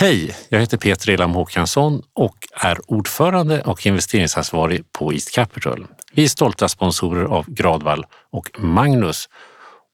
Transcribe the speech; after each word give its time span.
Hej, 0.00 0.36
jag 0.48 0.60
heter 0.60 0.76
Peter 0.76 1.10
Elam 1.10 1.34
Håkansson 1.34 2.02
och 2.14 2.36
är 2.52 2.78
ordförande 2.86 3.62
och 3.62 3.86
investeringsansvarig 3.86 4.92
på 4.92 5.12
East 5.12 5.34
Capital. 5.34 5.86
Vi 6.12 6.24
är 6.24 6.28
stolta 6.28 6.68
sponsorer 6.68 7.24
av 7.24 7.50
Gradvall 7.50 8.06
och 8.30 8.50
Magnus 8.58 9.28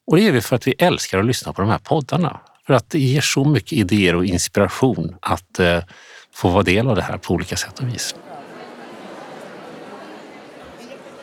och 0.06 0.17
det 0.17 0.29
är 0.29 0.32
vi 0.32 0.40
för 0.40 0.56
att 0.56 0.67
vi 0.67 0.75
älskar 0.79 1.19
att 1.19 1.25
lyssna 1.25 1.53
på 1.53 1.61
de 1.61 1.71
här 1.71 1.79
poddarna. 1.79 2.40
För 2.67 2.75
att 2.75 2.90
det 2.90 2.98
ger 2.98 3.21
så 3.21 3.45
mycket 3.45 3.72
idéer 3.72 4.17
och 4.17 4.25
inspiration 4.25 5.17
att 5.21 5.59
eh, 5.59 5.79
få 6.35 6.49
vara 6.49 6.63
del 6.63 6.89
av 6.89 6.97
det 6.97 7.03
här 7.03 7.19
på 7.19 7.35
olika 7.35 7.57
sätt 7.57 7.81
och 7.81 7.89
vis. 7.89 8.15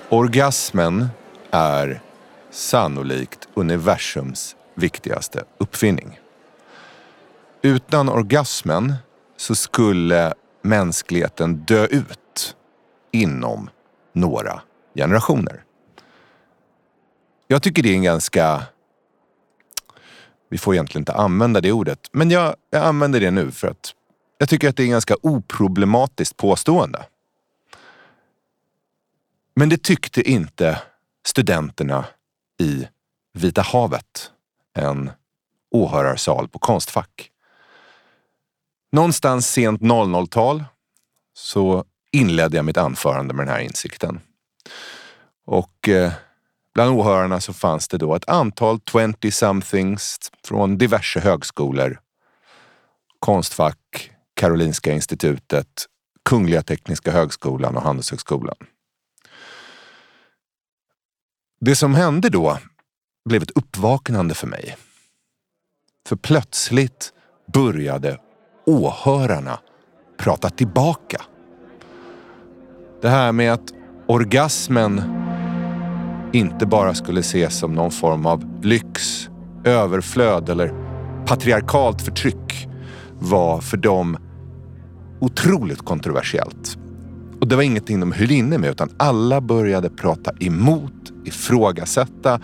Orgasmen 0.09 1.09
är 1.51 2.01
sannolikt 2.51 3.47
universums 3.53 4.55
viktigaste 4.75 5.43
uppfinning. 5.57 6.20
Utan 7.61 8.09
orgasmen 8.09 8.93
så 9.37 9.55
skulle 9.55 10.33
mänskligheten 10.61 11.55
dö 11.55 11.85
ut 11.85 12.55
inom 13.11 13.69
några 14.13 14.61
generationer. 14.95 15.63
Jag 17.47 17.63
tycker 17.63 17.83
det 17.83 17.89
är 17.89 17.95
en 17.95 18.03
ganska... 18.03 18.63
Vi 20.49 20.57
får 20.57 20.73
egentligen 20.73 21.01
inte 21.01 21.13
använda 21.13 21.61
det 21.61 21.71
ordet, 21.71 22.09
men 22.11 22.31
jag, 22.31 22.55
jag 22.69 22.83
använder 22.83 23.19
det 23.19 23.31
nu 23.31 23.51
för 23.51 23.67
att 23.67 23.93
jag 24.37 24.49
tycker 24.49 24.69
att 24.69 24.77
det 24.77 24.83
är 24.83 24.85
en 24.85 24.91
ganska 24.91 25.15
oproblematiskt 25.21 26.37
påstående. 26.37 27.05
Men 29.55 29.69
det 29.69 29.83
tyckte 29.83 30.21
inte 30.21 30.81
studenterna 31.25 32.05
i 32.59 32.87
Vita 33.33 33.61
havet, 33.61 34.31
en 34.73 35.11
åhörarsal 35.71 36.47
på 36.47 36.59
Konstfack. 36.59 37.30
Någonstans 38.91 39.47
sent 39.47 39.81
00-tal 39.81 40.63
så 41.33 41.85
inledde 42.11 42.57
jag 42.57 42.65
mitt 42.65 42.77
anförande 42.77 43.33
med 43.33 43.45
den 43.45 43.53
här 43.55 43.61
insikten. 43.61 44.19
Och 45.45 45.89
eh, 45.89 46.13
bland 46.73 46.99
åhörarna 46.99 47.39
så 47.39 47.53
fanns 47.53 47.87
det 47.87 47.97
då 47.97 48.15
ett 48.15 48.29
antal 48.29 48.77
20-somethings 48.77 50.31
från 50.43 50.77
diverse 50.77 51.19
högskolor. 51.19 51.99
Konstfack, 53.19 54.11
Karolinska 54.33 54.93
institutet, 54.93 55.85
Kungliga 56.29 56.63
Tekniska 56.63 57.11
högskolan 57.11 57.77
och 57.77 57.83
Handelshögskolan. 57.83 58.57
Det 61.59 61.75
som 61.75 61.95
hände 61.95 62.29
då 62.29 62.57
blev 63.29 63.43
ett 63.43 63.51
uppvaknande 63.51 64.33
för 64.33 64.47
mig. 64.47 64.77
För 66.07 66.15
plötsligt 66.15 67.13
började 67.53 68.17
åhörarna 68.65 69.59
prata 70.17 70.49
tillbaka. 70.49 71.21
Det 73.01 73.09
här 73.09 73.31
med 73.31 73.53
att 73.53 73.73
orgasmen 74.07 75.01
inte 76.33 76.65
bara 76.65 76.93
skulle 76.93 77.19
ses 77.19 77.59
som 77.59 77.73
någon 77.73 77.91
form 77.91 78.25
av 78.25 78.63
lyx, 78.63 79.29
överflöd 79.63 80.49
eller 80.49 80.73
patriarkalt 81.25 82.01
förtryck 82.01 82.67
var 83.19 83.61
för 83.61 83.77
dem 83.77 84.17
otroligt 85.19 85.85
kontroversiellt. 85.85 86.77
Och 87.41 87.47
det 87.47 87.55
var 87.55 87.63
ingenting 87.63 87.99
de 87.99 88.11
höll 88.11 88.31
inne 88.31 88.57
med 88.57 88.69
utan 88.69 88.89
alla 88.97 89.41
började 89.41 89.89
prata 89.89 90.31
emot, 90.39 91.11
ifrågasätta 91.25 92.39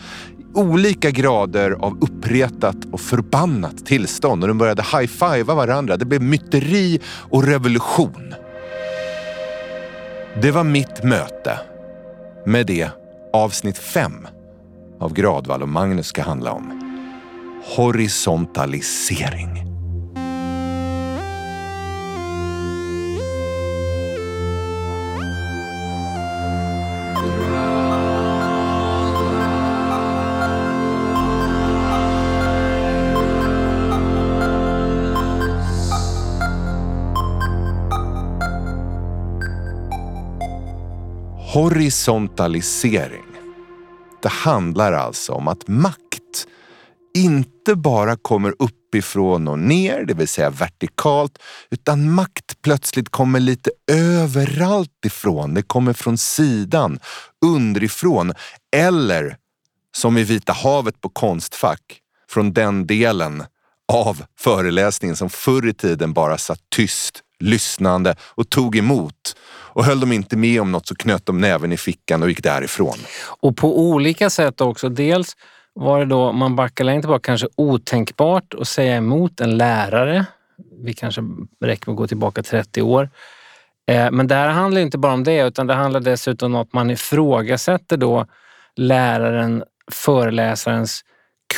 olika 0.58 1.12
grader 1.12 1.72
av 1.72 1.98
uppretat 2.02 2.76
och 2.92 3.02
förbannat 3.02 3.86
tillstånd. 3.86 4.44
Och 4.44 4.48
de 4.48 4.58
började 4.58 4.82
high-fivea 4.82 5.56
varandra. 5.56 5.98
Det 5.98 6.06
blev 6.06 6.22
myteri 6.22 7.00
och 7.30 7.44
revolution. 7.44 8.34
Det 10.42 10.52
var 10.52 10.64
mitt 10.64 11.04
möte 11.04 11.60
med 12.46 12.66
det 12.66 12.90
avsnitt 13.34 13.78
fem 13.78 14.28
av 15.00 15.14
Gradvall 15.14 15.62
och 15.62 15.70
Magnus 15.70 16.08
ska 16.08 16.22
handla 16.22 16.52
om. 16.52 16.82
Horisontalisering. 17.76 19.67
Horisontalisering. 41.54 43.24
Det 44.22 44.30
handlar 44.30 44.94
alltså 44.94 45.34
om 45.34 45.48
att 45.48 45.68
makt 45.68 46.48
inte 47.18 47.76
bara 47.76 48.16
kommer 48.16 48.54
uppifrån 48.60 49.48
och 49.48 49.60
ner, 49.60 50.06
det 50.06 50.14
vill 50.14 50.28
säga 50.28 50.50
vertikalt, 50.50 51.38
utan 51.72 52.12
makt 52.12 52.62
plötsligt 52.62 53.10
kommer 53.10 53.40
lite 53.40 53.72
överallt 53.92 55.06
ifrån. 55.06 55.54
Det 55.54 55.62
kommer 55.62 55.94
från 55.94 56.18
sidan, 56.18 57.00
underifrån 57.46 58.34
eller 58.76 59.38
som 59.96 60.18
i 60.18 60.24
Vita 60.24 60.54
havet 60.54 61.02
på 61.02 61.10
Konstfack, 61.10 62.00
från 62.30 62.54
den 62.54 62.88
delen 62.88 63.44
av 63.94 64.24
föreläsningen 64.40 65.16
som 65.16 65.30
förr 65.30 65.68
i 65.68 65.74
tiden 65.74 66.14
bara 66.14 66.38
satt 66.38 66.60
tyst, 66.76 67.24
lyssnande 67.40 68.16
och 68.22 68.50
tog 68.50 68.76
emot 68.76 69.36
och 69.78 69.86
höll 69.86 70.00
de 70.00 70.12
inte 70.12 70.38
med 70.38 70.62
om 70.62 70.72
något 70.72 70.88
så 70.88 70.96
knöt 70.96 71.26
de 71.26 71.42
näven 71.42 71.72
i 71.72 71.78
fickan 71.78 72.24
och 72.24 72.30
gick 72.30 72.44
därifrån. 72.44 72.98
Och 73.42 73.58
på 73.58 73.80
olika 73.80 74.30
sätt 74.30 74.62
också. 74.62 74.90
Dels 74.90 75.36
var 75.74 76.00
det 76.00 76.06
då, 76.06 76.32
man 76.32 76.56
backar 76.56 76.84
längre 76.84 77.02
tillbaka, 77.02 77.22
kanske 77.22 77.48
otänkbart 77.56 78.54
att 78.54 78.68
säga 78.68 78.96
emot 78.96 79.42
en 79.42 79.58
lärare. 79.58 80.26
Vi 80.84 80.94
kanske 80.94 81.22
räcker 81.62 81.88
med 81.88 81.94
att 81.94 81.98
gå 81.98 82.08
tillbaka 82.08 82.44
30 82.44 82.82
år. 82.82 83.10
Eh, 83.92 84.12
men 84.12 84.28
det 84.28 84.36
här 84.36 84.50
handlar 84.50 84.82
inte 84.82 84.98
bara 84.98 85.14
om 85.14 85.24
det, 85.24 85.42
utan 85.48 85.68
det 85.68 85.74
handlar 85.74 86.00
dessutom 86.00 86.56
om 86.56 86.62
att 86.62 86.74
man 86.74 86.92
ifrågasätter 86.92 87.98
då 87.98 88.26
läraren, 88.76 89.64
föreläsarens 89.92 91.04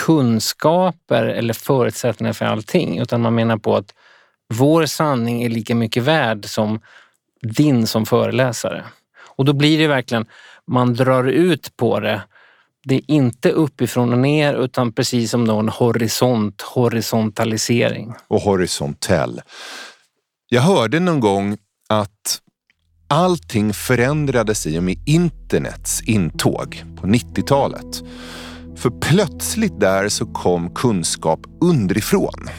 kunskaper 0.06 1.26
eller 1.26 1.54
förutsättningar 1.54 2.34
för 2.34 2.46
allting. 2.46 3.00
Utan 3.00 3.22
man 3.22 3.36
menar 3.36 3.58
på 3.58 3.76
att 3.76 3.94
vår 4.54 4.86
sanning 4.86 5.44
är 5.44 5.50
lika 5.50 5.76
mycket 5.76 6.04
värd 6.04 6.46
som 6.46 6.80
din 7.42 7.88
som 7.88 8.06
föreläsare. 8.06 8.86
Och 9.40 9.46
då 9.46 9.54
blir 9.54 9.78
det 9.78 9.88
verkligen, 9.88 10.26
man 10.68 10.94
drar 10.94 11.24
ut 11.24 11.78
på 11.78 12.00
det. 12.00 12.22
Det 12.84 12.96
är 12.96 13.12
inte 13.12 13.52
uppifrån 13.52 14.14
och 14.14 14.20
ner 14.20 14.54
utan 14.54 14.94
precis 14.94 15.32
som 15.32 15.44
någon 15.44 15.70
horisont, 15.70 16.62
horisontalisering. 16.62 18.14
Och 18.28 18.42
horisontell. 18.42 19.42
Jag 20.50 20.62
hörde 20.62 21.00
någon 21.00 21.20
gång 21.20 21.58
att 21.90 22.40
allting 23.08 23.74
förändrades 23.74 24.68
i 24.68 24.80
och 24.80 24.84
med 24.84 24.98
internets 25.06 26.02
intåg 26.02 26.84
på 27.02 27.08
90-talet. 27.08 28.04
För 28.76 28.90
plötsligt 28.90 29.80
där 29.80 30.10
så 30.10 30.26
kom 30.26 30.74
kunskap 30.76 31.40
underifrån. 31.62 32.50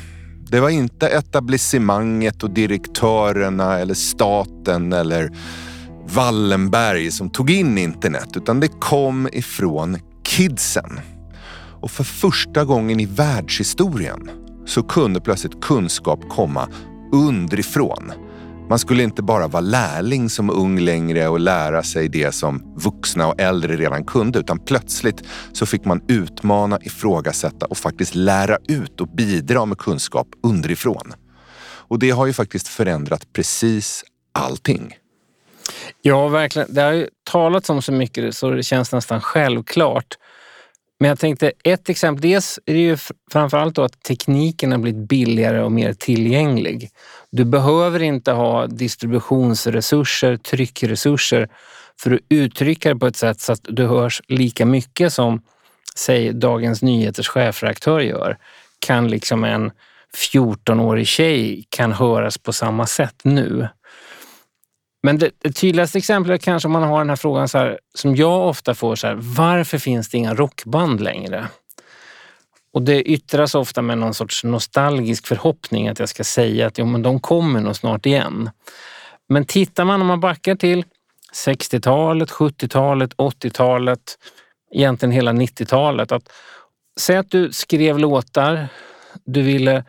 Det 0.50 0.60
var 0.60 0.70
inte 0.70 1.08
etablissemanget 1.08 2.42
och 2.42 2.50
direktörerna 2.50 3.78
eller 3.78 3.94
staten 3.94 4.92
eller 4.92 5.30
Wallenberg 6.14 7.10
som 7.10 7.30
tog 7.30 7.50
in 7.50 7.78
internet 7.78 8.28
utan 8.36 8.60
det 8.60 8.68
kom 8.68 9.28
ifrån 9.32 9.98
kidsen. 10.24 11.00
Och 11.80 11.90
för 11.90 12.04
första 12.04 12.64
gången 12.64 13.00
i 13.00 13.06
världshistorien 13.06 14.30
så 14.66 14.82
kunde 14.82 15.20
plötsligt 15.20 15.60
kunskap 15.60 16.20
komma 16.28 16.68
underifrån. 17.12 18.12
Man 18.70 18.78
skulle 18.78 19.02
inte 19.02 19.22
bara 19.22 19.48
vara 19.48 19.60
lärling 19.60 20.30
som 20.30 20.50
ung 20.50 20.78
längre 20.78 21.28
och 21.28 21.40
lära 21.40 21.82
sig 21.82 22.08
det 22.08 22.32
som 22.32 22.74
vuxna 22.76 23.26
och 23.26 23.40
äldre 23.40 23.76
redan 23.76 24.04
kunde, 24.04 24.38
utan 24.38 24.58
plötsligt 24.58 25.22
så 25.52 25.66
fick 25.66 25.84
man 25.84 26.04
utmana, 26.08 26.78
ifrågasätta 26.82 27.66
och 27.66 27.76
faktiskt 27.76 28.14
lära 28.14 28.58
ut 28.68 29.00
och 29.00 29.08
bidra 29.08 29.64
med 29.64 29.78
kunskap 29.78 30.28
underifrån. 30.42 31.12
Och 31.62 31.98
det 31.98 32.10
har 32.10 32.26
ju 32.26 32.32
faktiskt 32.32 32.68
förändrat 32.68 33.32
precis 33.32 34.04
allting. 34.32 34.94
Ja, 36.02 36.28
verkligen. 36.28 36.74
Det 36.74 36.80
har 36.82 36.92
ju 36.92 37.08
talats 37.30 37.70
om 37.70 37.82
så 37.82 37.92
mycket 37.92 38.36
så 38.36 38.50
det 38.50 38.62
känns 38.62 38.92
nästan 38.92 39.20
självklart. 39.20 40.16
Men 41.00 41.08
jag 41.08 41.18
tänkte 41.18 41.52
ett 41.64 41.88
exempel. 41.88 42.22
Dels 42.22 42.58
är 42.66 42.74
det 42.74 42.80
ju 42.80 42.96
framförallt 43.32 43.74
då 43.74 43.82
att 43.82 44.02
tekniken 44.02 44.72
har 44.72 44.78
blivit 44.78 45.08
billigare 45.08 45.60
och 45.62 45.72
mer 45.72 45.92
tillgänglig. 45.92 46.90
Du 47.30 47.44
behöver 47.44 48.02
inte 48.02 48.32
ha 48.32 48.66
distributionsresurser, 48.66 50.36
tryckresurser 50.36 51.48
för 52.00 52.10
att 52.10 52.20
uttrycka 52.28 52.94
det 52.94 53.00
på 53.00 53.06
ett 53.06 53.16
sätt 53.16 53.40
så 53.40 53.52
att 53.52 53.60
du 53.62 53.86
hörs 53.86 54.22
lika 54.28 54.66
mycket 54.66 55.12
som, 55.12 55.42
säg 55.94 56.32
Dagens 56.32 56.82
Nyheters 56.82 57.28
chefredaktör 57.28 58.00
gör. 58.00 58.38
Kan 58.78 59.08
liksom 59.08 59.44
en 59.44 59.70
14-årig 60.32 61.06
tjej 61.06 61.64
kan 61.68 61.92
höras 61.92 62.38
på 62.38 62.52
samma 62.52 62.86
sätt 62.86 63.16
nu. 63.22 63.68
Men 65.02 65.18
det, 65.18 65.30
det 65.38 65.52
tydligaste 65.52 65.98
exemplet 65.98 66.40
är 66.42 66.44
kanske 66.44 66.68
om 66.68 66.72
man 66.72 66.82
har 66.82 66.98
den 66.98 67.08
här 67.08 67.16
frågan 67.16 67.48
så 67.48 67.58
här, 67.58 67.78
som 67.94 68.16
jag 68.16 68.48
ofta 68.48 68.74
får, 68.74 68.96
så 68.96 69.06
här, 69.06 69.14
varför 69.20 69.78
finns 69.78 70.08
det 70.08 70.18
inga 70.18 70.34
rockband 70.34 71.00
längre? 71.00 71.48
Och 72.72 72.82
det 72.82 73.02
yttras 73.02 73.54
ofta 73.54 73.82
med 73.82 73.98
någon 73.98 74.14
sorts 74.14 74.44
nostalgisk 74.44 75.26
förhoppning 75.26 75.88
att 75.88 75.98
jag 75.98 76.08
ska 76.08 76.24
säga 76.24 76.66
att 76.66 76.78
jo, 76.78 76.86
men 76.86 77.02
de 77.02 77.20
kommer 77.20 77.60
nog 77.60 77.76
snart 77.76 78.06
igen. 78.06 78.50
Men 79.28 79.44
tittar 79.44 79.84
man 79.84 80.00
om 80.00 80.06
man 80.06 80.20
backar 80.20 80.54
till 80.54 80.84
60-talet, 81.46 82.30
70-talet, 82.30 83.14
80-talet, 83.14 84.18
egentligen 84.74 85.12
hela 85.12 85.32
90-talet. 85.32 86.12
Att, 86.12 86.32
säg 87.00 87.16
att 87.16 87.30
du 87.30 87.52
skrev 87.52 87.98
låtar, 87.98 88.68
du 89.24 89.42
ville 89.42 89.84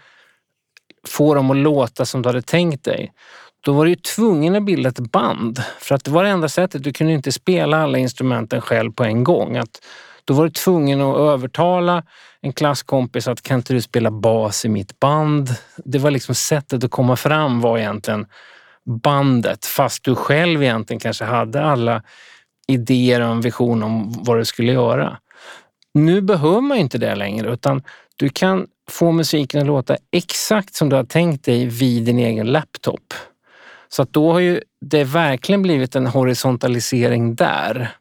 få 1.07 1.35
dem 1.35 1.51
att 1.51 1.57
låta 1.57 2.05
som 2.05 2.21
du 2.21 2.29
hade 2.29 2.41
tänkt 2.41 2.83
dig. 2.83 3.13
Då 3.61 3.73
var 3.73 3.85
du 3.85 3.89
ju 3.89 3.95
tvungen 3.95 4.55
att 4.55 4.65
bilda 4.65 4.89
ett 4.89 5.11
band 5.11 5.63
för 5.79 5.95
att 5.95 6.03
det 6.03 6.11
var 6.11 6.23
det 6.23 6.29
enda 6.29 6.49
sättet. 6.49 6.83
Du 6.83 6.93
kunde 6.93 7.13
inte 7.13 7.31
spela 7.31 7.83
alla 7.83 7.97
instrumenten 7.97 8.61
själv 8.61 8.91
på 8.91 9.03
en 9.03 9.23
gång. 9.23 9.57
Att 9.57 9.81
då 10.25 10.33
var 10.33 10.43
du 10.43 10.49
tvungen 10.51 11.01
att 11.01 11.17
övertala 11.17 12.03
en 12.41 12.53
klasskompis 12.53 13.27
att 13.27 13.41
kan 13.41 13.57
inte 13.57 13.73
du 13.73 13.81
spela 13.81 14.11
bas 14.11 14.65
i 14.65 14.69
mitt 14.69 14.99
band? 14.99 15.49
Det 15.85 15.99
var 15.99 16.11
liksom 16.11 16.35
sättet 16.35 16.83
att 16.83 16.91
komma 16.91 17.15
fram 17.15 17.61
var 17.61 17.77
egentligen 17.77 18.25
bandet 18.85 19.65
fast 19.65 20.03
du 20.03 20.15
själv 20.15 20.63
egentligen 20.63 20.99
kanske 20.99 21.25
hade 21.25 21.63
alla 21.63 22.03
idéer 22.67 23.21
och 23.21 23.31
en 23.31 23.41
vision 23.41 23.83
om 23.83 24.23
vad 24.23 24.37
du 24.37 24.45
skulle 24.45 24.71
göra. 24.71 25.17
Nu 25.93 26.21
behöver 26.21 26.61
man 26.61 26.77
inte 26.77 26.97
det 26.97 27.15
längre 27.15 27.53
utan 27.53 27.83
du 28.15 28.29
kan 28.29 28.67
få 28.89 29.11
musiken 29.11 29.61
att 29.61 29.67
låta 29.67 29.97
exakt 30.11 30.75
som 30.75 30.89
du 30.89 30.95
har 30.95 31.03
tänkt 31.03 31.45
dig 31.45 31.65
vid 31.65 32.03
din 32.03 32.19
egen 32.19 32.47
laptop. 32.47 33.13
Så 33.93 34.01
att 34.01 34.13
då 34.13 34.31
har 34.31 34.39
ju 34.39 34.61
det 34.81 35.03
verkligen 35.03 35.61
blivit 35.61 35.95
en 35.95 36.07
horisontalisering 36.07 37.35
där. 37.35 37.95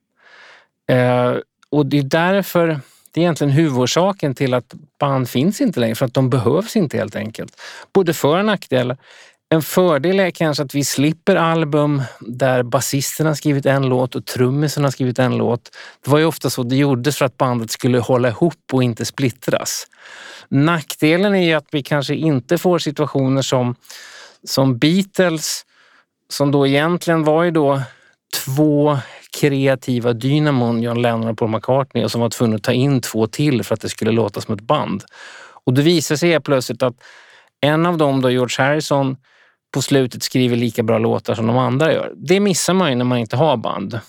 Eh, 0.88 1.34
och 1.70 1.87
det 1.87 1.98
är 1.98 2.02
därför, 2.02 2.66
det 3.12 3.20
är 3.20 3.22
egentligen 3.22 3.50
huvudorsaken 3.50 4.34
till 4.34 4.54
att 4.54 4.75
band 5.00 5.28
finns 5.28 5.60
inte 5.60 5.81
längre, 5.81 5.94
för 5.94 6.06
att 6.06 6.14
de 6.14 6.31
behövs 6.31 6.76
inte 6.76 6.96
helt 6.96 7.16
enkelt. 7.16 7.60
Både 7.92 8.14
för 8.14 8.38
och 8.38 8.44
nackdelar. 8.44 8.96
En 9.52 9.62
fördel 9.62 10.20
är 10.20 10.31
kanske 10.31 10.62
att 10.62 10.75
vi 10.75 10.84
slipper 10.84 11.37
album 11.37 12.02
där 12.20 12.62
basisten 12.62 13.26
har 13.26 13.34
skrivit 13.34 13.66
en 13.66 13.88
låt 13.88 14.14
och 14.14 14.26
trummisen 14.26 14.84
har 14.84 14.90
skrivit 14.90 15.19
en 15.19 15.36
låt. 15.36 15.70
Det 16.04 16.10
var 16.10 16.19
ju 16.19 16.25
ofta 16.25 16.50
så 16.50 16.62
det 16.62 16.76
gjordes 16.76 17.16
för 17.16 17.25
att 17.25 17.36
bandet 17.36 17.70
skulle 17.70 17.98
hålla 17.98 18.28
ihop 18.28 18.54
och 18.72 18.82
inte 18.82 19.04
splittras. 19.04 19.86
Nackdelen 20.48 21.34
är 21.34 21.46
ju 21.46 21.52
att 21.52 21.69
vi 21.70 21.82
kanske 21.82 22.14
inte 22.14 22.58
får 22.58 22.78
situationer 22.78 23.43
som, 23.43 23.75
som 24.44 24.78
Beatles, 24.78 25.64
som 26.32 26.50
då 26.50 26.67
egentligen 26.67 27.25
var 27.25 27.43
ju 27.43 27.50
då 27.50 27.82
två 28.44 28.99
kreativa 29.41 30.12
dynamon, 30.12 30.82
John 30.82 31.03
Lennon 31.03 31.29
och 31.29 31.38
Paul 31.38 31.50
McCartney, 31.50 32.05
och 32.05 32.11
som 32.11 32.21
var 32.21 32.31
tvungna 32.31 32.56
att 32.56 32.62
ta 32.62 32.73
in 32.73 33.00
två 33.00 33.27
till 33.27 33.65
för 33.65 33.75
att 33.75 33.81
det 33.81 33.88
skulle 33.88 34.11
låta 34.11 34.41
som 34.41 34.55
ett 34.55 34.61
band. 34.61 35.05
Och 35.65 35.75
det 35.75 35.82
visar 35.82 36.17
sig 36.17 36.41
plötsligt 36.41 36.82
att 36.82 36.94
en 37.61 37.87
av 37.87 37.99
dem, 37.99 38.21
då 38.21 38.31
George 38.31 38.67
Harrison, 38.67 39.17
på 39.75 39.82
slutet 39.82 40.23
skriver 40.23 40.56
lika 40.56 40.82
bra 40.82 40.99
låtar 40.99 41.35
som 41.35 41.47
de 41.47 41.59
andra 41.59 41.93
gör. 41.93 42.12
Det 42.17 42.41
missar 42.41 42.75
man 42.75 42.91
ju 42.91 42.94
när 42.94 43.05
man 43.05 43.19
inte 43.19 43.37
har 43.37 43.56
band. 43.56 44.00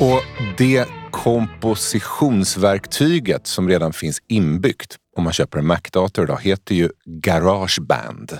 Och 0.00 0.22
det 0.58 0.88
kompositionsverktyget 1.10 3.46
som 3.46 3.68
redan 3.68 3.92
finns 3.92 4.22
inbyggt 4.28 4.96
om 5.16 5.24
man 5.24 5.32
köper 5.32 5.58
en 5.58 5.66
Mac-dator 5.66 6.24
idag 6.24 6.40
heter 6.42 6.74
ju 6.74 6.90
Garageband. 7.04 8.38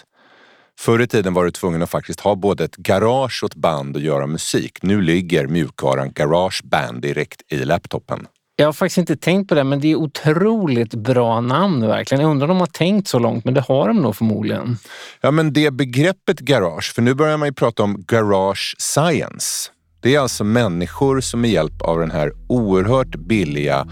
Förr 0.79 1.03
i 1.03 1.07
tiden 1.07 1.35
var 1.35 1.45
du 1.45 1.51
tvungen 1.51 1.83
att 1.83 1.91
faktiskt 1.91 2.21
ha 2.21 2.35
både 2.35 2.65
ett 2.65 2.77
garage 2.77 3.41
och 3.43 3.51
ett 3.51 3.57
band 3.57 3.97
och 3.97 4.03
göra 4.03 4.27
musik. 4.27 4.79
Nu 4.83 5.01
ligger 5.01 5.47
mjukvaran 5.47 6.13
Garageband 6.13 7.03
direkt 7.03 7.53
i 7.53 7.57
laptopen. 7.57 8.27
Jag 8.57 8.67
har 8.67 8.73
faktiskt 8.73 8.99
inte 8.99 9.17
tänkt 9.17 9.49
på 9.49 9.55
det, 9.55 9.65
men 9.65 9.81
det 9.81 9.91
är 9.91 9.97
otroligt 9.97 10.95
bra 10.95 11.41
namn 11.41 11.87
verkligen. 11.87 12.23
Jag 12.23 12.31
undrar 12.31 12.49
om 12.49 12.49
de 12.49 12.61
har 12.61 12.67
tänkt 12.67 13.09
så 13.09 13.19
långt, 13.19 13.45
men 13.45 13.55
det 13.55 13.61
har 13.61 13.89
de 13.89 13.97
nog 13.97 14.17
förmodligen. 14.17 14.77
Ja, 15.21 15.31
men 15.31 15.53
det 15.53 15.71
begreppet 15.71 16.41
garage, 16.41 16.93
för 16.95 17.03
nu 17.03 17.15
börjar 17.15 17.37
man 17.37 17.49
ju 17.49 17.53
prata 17.53 17.83
om 17.83 18.05
garage 18.07 18.75
science. 18.79 19.71
Det 20.03 20.15
är 20.15 20.21
alltså 20.21 20.45
människor 20.45 21.21
som 21.21 21.41
med 21.41 21.51
hjälp 21.51 21.83
av 21.83 21.99
den 21.99 22.11
här 22.11 22.33
oerhört 22.49 23.17
billiga 23.17 23.87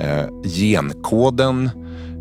eh, 0.00 0.26
genkoden 0.44 1.70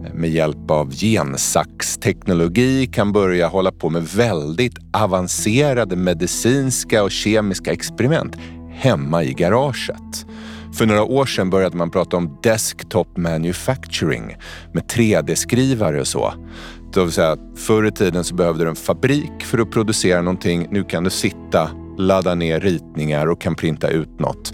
eh, 0.05 0.13
med 0.13 0.29
hjälp 0.29 0.71
av 0.71 0.91
gensaxteknologi 0.91 2.87
kan 2.87 3.11
börja 3.11 3.47
hålla 3.47 3.71
på 3.71 3.89
med 3.89 4.03
väldigt 4.03 4.77
avancerade 4.93 5.95
medicinska 5.95 7.03
och 7.03 7.11
kemiska 7.11 7.71
experiment 7.71 8.35
hemma 8.71 9.23
i 9.23 9.33
garaget. 9.33 10.25
För 10.77 10.85
några 10.85 11.03
år 11.03 11.25
sedan 11.25 11.49
började 11.49 11.77
man 11.77 11.91
prata 11.91 12.17
om 12.17 12.37
desktop 12.43 13.17
manufacturing 13.17 14.35
med 14.73 14.83
3D-skrivare 14.83 15.99
och 15.99 16.07
så. 16.07 16.33
Det 16.93 17.01
vill 17.01 17.11
säga, 17.11 17.37
förr 17.55 17.87
i 17.87 17.91
tiden 17.91 18.23
så 18.23 18.35
behövde 18.35 18.63
du 18.63 18.69
en 18.69 18.75
fabrik 18.75 19.43
för 19.43 19.57
att 19.57 19.71
producera 19.71 20.21
någonting. 20.21 20.67
Nu 20.71 20.83
kan 20.83 21.03
du 21.03 21.09
sitta, 21.09 21.69
ladda 21.97 22.35
ner 22.35 22.59
ritningar 22.59 23.27
och 23.27 23.41
kan 23.41 23.55
printa 23.55 23.89
ut 23.89 24.19
något. 24.19 24.53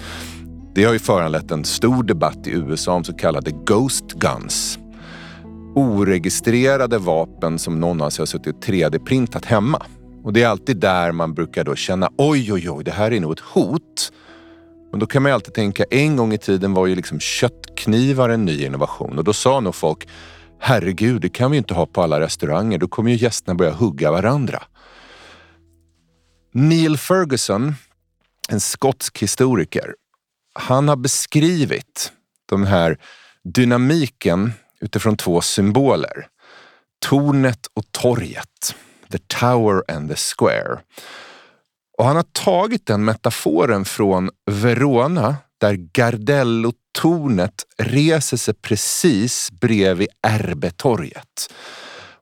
Det 0.75 0.83
har 0.83 0.93
ju 0.93 0.99
föranlett 0.99 1.51
en 1.51 1.65
stor 1.65 2.03
debatt 2.03 2.47
i 2.47 2.51
USA 2.51 2.93
om 2.93 3.03
så 3.03 3.13
kallade 3.13 3.51
Ghost 3.51 4.13
Guns 4.13 4.79
oregistrerade 5.75 6.97
vapen 6.97 7.59
som 7.59 7.79
någon 7.79 8.01
alltså 8.01 8.21
har 8.21 8.25
suttit 8.25 8.65
3D-printat 8.65 9.45
hemma. 9.45 9.85
Och 10.23 10.33
det 10.33 10.43
är 10.43 10.47
alltid 10.47 10.77
där 10.77 11.11
man 11.11 11.33
brukar 11.33 11.63
då 11.63 11.75
känna 11.75 12.09
oj, 12.17 12.53
oj, 12.53 12.69
oj, 12.69 12.83
det 12.83 12.91
här 12.91 13.11
är 13.11 13.19
nog 13.19 13.31
ett 13.31 13.39
hot. 13.39 14.11
Men 14.91 14.99
då 14.99 15.05
kan 15.05 15.23
man 15.23 15.29
ju 15.29 15.33
alltid 15.33 15.53
tänka, 15.53 15.83
en 15.91 16.15
gång 16.15 16.33
i 16.33 16.37
tiden 16.37 16.73
var 16.73 16.87
ju 16.87 16.95
liksom 16.95 17.19
köttknivar 17.19 18.29
en 18.29 18.45
ny 18.45 18.65
innovation 18.65 19.17
och 19.17 19.23
då 19.23 19.33
sa 19.33 19.59
nog 19.59 19.75
folk, 19.75 20.07
herregud, 20.59 21.21
det 21.21 21.29
kan 21.29 21.51
vi 21.51 21.55
ju 21.55 21.57
inte 21.57 21.73
ha 21.73 21.85
på 21.85 22.01
alla 22.01 22.19
restauranger, 22.19 22.77
då 22.77 22.87
kommer 22.87 23.11
ju 23.11 23.17
gästerna 23.17 23.55
börja 23.55 23.71
hugga 23.71 24.11
varandra. 24.11 24.63
Neil 26.53 26.97
Ferguson, 26.97 27.75
en 28.49 28.59
skotsk 28.59 29.21
historiker, 29.21 29.95
han 30.53 30.87
har 30.87 30.95
beskrivit 30.95 32.11
den 32.49 32.63
här 32.63 32.97
dynamiken 33.43 34.53
utifrån 34.81 35.17
två 35.17 35.41
symboler. 35.41 36.27
Tornet 37.05 37.67
och 37.73 37.91
torget. 37.91 38.75
The 39.11 39.17
Tower 39.17 39.83
and 39.87 40.09
the 40.09 40.15
Square. 40.15 40.79
Och 41.97 42.05
han 42.05 42.15
har 42.15 42.25
tagit 42.31 42.85
den 42.85 43.05
metaforen 43.05 43.85
från 43.85 44.29
Verona 44.45 45.35
där 45.57 45.73
Gardello-tornet 45.73 47.63
reser 47.77 48.37
sig 48.37 48.53
precis 48.53 49.51
bredvid 49.51 50.07
Erbetorget. 50.21 51.53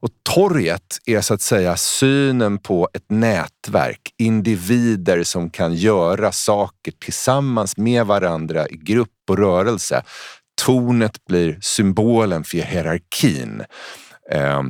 Och 0.01 0.09
torget 0.23 0.97
är 1.05 1.21
så 1.21 1.33
att 1.33 1.41
säga 1.41 1.77
synen 1.77 2.57
på 2.57 2.89
ett 2.93 3.05
nätverk, 3.09 4.13
individer 4.17 5.23
som 5.23 5.49
kan 5.49 5.73
göra 5.73 6.31
saker 6.31 6.93
tillsammans 6.99 7.77
med 7.77 8.05
varandra 8.05 8.67
i 8.67 8.75
grupp 8.75 9.09
och 9.29 9.37
rörelse 9.37 10.03
tornet 10.65 11.25
blir 11.25 11.57
symbolen 11.61 12.43
för 12.43 12.57
hierarkin. 12.57 13.63
Eh, 14.31 14.63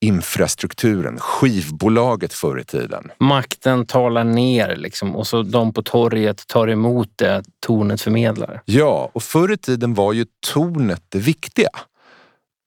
infrastrukturen, 0.00 1.18
skivbolaget 1.18 2.32
förr 2.32 2.60
i 2.60 2.64
tiden. 2.64 3.10
Makten 3.18 3.86
talar 3.86 4.24
ner 4.24 4.76
liksom, 4.76 5.16
och 5.16 5.26
så 5.26 5.42
de 5.42 5.72
på 5.72 5.82
torget 5.82 6.46
tar 6.46 6.68
emot 6.68 7.08
det 7.16 7.42
tornet 7.66 8.00
förmedlar. 8.00 8.62
Ja, 8.64 9.10
och 9.12 9.22
förr 9.22 9.52
i 9.52 9.56
tiden 9.56 9.94
var 9.94 10.12
ju 10.12 10.26
tornet 10.52 11.02
det 11.08 11.18
viktiga. 11.18 11.68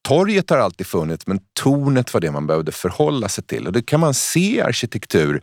Torget 0.08 0.50
har 0.50 0.58
alltid 0.58 0.88
funnits 0.88 1.28
men 1.28 1.40
tornet 1.60 2.14
var 2.14 2.22
det 2.22 2.32
man 2.32 2.48
behövde 2.48 2.72
förhålla 2.72 3.30
sig 3.30 3.44
till 3.44 3.68
och 3.68 3.74
det 3.74 3.82
kan 3.82 4.00
man 4.00 4.14
se 4.14 4.56
i 4.56 4.62
arkitektur 4.62 5.42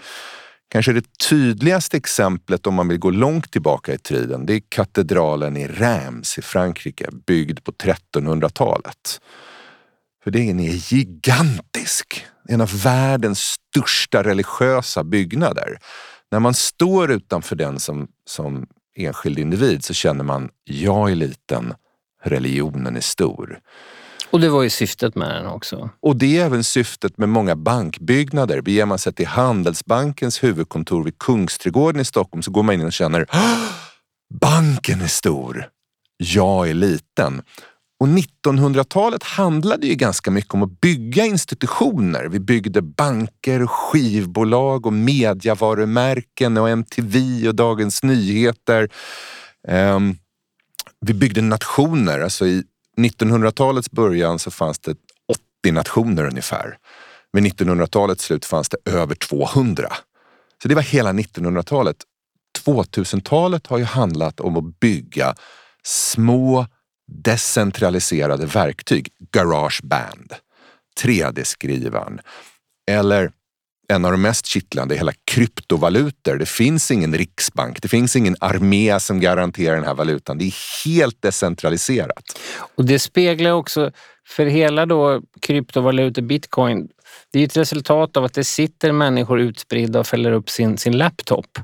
Kanske 0.69 0.93
det 0.93 1.19
tydligaste 1.19 1.97
exemplet 1.97 2.67
om 2.67 2.75
man 2.75 2.89
vill 2.89 2.99
gå 2.99 3.11
långt 3.11 3.53
tillbaka 3.53 3.95
i 3.95 3.99
tiden, 3.99 4.47
det 4.47 4.55
är 4.55 4.63
katedralen 4.69 5.57
i 5.57 5.67
Reims 5.67 6.39
i 6.39 6.43
Frankrike, 6.43 7.09
byggd 7.27 7.65
på 7.65 7.73
1300-talet. 7.73 9.21
För 10.25 10.31
den 10.31 10.61
är 10.61 10.93
gigantisk. 10.93 12.27
En 12.49 12.61
av 12.61 12.83
världens 12.83 13.41
största 13.41 14.23
religiösa 14.23 15.05
byggnader. 15.05 15.79
När 16.31 16.41
man 16.41 16.55
står 16.55 17.11
utanför 17.11 17.57
den 17.57 17.81
som, 17.81 18.09
som 18.27 18.67
enskild 18.97 19.39
individ 19.39 19.85
så 19.85 19.95
känner 19.95 20.25
man, 20.25 20.49
jag 20.65 21.11
är 21.11 21.15
liten, 21.15 21.75
religionen 22.23 22.97
är 22.97 23.01
stor. 23.01 23.59
Och 24.31 24.41
det 24.41 24.49
var 24.49 24.63
ju 24.63 24.71
syftet 24.71 25.15
med 25.15 25.35
den 25.35 25.47
också. 25.47 25.91
Och 26.01 26.17
det 26.17 26.39
är 26.39 26.45
även 26.45 26.65
syftet 26.65 27.19
med 27.19 27.29
många 27.29 27.57
bankbyggnader. 27.57 28.61
Beger 28.61 28.87
man 28.87 28.99
sig 28.99 29.13
till 29.13 29.27
Handelsbankens 29.27 30.45
huvudkontor 30.45 31.05
vid 31.05 31.19
Kungsträdgården 31.19 32.01
i 32.01 32.05
Stockholm 32.05 32.43
så 32.43 32.51
går 32.51 32.63
man 32.63 32.75
in 32.75 32.87
och 32.87 32.93
känner 32.93 33.27
banken 34.41 35.01
är 35.01 35.09
stor, 35.09 35.69
jag 36.17 36.71
är 36.71 36.75
liten. 36.75 37.43
Och 38.01 38.07
1900-talet 38.07 39.23
handlade 39.23 39.87
ju 39.87 39.95
ganska 39.95 40.31
mycket 40.31 40.55
om 40.55 40.63
att 40.63 40.81
bygga 40.81 41.25
institutioner. 41.25 42.25
Vi 42.25 42.41
byggde 42.41 42.83
banker, 42.83 43.67
skivbolag 43.67 44.87
och 44.87 44.93
mediavarumärken 44.93 46.57
och 46.57 46.69
MTV 46.69 47.49
och 47.49 47.55
Dagens 47.55 48.03
Nyheter. 48.03 48.89
Um, 49.69 50.19
vi 51.01 51.15
byggde 51.15 51.43
nationer. 51.43 52.21
Alltså 52.21 52.47
I 52.47 52.65
1900-talets 52.97 53.91
början 53.91 54.39
så 54.39 54.51
fanns 54.51 54.79
det 54.79 54.97
80 55.63 55.73
nationer 55.73 56.25
ungefär. 56.25 56.79
Vid 57.33 57.45
1900-talets 57.45 58.25
slut 58.25 58.45
fanns 58.45 58.69
det 58.69 58.91
över 58.91 59.15
200. 59.15 59.93
Så 60.63 60.69
det 60.69 60.75
var 60.75 60.83
hela 60.83 61.13
1900-talet. 61.13 61.97
2000-talet 62.67 63.67
har 63.67 63.79
ju 63.79 63.85
handlat 63.85 64.41
om 64.41 64.57
att 64.57 64.81
bygga 64.81 65.35
små 65.85 66.67
decentraliserade 67.07 68.47
verktyg. 68.47 69.09
Garageband, 69.33 70.33
3D-skrivaren 71.03 72.21
eller 72.91 73.33
en 73.89 74.05
av 74.05 74.11
de 74.11 74.23
mest 74.23 74.47
kittlande 74.47 74.95
hela 74.95 75.13
kryptovalutor. 75.25 76.37
Det 76.37 76.47
finns 76.47 76.91
ingen 76.91 77.15
riksbank, 77.15 77.83
det 77.83 77.89
finns 77.89 78.17
ingen 78.17 78.37
armé 78.41 79.01
som 79.01 79.21
garanterar 79.21 79.75
den 79.75 79.85
här 79.85 79.95
valutan. 79.95 80.39
Det 80.39 80.45
är 80.45 80.85
helt 80.85 81.23
decentraliserat. 81.23 82.39
Och 82.77 82.85
det 82.85 82.99
speglar 82.99 83.51
också, 83.51 83.91
för 84.27 84.47
hela 84.47 84.87
då 84.87 85.23
kryptovalutor, 85.41 86.23
bitcoin, 86.23 86.89
det 87.33 87.41
är 87.41 87.45
ett 87.45 87.57
resultat 87.57 88.17
av 88.17 88.25
att 88.25 88.35
det 88.35 88.45
sitter 88.45 88.93
människor 88.93 89.41
utspridda 89.41 90.01
och 90.01 90.07
fäller 90.07 90.33
upp 90.33 90.51
sin, 90.51 90.79
sin 90.79 90.99
laptop. 90.99 91.59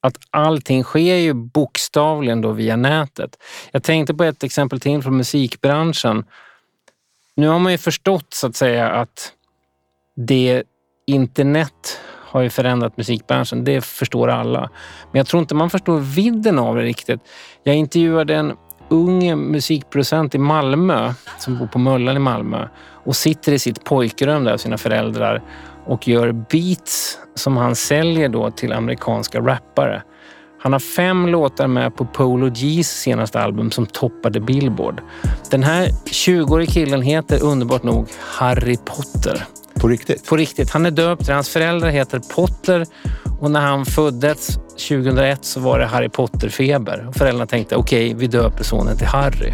Att 0.00 0.16
allting 0.30 0.82
sker 0.82 1.16
ju 1.16 1.32
bokstavligen 1.32 2.40
då 2.40 2.52
via 2.52 2.76
nätet. 2.76 3.36
Jag 3.70 3.82
tänkte 3.82 4.14
på 4.14 4.24
ett 4.24 4.44
exempel 4.44 4.80
till 4.80 5.02
från 5.02 5.16
musikbranschen. 5.16 6.24
Nu 7.34 7.48
har 7.48 7.58
man 7.58 7.72
ju 7.72 7.78
förstått 7.78 8.34
så 8.34 8.46
att 8.46 8.56
säga 8.56 8.90
att 8.90 9.32
det 10.16 10.62
internet 11.06 12.00
har 12.32 12.40
ju 12.40 12.50
förändrat 12.50 12.96
musikbranschen. 12.96 13.64
Det 13.64 13.84
förstår 13.84 14.28
alla. 14.28 14.60
Men 15.12 15.18
jag 15.18 15.26
tror 15.26 15.40
inte 15.40 15.54
man 15.54 15.70
förstår 15.70 15.98
vidden 15.98 16.58
av 16.58 16.76
det 16.76 16.82
riktigt. 16.82 17.20
Jag 17.62 17.76
intervjuade 17.76 18.34
en 18.34 18.52
ung 18.88 19.50
musikproducent 19.50 20.34
i 20.34 20.38
Malmö 20.38 21.14
som 21.38 21.58
bor 21.58 21.66
på 21.66 21.78
Möllan 21.78 22.16
i 22.16 22.18
Malmö 22.18 22.68
och 23.04 23.16
sitter 23.16 23.52
i 23.52 23.58
sitt 23.58 23.84
pojkrum 23.84 24.44
där, 24.44 24.56
sina 24.56 24.78
föräldrar 24.78 25.42
och 25.86 26.08
gör 26.08 26.32
beats 26.32 27.18
som 27.34 27.56
han 27.56 27.76
säljer 27.76 28.28
då 28.28 28.50
till 28.50 28.72
amerikanska 28.72 29.40
rappare. 29.40 30.02
Han 30.60 30.72
har 30.72 30.80
fem 30.80 31.28
låtar 31.28 31.66
med 31.66 31.96
på 31.96 32.04
Polo 32.04 32.46
G's 32.46 32.82
senaste 32.82 33.40
album 33.40 33.70
som 33.70 33.86
toppade 33.86 34.40
Billboard. 34.40 35.02
Den 35.50 35.62
här 35.62 35.88
20-årige 36.04 36.72
killen 36.72 37.02
heter 37.02 37.42
underbart 37.42 37.82
nog 37.82 38.08
Harry 38.20 38.76
Potter. 38.76 39.46
På 39.82 39.88
riktigt? 39.88 40.26
På 40.26 40.36
riktigt. 40.36 40.70
Han 40.70 40.86
är 40.86 40.90
döpt. 40.90 41.28
Hans 41.28 41.48
föräldrar 41.48 41.90
heter 41.90 42.20
Potter 42.34 42.86
och 43.40 43.50
när 43.50 43.60
han 43.60 43.84
föddes 43.84 44.56
2001 44.88 45.44
så 45.44 45.60
var 45.60 45.78
det 45.78 45.86
Harry 45.86 46.08
Potter-feber. 46.08 47.12
Föräldrarna 47.12 47.46
tänkte 47.46 47.76
okej, 47.76 48.06
okay, 48.06 48.18
vi 48.18 48.26
döper 48.26 48.64
sonen 48.64 48.96
till 48.96 49.06
Harry. 49.06 49.52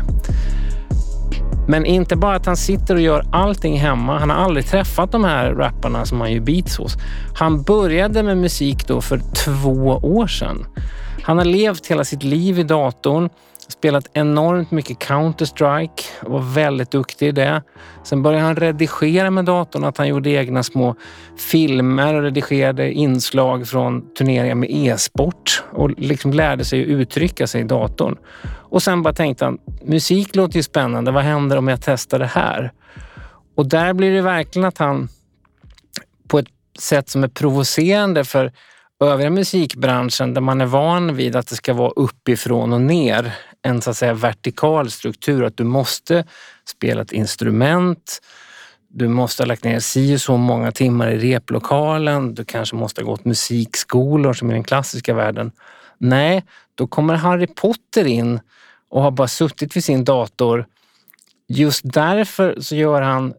Men 1.69 1.87
inte 1.87 2.17
bara 2.17 2.37
att 2.37 2.47
han 2.47 2.57
sitter 2.57 2.95
och 2.95 3.01
gör 3.01 3.25
allting 3.33 3.79
hemma. 3.79 4.19
Han 4.19 4.31
har 4.31 4.37
aldrig 4.37 4.67
träffat 4.67 5.13
de 5.13 5.25
här 5.25 5.51
rapparna 5.51 6.07
som 6.07 6.21
han 6.21 6.33
gör 6.33 6.41
beats 6.41 6.77
hos. 6.77 6.97
Han 7.35 7.63
började 7.63 8.23
med 8.23 8.37
musik 8.37 8.87
då 8.87 9.01
för 9.01 9.21
två 9.45 10.01
år 10.03 10.27
sedan. 10.27 10.67
Han 11.23 11.39
har 11.39 11.45
levt 11.45 11.87
hela 11.87 12.05
sitt 12.05 12.23
liv 12.23 12.59
i 12.59 12.63
datorn 12.63 13.29
spelat 13.69 14.07
enormt 14.13 14.71
mycket 14.71 14.99
Counter-Strike 14.99 16.03
och 16.23 16.31
var 16.31 16.55
väldigt 16.55 16.91
duktig 16.91 17.29
i 17.29 17.33
det. 17.33 17.63
Sen 18.05 18.23
började 18.23 18.45
han 18.45 18.57
redigera 18.57 19.31
med 19.31 19.45
datorn, 19.45 19.85
att 19.85 19.99
han 19.99 20.09
gjorde 20.09 20.31
egna 20.31 20.63
små 20.63 20.95
filmer 21.51 22.15
och 22.15 22.23
redigerade 22.23 22.93
inslag 22.93 23.69
från 23.69 24.15
turneringar 24.15 24.55
med 24.55 24.71
e-sport 24.71 25.63
och 25.73 25.91
liksom 25.91 26.33
lärde 26.33 26.65
sig 26.65 26.83
att 26.83 26.89
uttrycka 26.89 27.47
sig 27.47 27.61
i 27.61 27.65
datorn. 27.65 28.17
Och 28.49 28.83
sen 28.83 29.03
bara 29.03 29.15
tänkte 29.15 29.45
han, 29.45 29.59
musik 29.83 30.37
låter 30.37 30.57
ju 30.57 30.63
spännande, 30.63 31.11
vad 31.11 31.25
händer 31.25 31.57
om 31.57 31.69
jag 31.69 31.81
testar 31.83 32.19
det 32.19 32.27
här? 32.27 32.73
Och 33.57 33.69
där 33.69 33.93
blir 33.93 34.15
det 34.15 34.23
verkligen 34.23 34.69
att 34.69 34.79
han 34.79 35.09
på 36.29 36.39
ett 36.39 36.49
sätt 36.79 37.09
som 37.09 37.25
är 37.25 37.29
provocerande 37.29 38.25
för 38.25 38.53
övriga 39.07 39.31
musikbranschen 39.31 40.35
där 40.35 40.41
man 40.41 40.61
är 40.61 40.67
van 40.67 41.17
vid 41.17 41.37
att 41.37 41.47
det 41.47 41.57
ska 41.57 41.75
vara 41.75 41.91
uppifrån 41.91 42.73
och 42.73 42.81
ner 42.81 43.35
en 43.63 43.83
så 43.83 43.91
att 43.91 43.97
säga 43.97 44.15
vertikal 44.15 44.91
struktur. 44.91 45.45
Att 45.45 45.57
du 45.57 45.65
måste 45.65 46.25
spela 46.65 47.03
ett 47.03 47.13
instrument, 47.13 48.21
du 48.89 49.09
måste 49.09 49.43
ha 49.43 49.47
lagt 49.47 49.65
ner 49.65 49.81
si 49.81 50.19
så 50.19 50.37
många 50.37 50.73
timmar 50.73 51.11
i 51.11 51.19
replokalen, 51.19 52.35
du 52.35 52.45
kanske 52.45 52.77
måste 52.77 53.01
ha 53.01 53.11
gått 53.11 53.25
musikskolor 53.25 54.33
som 54.33 54.51
i 54.51 54.55
den 54.55 54.65
klassiska 54.65 55.15
världen. 55.15 55.53
Nej, 55.99 56.45
då 56.75 56.87
kommer 56.87 57.15
Harry 57.15 57.47
Potter 57.47 58.07
in 58.07 58.41
och 58.91 59.03
har 59.03 59.11
bara 59.11 59.29
suttit 59.29 59.77
vid 59.77 59.85
sin 59.85 60.05
dator. 60.05 60.67
Just 61.49 61.81
därför 61.85 62.61
så 62.61 62.77
gör 62.77 63.03
han 63.03 63.35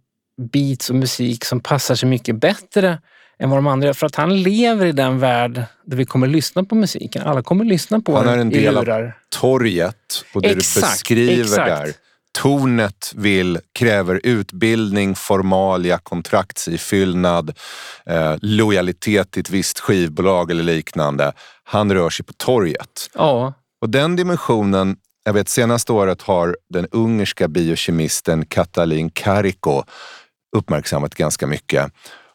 beats 0.51 0.89
och 0.89 0.95
musik 0.95 1.45
som 1.45 1.59
passar 1.59 1.95
sig 1.95 2.09
mycket 2.09 2.35
bättre 2.35 2.99
än 3.39 3.49
vad 3.49 3.57
de 3.57 3.67
andra 3.67 3.85
gör. 3.85 3.93
För 3.93 4.07
att 4.07 4.15
han 4.15 4.41
lever 4.41 4.85
i 4.85 4.91
den 4.91 5.19
värld 5.19 5.63
där 5.85 5.97
vi 5.97 6.05
kommer 6.05 6.27
lyssna 6.27 6.63
på 6.63 6.75
musiken. 6.75 7.21
Alla 7.21 7.43
kommer 7.43 7.65
lyssna 7.65 7.99
på 8.01 8.15
han 8.15 8.25
den 8.25 8.29
Han 8.29 8.37
är 8.37 8.41
en 8.41 8.49
del 8.49 8.77
av 8.77 9.11
torget 9.29 9.95
och 10.33 10.41
det 10.41 10.49
exakt, 10.49 10.85
du 10.85 10.91
beskriver 10.91 11.41
exakt. 11.41 11.67
där. 11.67 11.93
Tornet 12.31 13.11
vill, 13.15 13.59
kräver 13.73 14.21
utbildning, 14.23 15.15
formalia, 15.15 15.97
kontraktsifyllnad, 15.97 17.57
eh, 18.05 18.35
lojalitet 18.41 19.31
till 19.31 19.41
ett 19.41 19.49
visst 19.49 19.79
skivbolag 19.79 20.51
eller 20.51 20.63
liknande. 20.63 21.33
Han 21.63 21.93
rör 21.93 22.09
sig 22.09 22.25
på 22.25 22.33
torget. 22.33 23.09
Ja. 23.13 23.53
Och 23.81 23.89
den 23.89 24.15
dimensionen, 24.15 24.97
jag 25.25 25.33
vet 25.33 25.49
senaste 25.49 25.93
året 25.93 26.21
har 26.21 26.57
den 26.69 26.87
ungerska 26.91 27.47
biokemisten 27.47 28.45
Katalin 28.45 29.09
Kariko 29.09 29.83
uppmärksammat 30.57 31.15
ganska 31.15 31.47
mycket. 31.47 31.91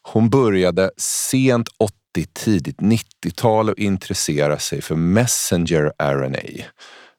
Hon 0.07 0.31
började 0.31 0.91
sent 0.97 1.69
80, 1.79 1.93
tidigt 2.33 2.79
90-tal 2.79 3.71
och 3.71 3.79
intressera 3.79 4.59
sig 4.59 4.83
för 4.83 4.95
messenger 4.95 5.93
RNA. 5.99 6.65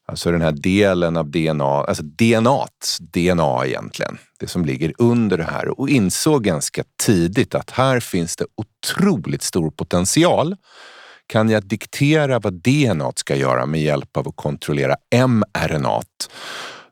Alltså 0.07 0.31
den 0.31 0.41
här 0.41 0.51
delen 0.51 1.17
av 1.17 1.31
DNA, 1.31 1.65
alltså 1.65 2.03
DNA, 2.03 2.67
DNA 2.99 3.65
egentligen, 3.65 4.17
det 4.39 4.47
som 4.47 4.65
ligger 4.65 4.93
under 4.97 5.37
det 5.37 5.43
här 5.43 5.79
och 5.79 5.89
insåg 5.89 6.43
ganska 6.43 6.83
tidigt 7.03 7.55
att 7.55 7.71
här 7.71 7.99
finns 7.99 8.35
det 8.35 8.45
otroligt 8.55 9.41
stor 9.41 9.71
potential. 9.71 10.55
Kan 11.27 11.49
jag 11.49 11.65
diktera 11.65 12.39
vad 12.39 12.53
DNA 12.53 13.11
ska 13.15 13.35
göra 13.35 13.65
med 13.65 13.81
hjälp 13.81 14.17
av 14.17 14.27
att 14.27 14.35
kontrollera 14.35 14.95
mRNA, 15.27 16.01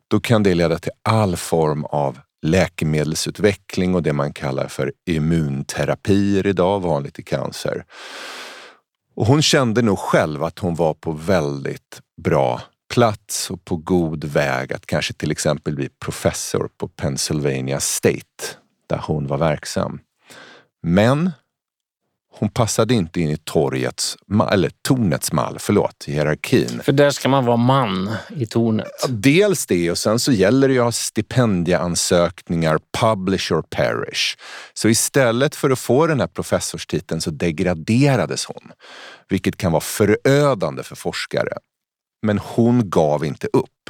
då 0.07 0.19
kan 0.19 0.43
det 0.43 0.53
leda 0.55 0.79
till 0.79 0.91
all 1.01 1.35
form 1.35 1.85
av 1.85 2.17
läkemedelsutveckling 2.43 3.95
och 3.95 4.03
det 4.03 4.13
man 4.13 4.33
kallar 4.33 4.67
för 4.67 4.93
immunterapier 5.05 6.47
idag, 6.47 6.79
vanligt 6.79 7.19
i 7.19 7.23
cancer. 7.23 7.85
Och 9.15 9.25
hon 9.25 9.41
kände 9.41 9.81
nog 9.81 9.99
själv 9.99 10.43
att 10.43 10.59
hon 10.59 10.75
var 10.75 10.93
på 10.93 11.11
väldigt 11.11 12.01
bra 12.21 12.61
plats 12.93 13.51
och 13.51 13.65
på 13.65 13.75
god 13.75 14.23
väg 14.23 14.73
att 14.73 14.85
kanske 14.85 15.13
till 15.13 15.31
exempel 15.31 15.75
bli 15.75 15.89
professor 15.89 16.69
på 16.77 16.87
Pennsylvania 16.87 17.79
State 17.79 18.43
där 18.89 19.01
hon 19.03 19.27
var 19.27 19.37
verksam. 19.37 19.99
Men 20.83 21.31
hon 22.35 22.49
passade 22.49 22.93
inte 22.93 23.21
in 23.21 23.29
i 23.29 23.37
torgets, 23.37 24.17
eller 24.51 24.71
tornets 24.81 25.31
mall, 25.31 25.57
förlåt, 25.59 26.03
hierarkin. 26.07 26.81
För 26.83 26.91
där 26.91 27.09
ska 27.09 27.29
man 27.29 27.45
vara 27.45 27.57
man 27.57 28.15
i 28.35 28.45
tornet. 28.45 28.87
Dels 29.09 29.65
det 29.65 29.91
och 29.91 29.97
sen 29.97 30.19
så 30.19 30.31
gäller 30.31 30.67
det 30.67 30.73
ju 30.73 30.79
att 30.79 30.85
ha 30.85 30.91
stipendieansökningar, 30.91 32.79
publish 32.99 33.51
or 33.51 33.61
perish. 33.61 34.37
Så 34.73 34.89
istället 34.89 35.55
för 35.55 35.69
att 35.69 35.79
få 35.79 36.07
den 36.07 36.19
här 36.19 36.27
professorstiteln 36.27 37.21
så 37.21 37.31
degraderades 37.31 38.45
hon, 38.45 38.71
vilket 39.29 39.57
kan 39.57 39.71
vara 39.71 39.81
förödande 39.81 40.83
för 40.83 40.95
forskare. 40.95 41.53
Men 42.25 42.39
hon 42.39 42.89
gav 42.89 43.25
inte 43.25 43.47
upp. 43.53 43.89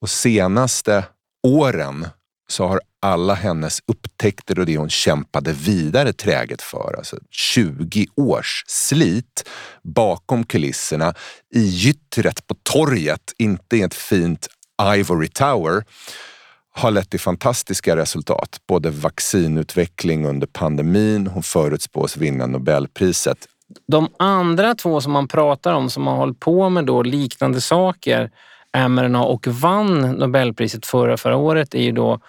Och 0.00 0.10
senaste 0.10 1.04
åren 1.42 2.06
så 2.48 2.66
har 2.66 2.80
alla 3.00 3.34
hennes 3.34 3.80
upptäckter 3.86 4.58
och 4.58 4.66
det 4.66 4.76
hon 4.76 4.90
kämpade 4.90 5.52
vidare 5.52 6.12
träget 6.12 6.62
för, 6.62 6.94
alltså 6.98 7.16
20 7.30 8.06
års 8.16 8.64
slit 8.66 9.48
bakom 9.82 10.44
kulisserna 10.44 11.14
i 11.54 11.60
gyttret 11.60 12.46
på 12.46 12.54
torget, 12.62 13.32
inte 13.38 13.76
i 13.76 13.82
ett 13.82 13.94
fint 13.94 14.48
Ivory 14.96 15.28
Tower, 15.28 15.84
har 16.74 16.90
lett 16.90 17.10
till 17.10 17.20
fantastiska 17.20 17.96
resultat. 17.96 18.60
Både 18.68 18.90
vaccinutveckling 18.90 20.26
under 20.26 20.46
pandemin, 20.46 21.26
hon 21.26 21.42
förutspås 21.42 22.16
vinna 22.16 22.46
Nobelpriset. 22.46 23.38
De 23.88 24.08
andra 24.18 24.74
två 24.74 25.00
som 25.00 25.12
man 25.12 25.28
pratar 25.28 25.72
om 25.72 25.90
som 25.90 26.06
har 26.06 26.16
hållit 26.16 26.40
på 26.40 26.68
med 26.68 26.84
då 26.84 27.02
liknande 27.02 27.60
saker, 27.60 28.30
mRNA 28.74 29.22
och 29.22 29.46
vann 29.46 30.00
Nobelpriset 30.00 30.86
förra, 30.86 31.16
förra 31.16 31.36
året, 31.36 31.74
är 31.74 31.82
ju 31.82 31.92
då 31.92 32.20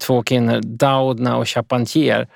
två 0.00 0.22
kvinnor, 0.22 0.60
Doudna 0.62 1.36
och 1.36 1.48
Charpentier. 1.48 2.28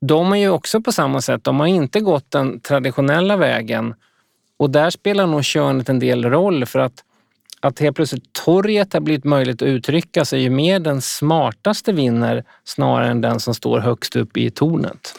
De 0.00 0.32
är 0.32 0.36
ju 0.36 0.48
också 0.48 0.80
på 0.80 0.92
samma 0.92 1.20
sätt, 1.20 1.44
de 1.44 1.60
har 1.60 1.66
inte 1.66 2.00
gått 2.00 2.30
den 2.30 2.60
traditionella 2.60 3.36
vägen 3.36 3.94
och 4.56 4.70
där 4.70 4.90
spelar 4.90 5.26
nog 5.26 5.44
könet 5.44 5.88
en 5.88 5.98
del 5.98 6.24
roll 6.24 6.66
för 6.66 6.78
att 6.78 7.04
att 7.60 7.78
helt 7.78 7.96
plötsligt 7.96 8.32
torget 8.32 8.92
har 8.92 9.00
blivit 9.00 9.24
möjligt 9.24 9.62
att 9.62 9.68
uttrycka 9.68 10.24
sig 10.24 10.42
ju 10.42 10.50
mer 10.50 10.80
den 10.80 11.02
smartaste 11.02 11.92
vinner 11.92 12.44
snarare 12.64 13.10
än 13.10 13.20
den 13.20 13.40
som 13.40 13.54
står 13.54 13.78
högst 13.80 14.16
upp 14.16 14.36
i 14.36 14.50
tornet. 14.50 15.14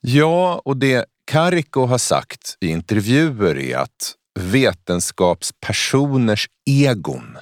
Ja, 0.00 0.60
och 0.64 0.76
det 0.76 1.04
Kariko 1.24 1.86
har 1.86 1.98
sagt 1.98 2.56
i 2.60 2.68
intervjuer 2.68 3.58
är 3.58 3.76
att 3.76 4.14
vetenskapspersoners 4.36 6.48
egon 6.66 7.38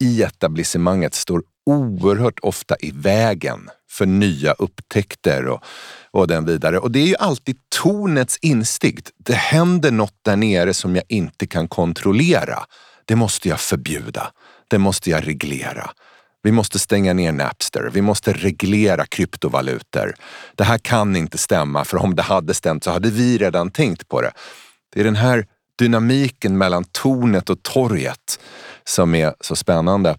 i 0.00 0.22
etablissemanget 0.22 1.14
står 1.14 1.42
oerhört 1.66 2.38
ofta 2.42 2.76
i 2.80 2.90
vägen 2.90 3.70
för 3.90 4.06
nya 4.06 4.52
upptäckter 4.52 5.46
och, 5.46 5.64
och 6.10 6.26
den 6.26 6.44
vidare. 6.44 6.78
Och 6.78 6.90
det 6.90 6.98
är 6.98 7.06
ju 7.06 7.16
alltid 7.16 7.56
tornets 7.68 8.38
instinkt. 8.42 9.10
Det 9.16 9.34
händer 9.34 9.90
något 9.90 10.18
där 10.22 10.36
nere 10.36 10.74
som 10.74 10.96
jag 10.96 11.04
inte 11.08 11.46
kan 11.46 11.68
kontrollera. 11.68 12.64
Det 13.04 13.16
måste 13.16 13.48
jag 13.48 13.60
förbjuda. 13.60 14.32
Det 14.68 14.78
måste 14.78 15.10
jag 15.10 15.26
reglera. 15.26 15.90
Vi 16.42 16.52
måste 16.52 16.78
stänga 16.78 17.12
ner 17.12 17.32
Napster. 17.32 17.90
Vi 17.92 18.02
måste 18.02 18.32
reglera 18.32 19.06
kryptovalutor. 19.06 20.14
Det 20.54 20.64
här 20.64 20.78
kan 20.78 21.16
inte 21.16 21.38
stämma, 21.38 21.84
för 21.84 21.96
om 21.96 22.14
det 22.14 22.22
hade 22.22 22.54
stämt 22.54 22.84
så 22.84 22.90
hade 22.90 23.10
vi 23.10 23.38
redan 23.38 23.70
tänkt 23.70 24.08
på 24.08 24.20
det. 24.20 24.32
Det 24.94 25.00
är 25.00 25.04
den 25.04 25.16
här 25.16 25.46
dynamiken 25.78 26.58
mellan 26.58 26.84
tornet 26.84 27.50
och 27.50 27.62
torget 27.62 28.40
som 28.84 29.14
är 29.14 29.34
så 29.40 29.56
spännande. 29.56 30.18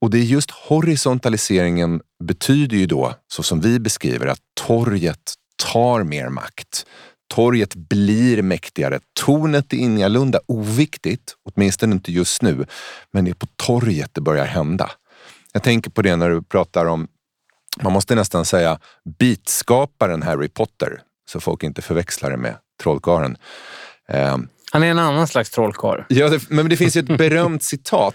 Och 0.00 0.10
det 0.10 0.18
är 0.18 0.22
just 0.22 0.50
horisontaliseringen 0.50 2.00
betyder 2.24 2.76
ju 2.76 2.86
då, 2.86 3.14
så 3.28 3.42
som 3.42 3.60
vi 3.60 3.80
beskriver, 3.80 4.26
att 4.26 4.40
torget 4.66 5.34
tar 5.72 6.02
mer 6.02 6.28
makt. 6.28 6.86
Torget 7.34 7.74
blir 7.74 8.42
mäktigare. 8.42 9.00
Tornet 9.20 9.72
är 9.72 9.76
ingalunda 9.76 10.40
oviktigt, 10.46 11.34
åtminstone 11.44 11.92
inte 11.92 12.12
just 12.12 12.42
nu, 12.42 12.66
men 13.10 13.24
det 13.24 13.30
är 13.30 13.34
på 13.34 13.46
torget 13.56 14.10
det 14.12 14.20
börjar 14.20 14.44
hända. 14.44 14.90
Jag 15.52 15.62
tänker 15.62 15.90
på 15.90 16.02
det 16.02 16.16
när 16.16 16.30
du 16.30 16.42
pratar 16.42 16.86
om, 16.86 17.08
man 17.82 17.92
måste 17.92 18.14
nästan 18.14 18.44
säga 18.44 18.78
bitskaparen 19.18 20.22
Harry 20.22 20.48
Potter, 20.48 21.00
så 21.30 21.40
folk 21.40 21.62
inte 21.62 21.82
förväxlar 21.82 22.30
det 22.30 22.36
med 22.36 22.56
trollkarlen. 22.82 23.36
Eh, 24.08 24.38
Han 24.72 24.82
är 24.82 24.86
en 24.86 24.98
annan 24.98 25.28
slags 25.28 25.50
trollkarl. 25.50 26.00
Ja, 26.08 26.28
det, 26.28 26.50
men 26.50 26.68
det 26.68 26.76
finns 26.76 26.96
ju 26.96 27.00
ett 27.00 27.18
berömt 27.18 27.62
citat. 27.62 28.14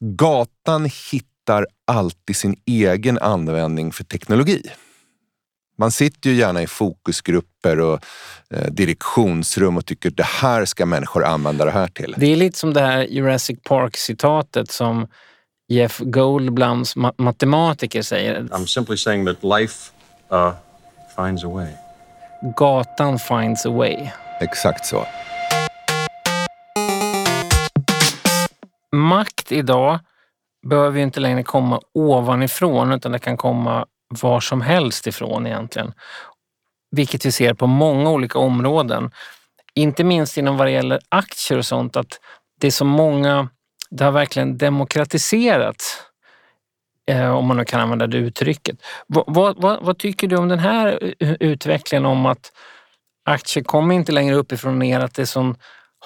Gatan 0.00 0.84
hittar 1.12 1.66
alltid 1.86 2.36
sin 2.36 2.56
egen 2.66 3.18
användning 3.18 3.92
för 3.92 4.04
teknologi. 4.04 4.62
Man 5.78 5.90
sitter 5.92 6.30
ju 6.30 6.36
gärna 6.36 6.62
i 6.62 6.66
fokusgrupper 6.66 7.80
och 7.80 8.00
eh, 8.50 8.70
direktionsrum 8.70 9.76
och 9.76 9.86
tycker 9.86 10.10
det 10.10 10.26
här 10.26 10.64
ska 10.64 10.86
människor 10.86 11.24
använda 11.24 11.64
det 11.64 11.70
här 11.70 11.88
till. 11.88 12.14
Det 12.18 12.26
är 12.26 12.36
lite 12.36 12.58
som 12.58 12.72
det 12.74 12.80
här 12.80 13.02
Jurassic 13.02 13.58
Park-citatet 13.62 14.70
som 14.70 15.06
Jeff 15.68 15.98
Goldblums 15.98 16.96
ma 16.96 17.12
matematiker 17.18 18.02
säger. 18.02 18.40
I'm 18.42 18.66
simply 18.66 18.96
saying 18.96 19.26
that 19.26 19.44
life 19.60 19.90
uh, 20.32 20.52
finds 21.16 21.44
a 21.44 21.48
way. 21.48 21.68
Gatan 22.56 23.18
finds 23.18 23.66
a 23.66 23.70
way. 23.70 24.10
Exakt 24.40 24.86
så. 24.86 25.06
Makt 28.92 29.52
idag 29.52 29.98
behöver 30.66 30.98
ju 30.98 31.04
inte 31.04 31.20
längre 31.20 31.42
komma 31.42 31.80
ovanifrån 31.94 32.92
utan 32.92 33.12
det 33.12 33.18
kan 33.18 33.36
komma 33.36 33.86
var 34.08 34.40
som 34.40 34.60
helst 34.60 35.06
ifrån 35.06 35.46
egentligen. 35.46 35.92
Vilket 36.90 37.24
vi 37.24 37.32
ser 37.32 37.54
på 37.54 37.66
många 37.66 38.10
olika 38.10 38.38
områden. 38.38 39.10
Inte 39.74 40.04
minst 40.04 40.36
inom 40.36 40.56
vad 40.56 40.66
det 40.66 40.70
gäller 40.70 41.00
aktier 41.08 41.58
och 41.58 41.66
sånt, 41.66 41.96
att 41.96 42.20
det 42.60 42.66
är 42.66 42.70
så 42.70 42.84
många, 42.84 43.48
det 43.90 44.04
har 44.04 44.12
verkligen 44.12 44.58
demokratiserats. 44.58 46.00
Eh, 47.06 47.30
om 47.36 47.46
man 47.46 47.56
nu 47.56 47.64
kan 47.64 47.80
använda 47.80 48.06
det 48.06 48.16
uttrycket. 48.16 48.76
Vad, 49.06 49.24
vad, 49.56 49.84
vad, 49.84 49.98
tycker 49.98 50.28
du 50.28 50.36
om 50.36 50.48
den 50.48 50.58
här 50.58 51.14
utvecklingen 51.20 52.06
om 52.06 52.26
att 52.26 52.52
aktier 53.24 53.64
kommer 53.64 53.94
inte 53.94 54.12
längre 54.12 54.34
uppifrån 54.34 54.72
och 54.72 54.78
ner, 54.78 55.00
att 55.00 55.14
det 55.14 55.22
är 55.22 55.26
sån 55.26 55.56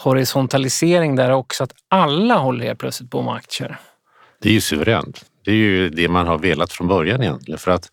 horisontalisering 0.03 1.17
där 1.17 1.31
också, 1.31 1.65
att 1.65 1.73
alla 1.89 2.35
håller 2.37 2.67
helt 2.67 2.79
plötsligt 2.79 3.11
på 3.11 3.23
med 3.23 3.35
aktier? 3.35 3.79
Det 4.43 4.49
är 4.49 4.53
ju 4.53 4.61
suveränt. 4.61 5.25
Det 5.45 5.51
är 5.51 5.55
ju 5.55 5.89
det 5.89 6.09
man 6.09 6.27
har 6.27 6.39
velat 6.39 6.73
från 6.73 6.89
början 6.89 7.23
egentligen. 7.23 7.59
För 7.59 7.71
att 7.71 7.91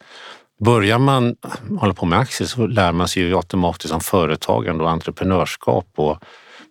börjar 0.65 0.99
man 0.99 1.35
hålla 1.79 1.93
på 1.93 2.05
med 2.05 2.19
aktier 2.19 2.47
så 2.47 2.67
lär 2.67 2.91
man 2.91 3.07
sig 3.07 3.23
ju 3.23 3.35
automatiskt 3.35 3.93
om 3.93 4.01
företagande 4.01 4.83
och 4.83 4.89
entreprenörskap 4.89 5.87
och 5.95 6.19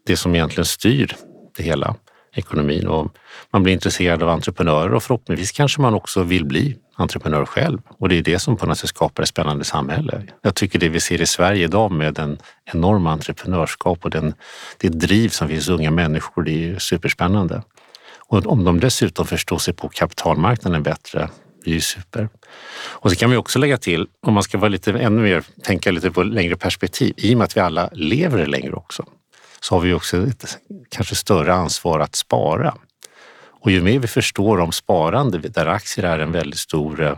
det 0.06 0.16
som 0.16 0.34
egentligen 0.34 0.64
styr 0.64 1.16
det 1.56 1.62
hela, 1.62 1.94
ekonomin. 2.34 2.86
Och 2.86 3.16
man 3.54 3.62
blir 3.62 3.72
intresserad 3.72 4.22
av 4.22 4.28
entreprenörer 4.28 4.94
och 4.94 5.02
förhoppningsvis 5.02 5.52
kanske 5.52 5.80
man 5.80 5.94
också 5.94 6.22
vill 6.22 6.44
bli 6.44 6.76
entreprenör 6.96 7.44
själv. 7.46 7.78
Och 7.98 8.08
det 8.08 8.18
är 8.18 8.22
det 8.22 8.38
som 8.38 8.56
på 8.56 8.66
något 8.66 8.78
sätt 8.78 8.88
skapar 8.88 9.22
ett 9.22 9.28
spännande 9.28 9.64
samhälle. 9.64 10.22
Jag 10.42 10.54
tycker 10.54 10.78
det 10.78 10.88
vi 10.88 11.00
ser 11.00 11.20
i 11.20 11.26
Sverige 11.26 11.64
idag 11.64 11.92
med 11.92 12.14
den 12.14 12.38
enorma 12.64 13.12
entreprenörskap 13.12 14.04
och 14.04 14.10
den, 14.10 14.34
det 14.78 14.88
driv 14.88 15.28
som 15.28 15.48
finns 15.48 15.68
unga 15.68 15.90
människor, 15.90 16.42
det 16.42 16.50
är 16.50 16.58
ju 16.58 16.80
superspännande. 16.80 17.62
Och 18.28 18.46
om 18.46 18.64
de 18.64 18.80
dessutom 18.80 19.26
förstår 19.26 19.58
sig 19.58 19.74
på 19.74 19.88
kapitalmarknaden 19.88 20.82
bättre, 20.82 21.28
det 21.64 21.70
är 21.70 21.74
ju 21.74 21.80
super. 21.80 22.28
Och 22.76 23.10
så 23.10 23.16
kan 23.16 23.30
vi 23.30 23.36
också 23.36 23.58
lägga 23.58 23.76
till, 23.76 24.06
om 24.26 24.34
man 24.34 24.42
ska 24.42 24.58
vara 24.58 24.68
lite 24.68 24.92
ännu 24.92 25.22
mer, 25.22 25.44
tänka 25.62 25.90
lite 25.90 26.10
på 26.10 26.22
längre 26.22 26.56
perspektiv, 26.56 27.14
i 27.16 27.34
och 27.34 27.38
med 27.38 27.44
att 27.44 27.56
vi 27.56 27.60
alla 27.60 27.90
lever 27.92 28.46
längre 28.46 28.72
också, 28.72 29.04
så 29.60 29.74
har 29.74 29.80
vi 29.80 29.92
också 29.92 30.26
ett 30.26 30.58
kanske 30.90 31.14
större 31.14 31.54
ansvar 31.54 32.00
att 32.00 32.14
spara. 32.14 32.74
Och 33.64 33.70
ju 33.70 33.82
mer 33.82 33.98
vi 33.98 34.08
förstår 34.08 34.60
om 34.60 34.72
sparande, 34.72 35.38
där 35.38 35.66
aktier 35.66 36.06
är 36.06 36.18
en 36.18 36.32
väldigt 36.32 36.58
stor 36.58 37.02
eh, 37.02 37.16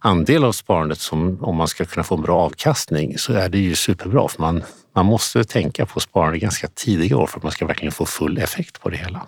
andel 0.00 0.44
av 0.44 0.52
sparandet 0.52 0.98
som 0.98 1.44
om 1.44 1.56
man 1.56 1.68
ska 1.68 1.84
kunna 1.84 2.04
få 2.04 2.14
en 2.14 2.22
bra 2.22 2.40
avkastning 2.40 3.18
så 3.18 3.32
är 3.32 3.48
det 3.48 3.58
ju 3.58 3.74
superbra 3.74 4.28
för 4.28 4.40
man, 4.40 4.62
man 4.94 5.06
måste 5.06 5.44
tänka 5.44 5.86
på 5.86 6.00
sparande 6.00 6.38
ganska 6.38 6.68
tidiga 6.68 7.16
år 7.16 7.26
för 7.26 7.38
att 7.38 7.42
man 7.42 7.52
ska 7.52 7.66
verkligen 7.66 7.92
få 7.92 8.06
full 8.06 8.38
effekt 8.38 8.80
på 8.80 8.88
det 8.88 8.96
hela. 8.96 9.26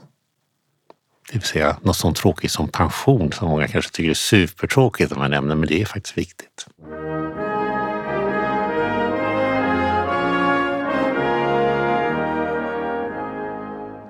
Det 1.33 1.39
vill 1.39 1.43
säga 1.43 1.77
något 1.83 1.97
sånt 1.97 2.17
tråkigt 2.17 2.53
som 2.53 2.69
pension 2.69 3.33
som 3.33 3.49
många 3.49 3.69
kanske 3.69 3.91
tycker 3.91 4.11
är 4.11 4.15
supertråkigt 4.15 5.13
om 5.13 5.19
man 5.19 5.31
nämner, 5.31 5.55
men 5.55 5.69
det 5.69 5.83
är 5.83 5.87
faktiskt 5.87 6.19
viktigt. 6.19 6.67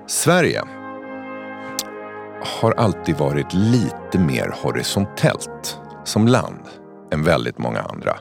Sverige 0.07 0.63
har 2.41 2.71
alltid 2.71 3.15
varit 3.15 3.53
lite 3.53 4.19
mer 4.19 4.55
horisontellt 4.61 5.79
som 6.03 6.27
land 6.27 6.61
än 7.11 7.23
väldigt 7.23 7.57
många 7.57 7.81
andra. 7.81 8.17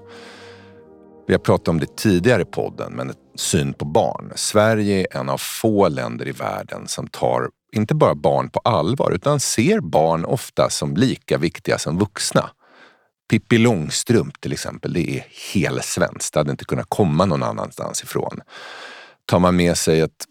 Vi 1.27 1.35
har 1.35 1.39
pratat 1.39 1.69
om 1.69 1.81
det 1.81 1.97
tidigare 1.97 2.43
i 2.43 2.45
podden, 2.45 2.93
men 2.93 3.13
syn 3.35 3.73
på 3.73 3.85
barn. 3.85 4.33
Sverige 4.35 5.01
är 5.01 5.21
en 5.21 5.29
av 5.29 5.39
få 5.39 5.89
länder 5.89 6.29
i 6.29 6.33
världen 6.33 6.89
som 6.89 7.07
tar 7.07 7.49
inte 7.73 7.95
bara 7.95 8.15
barn 8.15 8.51
på 8.51 8.61
allvar 8.65 9.11
utan 9.11 9.41
ser 9.41 9.81
barn 9.81 10.25
ofta 10.25 10.71
som 10.71 10.97
lika 10.97 11.39
viktiga 11.39 11.79
som 11.79 11.99
vuxna. 11.99 12.51
Pippi 13.31 13.59
Långstrump 13.59 14.41
till 14.41 14.53
exempel, 14.53 14.93
det 14.93 15.17
är 15.17 15.27
helsvenskt. 15.55 16.35
Det 16.35 16.41
hade 16.41 16.51
inte 16.51 16.65
kunnat 16.65 16.87
komma 16.89 17.25
någon 17.25 17.43
annanstans 17.43 18.03
ifrån. 18.03 18.41
Tar 19.27 19.39
man 19.39 19.57
med 19.57 19.79
sig 19.79 20.01
ett 20.01 20.27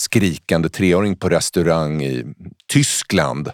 skrikande 0.00 0.68
treåring 0.68 1.16
på 1.16 1.28
restaurang 1.28 2.02
i 2.02 2.24
Tyskland, 2.72 3.50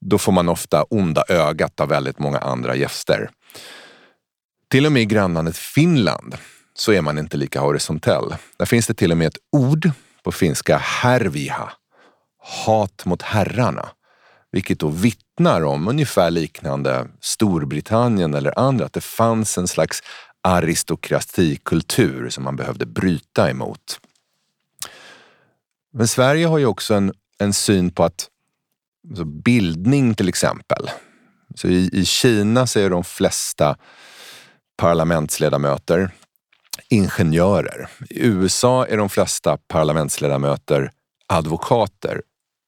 då 0.00 0.18
får 0.18 0.32
man 0.32 0.48
ofta 0.48 0.82
onda 0.82 1.24
ögat 1.28 1.80
av 1.80 1.88
väldigt 1.88 2.18
många 2.18 2.38
andra 2.38 2.76
gäster. 2.76 3.30
Till 4.70 4.86
och 4.86 4.92
med 4.92 5.02
i 5.02 5.06
grannlandet 5.06 5.56
Finland 5.56 6.36
så 6.74 6.92
är 6.92 7.00
man 7.00 7.18
inte 7.18 7.36
lika 7.36 7.60
horisontell. 7.60 8.34
Där 8.56 8.66
finns 8.66 8.86
det 8.86 8.94
till 8.94 9.12
och 9.12 9.18
med 9.18 9.26
ett 9.26 9.38
ord 9.52 9.90
på 10.22 10.32
finska, 10.32 10.76
härviha, 10.76 11.72
hat 12.38 13.04
mot 13.04 13.22
herrarna. 13.22 13.88
Vilket 14.52 14.78
då 14.78 14.88
vittnar 14.88 15.64
om 15.64 15.88
ungefär 15.88 16.30
liknande 16.30 17.06
Storbritannien 17.20 18.34
eller 18.34 18.58
andra, 18.58 18.84
att 18.84 18.92
det 18.92 19.00
fanns 19.00 19.58
en 19.58 19.68
slags 19.68 20.02
aristokratikultur 20.42 22.28
som 22.28 22.44
man 22.44 22.56
behövde 22.56 22.86
bryta 22.86 23.50
emot. 23.50 24.00
Men 25.96 26.08
Sverige 26.08 26.46
har 26.46 26.58
ju 26.58 26.66
också 26.66 26.94
en, 26.94 27.12
en 27.38 27.52
syn 27.52 27.90
på 27.90 28.04
att 28.04 28.28
alltså 29.08 29.24
bildning 29.24 30.14
till 30.14 30.28
exempel, 30.28 30.90
Så 31.54 31.68
i, 31.68 31.90
i 31.92 32.04
Kina 32.04 32.66
så 32.66 32.80
är 32.80 32.90
de 32.90 33.04
flesta 33.04 33.76
parlamentsledamöter 34.76 36.10
ingenjörer. 36.88 37.88
I 38.10 38.26
USA 38.26 38.86
är 38.86 38.96
de 38.96 39.08
flesta 39.08 39.58
parlamentsledamöter 39.68 40.90
advokater. 41.26 42.22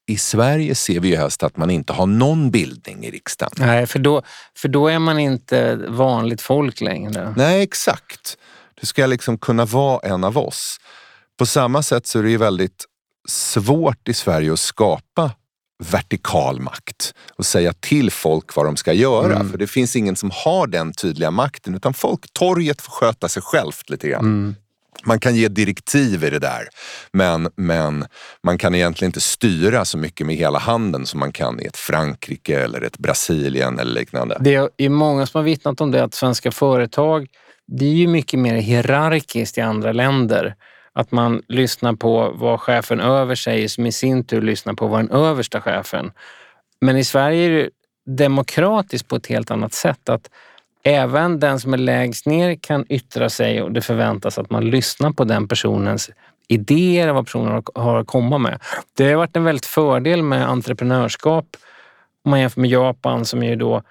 I 0.07 0.19
Sverige 0.19 0.75
ser 0.75 1.01
vi 1.01 1.09
ju 1.09 1.17
helst 1.17 1.43
att 1.43 1.57
man 1.57 1.71
inte 1.71 1.93
har 1.93 2.07
någon 2.07 2.51
bildning 2.51 3.05
i 3.05 3.11
riksdagen. 3.11 3.53
Nej, 3.57 3.87
för 3.87 3.99
då, 3.99 4.23
för 4.57 4.69
då 4.69 4.89
är 4.89 4.99
man 4.99 5.19
inte 5.19 5.77
vanligt 5.77 6.41
folk 6.41 6.81
längre. 6.81 7.35
Nej, 7.37 7.63
exakt. 7.63 8.39
Du 8.81 8.87
ska 8.87 9.07
liksom 9.07 9.39
kunna 9.39 9.65
vara 9.65 10.09
en 10.09 10.25
av 10.25 10.39
oss. 10.39 10.81
På 11.39 11.47
samma 11.47 11.83
sätt 11.83 12.07
så 12.07 12.19
är 12.19 12.23
det 12.23 12.31
ju 12.31 12.37
väldigt 12.37 12.85
svårt 13.31 14.09
i 14.09 14.15
Sverige 14.15 14.53
att 14.53 14.61
skapa 14.61 15.31
vertikal 15.85 16.61
makt 16.61 17.15
och 17.37 17.47
säga 17.47 17.73
till 17.73 18.11
folk 18.11 18.57
vad 18.57 18.67
de 18.67 18.77
ska 18.77 18.93
göra. 18.93 19.35
Mm. 19.35 19.51
För 19.51 19.59
det 19.59 19.67
finns 19.67 19.97
ingen 19.97 20.17
som 20.17 20.31
har 20.45 20.67
den 20.67 20.93
tydliga 20.93 21.31
makten 21.31 21.75
utan 21.75 21.95
folk, 21.95 22.33
torget 22.33 22.83
får 22.83 22.93
sköta 22.93 23.29
sig 23.29 23.43
självt 23.43 23.91
lite 23.91 24.09
grann. 24.09 24.25
Mm. 24.25 24.55
Man 25.05 25.21
kan 25.21 25.37
ge 25.37 25.49
direktiv 25.49 26.25
i 26.25 26.31
det 26.31 26.39
där 26.39 26.69
men, 27.13 27.49
men 27.57 28.05
man 28.45 28.59
kan 28.59 28.75
egentligen 28.75 29.09
inte 29.09 29.21
styra 29.21 29.85
så 29.85 29.99
mycket 29.99 30.27
med 30.27 30.37
hela 30.37 30.59
handen 30.59 31.07
som 31.07 31.21
man 31.21 31.33
kan 31.33 31.61
i 31.61 31.65
ett 31.65 31.77
Frankrike 31.77 32.61
eller 32.61 32.83
ett 32.83 32.99
Brasilien 32.99 33.79
eller 33.79 33.93
liknande. 33.93 34.37
Det 34.41 34.71
är 34.77 34.89
många 34.89 35.27
som 35.27 35.39
har 35.39 35.45
vittnat 35.45 35.81
om 35.81 35.91
det 35.91 36.05
att 36.05 36.15
svenska 36.15 36.51
företag, 36.51 37.27
det 37.67 37.85
är 37.85 37.95
ju 37.95 38.07
mycket 38.07 38.41
mer 38.41 38.55
hierarkiskt 38.55 39.59
i 39.59 39.61
andra 39.61 39.93
länder. 39.93 40.55
Att 40.93 41.13
man 41.13 41.43
lyssnar 41.49 41.93
på 41.93 42.33
vad 42.35 42.61
chefen 42.61 43.01
över 43.01 43.35
säger 43.35 43.69
som 43.69 43.87
i 43.87 43.93
sin 43.93 44.25
tur 44.25 44.43
lyssnar 44.43 44.75
på 44.75 44.87
vad 44.87 45.01
den 45.01 45.11
översta 45.11 45.61
chefen. 45.61 46.13
Men 46.81 46.97
i 46.97 47.05
Sverige 47.05 47.47
är 47.47 47.51
det 47.51 47.71
demokratiskt 48.17 49.09
på 49.09 49.17
ett 49.17 49.27
helt 49.27 49.51
annat 49.51 49.73
sätt. 49.73 50.09
Att 50.09 50.31
även 50.83 51.41
den 51.41 51.61
som 51.61 51.75
är 51.75 51.79
lägst 51.79 52.27
ner 52.27 52.55
kan 52.55 52.87
yttra 52.89 53.31
sig 53.31 53.63
och 53.63 53.73
det 53.73 53.81
förväntas 53.81 54.39
att 54.39 54.51
man 54.51 54.71
lyssnar 54.71 55.11
på 55.11 55.25
den 55.25 55.49
personens 55.49 56.11
idéer 56.49 57.09
och 57.09 57.15
vad 57.15 57.25
personen 57.25 57.63
har 57.75 57.97
att 57.97 58.07
komma 58.07 58.39
med. 58.39 58.61
Det 58.97 59.09
har 59.09 59.15
varit 59.15 59.37
en 59.37 59.45
väldigt 59.45 59.67
fördel 59.67 60.23
med 60.23 60.49
entreprenörskap 60.49 61.47
om 62.25 62.31
man 62.31 62.41
jämför 62.41 62.61
med 62.61 62.71
Japan 62.71 63.25
som 63.25 63.43
är 63.43 63.49
ju 63.49 63.57
då 63.57 63.83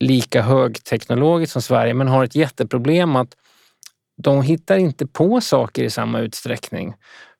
lika 0.00 0.42
högteknologiskt 0.42 1.52
som 1.52 1.62
Sverige 1.62 1.94
men 1.94 2.08
har 2.08 2.24
ett 2.24 2.34
jätteproblem 2.34 3.16
att 3.16 3.36
de 4.16 4.42
hittar 4.42 4.76
inte 4.76 5.06
på 5.06 5.40
saker 5.40 5.84
i 5.84 5.90
samma 5.90 6.20
utsträckning. 6.20 6.94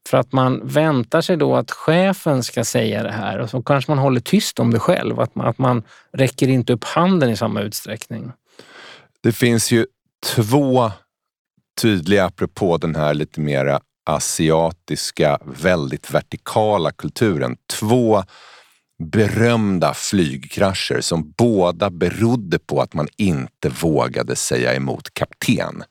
För 0.09 0.19
att 0.19 0.33
man 0.33 0.67
väntar 0.67 1.21
sig 1.21 1.37
då 1.37 1.57
att 1.57 1.71
chefen 1.71 2.43
ska 2.43 2.65
säga 2.65 3.03
det 3.03 3.13
här 3.13 3.39
och 3.39 3.51
så 3.51 3.63
kanske 3.63 3.91
man 3.91 3.99
håller 3.99 4.21
tyst 4.21 4.59
om 4.59 4.71
det 4.71 4.79
själv. 4.79 5.21
Att 5.21 5.35
man, 5.35 5.47
att 5.47 5.59
man 5.59 5.83
räcker 6.13 6.49
inte 6.49 6.73
upp 6.73 6.85
handen 6.85 7.31
i 7.31 7.37
samma 7.37 7.61
utsträckning. 7.61 8.33
Det 9.23 9.33
finns 9.33 9.73
ju 9.73 9.87
två 10.37 10.91
tydliga, 11.81 12.25
apropå 12.25 12.77
den 12.77 12.95
här 12.95 13.15
lite 13.15 13.41
mera 13.41 13.81
asiatiska, 14.07 15.39
väldigt 15.45 16.11
vertikala 16.15 16.91
kulturen. 16.91 17.57
Två 17.81 18.23
berömda 18.99 19.95
flygkrascher 19.95 21.01
som 21.01 21.33
båda 21.39 21.91
berodde 21.91 22.59
på 22.59 22.81
att 22.81 22.95
man 22.95 23.09
inte 23.17 23.69
vågade 23.69 24.37
säga 24.37 24.75
emot 24.75 25.15
kapten. 25.15 25.83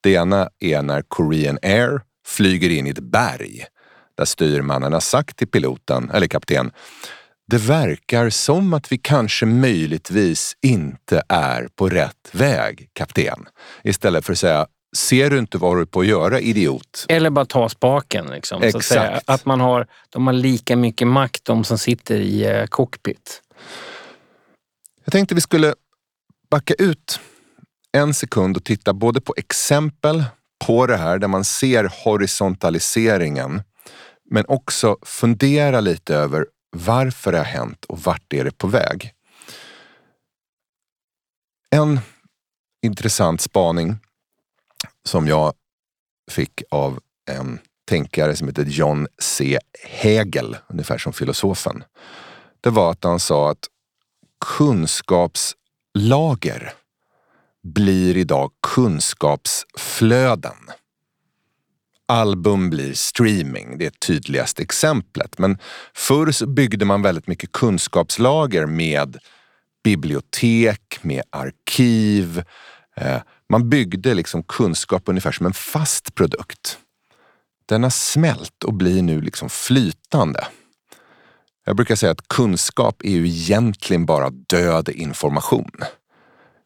Det 0.00 0.12
ena 0.12 0.48
är 0.58 0.82
när 0.82 1.02
Korean 1.08 1.58
Air 1.62 2.00
flyger 2.26 2.70
in 2.70 2.86
i 2.86 2.90
ett 2.90 2.98
berg 2.98 3.64
där 4.16 4.24
styrmannen 4.24 4.92
har 4.92 5.00
sagt 5.00 5.36
till 5.36 5.48
piloten, 5.48 6.10
eller 6.10 6.26
kapten, 6.26 6.70
det 7.50 7.58
verkar 7.58 8.30
som 8.30 8.74
att 8.74 8.92
vi 8.92 8.98
kanske 8.98 9.46
möjligtvis 9.46 10.56
inte 10.62 11.22
är 11.28 11.68
på 11.76 11.88
rätt 11.88 12.30
väg, 12.32 12.90
kapten. 12.92 13.46
Istället 13.84 14.24
för 14.24 14.32
att 14.32 14.38
säga, 14.38 14.66
ser 14.96 15.30
du 15.30 15.38
inte 15.38 15.58
vad 15.58 15.76
du 15.76 15.80
är 15.80 15.86
på 15.86 16.00
att 16.00 16.06
göra, 16.06 16.40
idiot? 16.40 17.06
Eller 17.08 17.30
bara 17.30 17.44
ta 17.44 17.68
spaken. 17.68 18.26
Liksom, 18.26 18.60
så 18.60 18.68
att. 18.68 18.74
Exakt. 18.74 19.30
att 19.30 19.44
man 19.44 19.60
har, 19.60 19.86
de 20.10 20.26
har 20.26 20.34
lika 20.34 20.76
mycket 20.76 21.08
makt, 21.08 21.44
de 21.44 21.64
som 21.64 21.78
sitter 21.78 22.20
i 22.20 22.44
eh, 22.46 22.66
cockpit. 22.66 23.42
Jag 25.04 25.12
tänkte 25.12 25.34
vi 25.34 25.40
skulle 25.40 25.74
backa 26.50 26.74
ut 26.74 27.20
en 27.92 28.14
sekund 28.14 28.56
och 28.56 28.64
titta 28.64 28.92
både 28.92 29.20
på 29.20 29.34
exempel 29.36 30.24
på 30.66 30.86
det 30.86 30.96
här 30.96 31.18
där 31.18 31.28
man 31.28 31.44
ser 31.44 32.04
horisontaliseringen 32.04 33.62
men 34.30 34.44
också 34.48 34.96
fundera 35.02 35.80
lite 35.80 36.14
över 36.14 36.46
varför 36.76 37.32
det 37.32 37.38
har 37.38 37.44
hänt 37.44 37.84
och 37.84 37.98
vart 37.98 38.32
är 38.32 38.44
det 38.44 38.58
på 38.58 38.66
väg. 38.66 39.12
En 41.70 42.00
intressant 42.82 43.40
spaning 43.40 43.98
som 45.04 45.28
jag 45.28 45.52
fick 46.30 46.62
av 46.70 47.00
en 47.30 47.58
tänkare 47.88 48.36
som 48.36 48.48
heter 48.48 48.64
John 48.64 49.06
C. 49.18 49.58
Hegel, 49.82 50.56
ungefär 50.68 50.98
som 50.98 51.12
filosofen. 51.12 51.84
Det 52.60 52.70
var 52.70 52.90
att 52.90 53.04
han 53.04 53.20
sa 53.20 53.50
att 53.50 53.68
kunskapslager 54.56 56.72
blir 57.62 58.16
idag 58.16 58.50
kunskapsflöden. 58.74 60.56
Album 62.08 62.70
blir 62.70 62.94
streaming, 62.94 63.78
det 63.78 63.86
är 63.86 63.90
tydligaste 63.90 64.62
exemplet. 64.62 65.38
Men 65.38 65.58
förr 65.94 66.32
så 66.32 66.46
byggde 66.46 66.84
man 66.84 67.02
väldigt 67.02 67.26
mycket 67.26 67.52
kunskapslager 67.52 68.66
med 68.66 69.18
bibliotek, 69.84 70.98
med 71.02 71.22
arkiv. 71.30 72.42
Eh, 72.96 73.20
man 73.50 73.68
byggde 73.68 74.14
liksom 74.14 74.42
kunskap 74.42 75.02
ungefär 75.06 75.32
som 75.32 75.46
en 75.46 75.52
fast 75.52 76.14
produkt. 76.14 76.78
Den 77.66 77.82
har 77.82 77.90
smält 77.90 78.64
och 78.64 78.74
blir 78.74 79.02
nu 79.02 79.20
liksom 79.20 79.48
flytande. 79.48 80.46
Jag 81.66 81.76
brukar 81.76 81.96
säga 81.96 82.12
att 82.12 82.28
kunskap 82.28 83.02
är 83.04 83.10
ju 83.10 83.28
egentligen 83.28 84.06
bara 84.06 84.30
död 84.30 84.88
information 84.88 85.70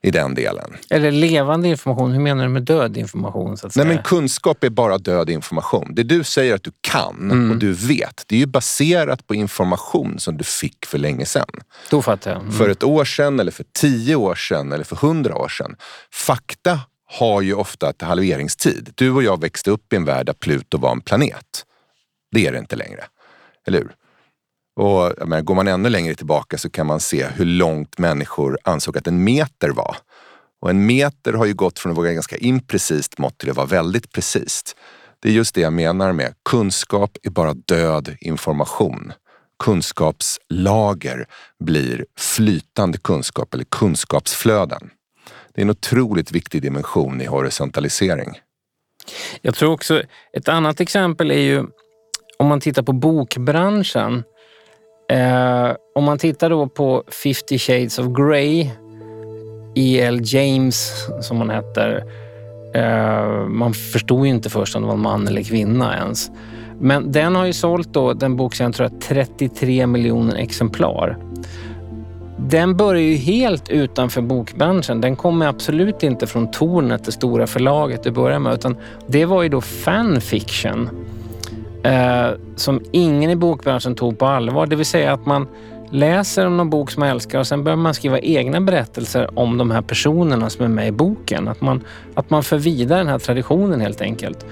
i 0.05 0.11
den 0.11 0.35
delen. 0.35 0.77
Eller 0.91 1.11
levande 1.11 1.69
information, 1.69 2.13
hur 2.13 2.21
menar 2.21 2.43
du 2.45 2.49
med 2.51 2.63
död 2.63 2.97
information? 2.97 3.57
Så 3.57 3.67
att 3.67 3.77
Nej 3.77 3.85
säga? 3.85 3.95
men 3.95 4.03
kunskap 4.05 4.65
är 4.65 4.71
bara 4.71 4.99
död 4.99 5.31
information. 5.31 5.95
Det 5.95 6.03
du 6.03 6.25
säger 6.25 6.55
att 6.55 6.63
du 6.63 6.71
kan 6.81 7.15
Mm. 7.31 7.51
och 7.51 7.57
du 7.57 7.73
vet, 7.73 8.23
det 8.27 8.35
är 8.35 8.39
ju 8.39 8.47
baserat 8.47 9.27
på 9.27 9.35
information 9.35 10.19
som 10.19 10.37
du 10.37 10.45
fick 10.45 10.87
för 10.87 10.99
länge 10.99 11.27
sedan. 11.27 11.47
Då 11.91 12.03
fattar 12.03 12.31
jag. 12.31 12.41
Mm. 12.41 12.53
För 12.53 12.69
ett 12.69 12.83
år 12.83 13.05
sedan 13.05 13.41
eller 13.41 13.53
för 13.53 13.65
tio 13.81 14.15
år 14.15 14.35
sedan 14.35 14.73
eller 14.73 14.85
för 14.85 14.97
hundra 14.97 15.37
år 15.37 15.49
sedan. 15.49 15.77
Fakta 16.13 16.81
har 17.19 17.43
ju 17.43 17.55
ofta 17.55 17.91
ett 17.91 18.03
halveringstid. 18.03 18.93
Du 18.95 19.11
och 19.11 19.23
jag 19.23 19.41
växte 19.41 19.71
upp 19.71 19.93
i 19.93 19.97
en 19.97 20.05
värld 20.05 20.27
där 20.27 20.33
Pluto 20.33 20.79
var 20.79 20.93
en 20.93 21.01
planet. 21.01 21.65
Det 22.33 22.47
är 22.47 22.53
det 22.53 22.59
inte 22.59 22.77
längre. 22.77 23.05
Eller 23.67 23.79
hur? 23.79 23.93
Och 24.77 25.29
menar, 25.29 25.43
går 25.43 25.55
man 25.55 25.69
ännu 25.69 25.89
längre 25.89 26.15
tillbaka 26.15 26.59
så 26.59 26.71
kan 26.71 26.87
man 26.87 27.01
se 27.01 27.27
hur 27.27 27.45
långt 27.45 27.99
människor 27.99 28.59
ansåg 28.63 28.99
att 28.99 29.07
en 29.07 29.25
meter 29.25 29.69
var. 29.69 29.97
Och 30.61 30.71
en 30.71 30.87
meter 30.87 31.33
har 31.33 31.45
ju 31.47 31.55
gått 31.55 31.79
från 31.79 31.93
att 31.93 31.99
vara 31.99 32.13
ganska 32.13 32.37
imprecist 32.37 33.19
mått 33.19 33.39
till 33.39 33.51
att 33.51 33.57
vara 33.57 33.67
väldigt 33.67 34.13
precis. 34.13 34.77
Det 35.21 35.29
är 35.29 35.33
just 35.33 35.55
det 35.55 35.61
jag 35.61 35.73
menar 35.73 36.13
med 36.13 36.35
kunskap 36.51 37.19
är 37.23 37.31
bara 37.31 37.55
död 37.55 38.17
information. 38.21 39.13
Kunskapslager 39.65 41.27
blir 41.65 42.07
flytande 42.19 42.99
kunskap 42.99 43.55
eller 43.55 43.65
kunskapsflöden. 43.65 44.91
Det 45.55 45.61
är 45.61 45.65
en 45.65 45.71
otroligt 45.71 46.33
viktig 46.33 46.63
dimension 46.63 47.21
i 47.21 47.27
horisontalisering. 47.27 48.39
Jag 49.43 49.55
tror 49.55 49.73
också, 49.73 50.03
ett 50.33 50.49
annat 50.49 50.81
exempel 50.81 51.31
är 51.31 51.41
ju 51.41 51.67
om 52.39 52.47
man 52.47 52.61
tittar 52.61 52.83
på 52.83 52.93
bokbranschen. 52.93 54.23
Eh, 55.09 55.73
om 55.95 56.05
man 56.05 56.19
tittar 56.19 56.51
då 56.51 56.69
på 56.69 57.05
50 57.25 57.59
shades 57.59 57.99
of 57.99 58.07
Grey, 58.07 58.71
E.L. 59.75 60.21
James 60.25 60.93
som 61.21 61.37
han 61.37 61.51
heter. 61.51 62.05
Eh, 62.75 63.49
man 63.49 63.75
förstod 63.75 64.27
ju 64.27 64.33
inte 64.33 64.51
först 64.51 64.77
om 64.77 64.83
det 64.83 64.87
var 64.87 64.95
en 64.95 65.01
man 65.01 65.29
eller 65.29 65.43
kvinna 65.43 65.97
ens. 65.97 66.31
Men 66.81 67.13
den 67.13 67.37
har 67.37 67.47
ju 67.47 67.53
sålt 67.53 67.93
då, 67.93 68.13
den 68.13 68.37
bokserien, 68.37 68.73
tror 68.73 68.91
jag, 68.93 69.01
33 69.01 69.87
miljoner 69.87 70.37
exemplar. 70.37 71.17
Den 72.37 72.77
börjar 72.77 73.03
ju 73.03 73.15
helt 73.15 73.69
utanför 73.69 74.23
bokbranschen. 74.23 75.01
Den 75.01 75.17
kommer 75.17 75.47
absolut 75.47 76.03
inte 76.03 76.27
från 76.27 76.51
Tornet, 76.51 77.05
det 77.05 77.13
stora 77.13 77.47
förlaget 77.47 78.03
du 78.03 78.11
börjar 78.11 78.39
med, 78.39 78.55
utan 78.55 78.77
det 79.07 79.25
var 79.25 79.43
ju 79.43 79.49
då 79.49 79.61
fanfiction 79.61 80.91
eh, 81.85 82.31
som 82.57 82.81
ingen 82.93 83.31
i 83.31 83.37
bokbranschen 83.37 83.95
tog 83.95 84.19
på 84.19 84.27
allvar. 84.27 84.67
Det 84.67 84.77
vill 84.77 84.87
säga 84.87 85.13
att 85.13 85.27
man 85.27 85.49
läser 85.91 86.47
om 86.47 86.57
någon 86.57 86.71
bok 86.71 86.91
som 86.91 87.01
man 87.01 87.09
älskar 87.09 87.39
och 87.39 87.47
sen 87.47 87.65
börjar 87.65 87.77
man 87.77 87.95
skriva 87.95 88.19
egna 88.19 88.61
berättelser 88.61 89.39
om 89.39 89.59
de 89.59 89.71
här 89.71 89.83
personerna 89.83 90.51
som 90.51 90.65
är 90.65 90.69
med 90.69 90.89
i 90.89 90.93
boken. 90.93 91.49
Att 91.49 91.61
man, 91.61 91.85
att 92.15 92.31
man 92.31 92.43
för 92.43 92.59
vidare 92.59 92.99
den 92.99 93.09
här 93.09 93.19
traditionen 93.19 93.81
helt 93.81 94.01
enkelt. 94.01 94.47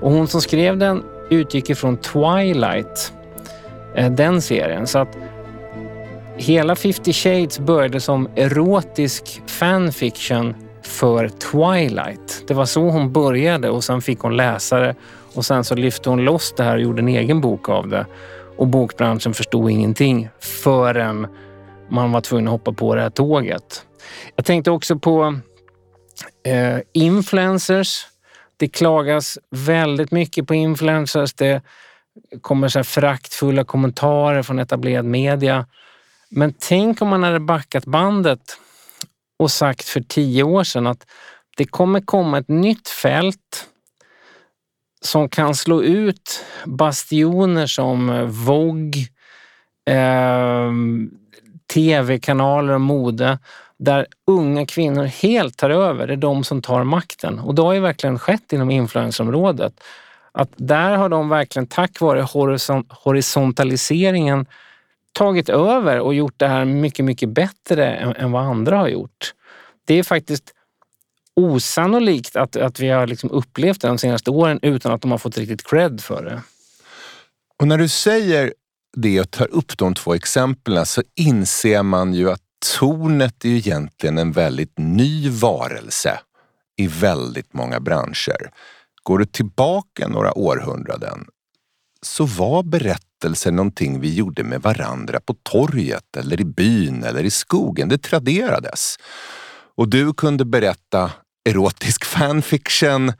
Och 0.00 0.10
hon 0.10 0.28
som 0.28 0.40
skrev 0.40 0.78
den 0.78 1.02
utgick 1.30 1.70
ifrån 1.70 1.96
Twilight, 1.96 3.12
eh, 3.94 4.10
den 4.10 4.42
serien. 4.42 4.86
Så 4.86 4.98
att 4.98 5.18
hela 6.36 6.76
50 6.76 7.12
Shades 7.12 7.58
började 7.58 8.00
som 8.00 8.28
erotisk 8.36 9.42
fanfiction 9.46 10.54
för 10.82 11.28
Twilight. 11.28 12.44
Det 12.48 12.54
var 12.54 12.64
så 12.64 12.90
hon 12.90 13.12
började 13.12 13.70
och 13.70 13.84
sen 13.84 14.02
fick 14.02 14.20
hon 14.20 14.36
läsare 14.36 14.94
och 15.34 15.44
sen 15.44 15.64
så 15.64 15.74
lyfte 15.74 16.10
hon 16.10 16.24
loss 16.24 16.54
det 16.56 16.62
här 16.62 16.74
och 16.74 16.82
gjorde 16.82 17.02
en 17.02 17.08
egen 17.08 17.40
bok 17.40 17.68
av 17.68 17.88
det. 17.88 18.06
Och 18.56 18.66
bokbranschen 18.66 19.34
förstod 19.34 19.70
ingenting 19.70 20.28
förrän 20.40 21.26
man 21.90 22.12
var 22.12 22.20
tvungen 22.20 22.48
att 22.48 22.52
hoppa 22.52 22.72
på 22.72 22.94
det 22.94 23.00
här 23.00 23.10
tåget. 23.10 23.86
Jag 24.36 24.44
tänkte 24.44 24.70
också 24.70 24.98
på 24.98 25.38
eh, 26.46 26.78
influencers. 26.92 28.06
Det 28.56 28.68
klagas 28.68 29.38
väldigt 29.50 30.10
mycket 30.10 30.46
på 30.46 30.54
influencers. 30.54 31.34
Det 31.34 31.62
kommer 32.40 32.68
så 32.68 32.78
här 32.78 32.84
föraktfulla 32.84 33.64
kommentarer 33.64 34.42
från 34.42 34.58
etablerad 34.58 35.04
media. 35.04 35.66
Men 36.30 36.54
tänk 36.58 37.02
om 37.02 37.08
man 37.08 37.22
hade 37.22 37.40
backat 37.40 37.84
bandet 37.84 38.40
och 39.38 39.50
sagt 39.50 39.88
för 39.88 40.00
tio 40.00 40.42
år 40.42 40.64
sedan 40.64 40.86
att 40.86 41.06
det 41.56 41.64
kommer 41.64 42.00
komma 42.00 42.38
ett 42.38 42.48
nytt 42.48 42.88
fält 42.88 43.66
som 45.00 45.28
kan 45.28 45.54
slå 45.54 45.82
ut 45.82 46.44
bastioner 46.64 47.66
som 47.66 48.28
Vogue, 48.30 49.02
eh, 49.90 50.72
tv-kanaler 51.74 52.74
och 52.74 52.80
mode 52.80 53.38
där 53.78 54.06
unga 54.26 54.66
kvinnor 54.66 55.04
helt 55.04 55.56
tar 55.56 55.70
över. 55.70 56.06
Det 56.06 56.12
är 56.12 56.16
de 56.16 56.44
som 56.44 56.62
tar 56.62 56.84
makten. 56.84 57.38
Och 57.38 57.54
det 57.54 57.62
har 57.62 57.72
ju 57.72 57.80
verkligen 57.80 58.18
skett 58.18 58.52
inom 58.52 58.70
influencerområdet. 58.70 59.72
Att 60.32 60.50
där 60.56 60.96
har 60.96 61.08
de 61.08 61.28
verkligen 61.28 61.66
tack 61.66 62.00
vare 62.00 62.26
horisontaliseringen 62.90 64.46
tagit 65.12 65.48
över 65.48 66.00
och 66.00 66.14
gjort 66.14 66.34
det 66.36 66.48
här 66.48 66.64
mycket, 66.64 67.04
mycket 67.04 67.28
bättre 67.28 67.94
än, 67.94 68.16
än 68.16 68.32
vad 68.32 68.42
andra 68.42 68.76
har 68.76 68.88
gjort. 68.88 69.34
Det 69.86 69.94
är 69.94 70.02
faktiskt 70.02 70.54
osannolikt 71.38 72.36
att, 72.36 72.56
att 72.56 72.80
vi 72.80 72.88
har 72.88 73.06
liksom 73.06 73.30
upplevt 73.30 73.80
det 73.80 73.88
de 73.88 73.98
senaste 73.98 74.30
åren 74.30 74.58
utan 74.62 74.92
att 74.92 75.02
de 75.02 75.10
har 75.10 75.18
fått 75.18 75.38
riktigt 75.38 75.66
cred 75.66 76.00
för 76.00 76.24
det. 76.24 76.42
Och 77.58 77.68
när 77.68 77.78
du 77.78 77.88
säger 77.88 78.54
det 78.96 79.20
och 79.20 79.30
tar 79.30 79.46
upp 79.50 79.78
de 79.78 79.94
två 79.94 80.14
exemplen 80.14 80.86
så 80.86 81.02
inser 81.14 81.82
man 81.82 82.14
ju 82.14 82.30
att 82.30 82.40
tornet 82.78 83.44
är 83.44 83.48
ju 83.48 83.56
egentligen 83.56 84.18
en 84.18 84.32
väldigt 84.32 84.78
ny 84.78 85.30
varelse 85.30 86.20
i 86.76 86.86
väldigt 86.86 87.54
många 87.54 87.80
branscher. 87.80 88.50
Går 89.02 89.18
du 89.18 89.24
tillbaka 89.24 90.08
några 90.08 90.38
århundraden 90.38 91.26
så 92.02 92.24
var 92.24 92.62
berättelser 92.62 93.52
någonting 93.52 94.00
vi 94.00 94.14
gjorde 94.14 94.44
med 94.44 94.62
varandra 94.62 95.20
på 95.20 95.34
torget 95.42 96.16
eller 96.16 96.40
i 96.40 96.44
byn 96.44 97.04
eller 97.04 97.24
i 97.24 97.30
skogen. 97.30 97.88
Det 97.88 98.02
traderades. 98.02 98.96
Och 99.76 99.88
du 99.88 100.12
kunde 100.12 100.44
berätta 100.44 101.10
erotisk 101.48 102.04
fanfiction 102.04 103.12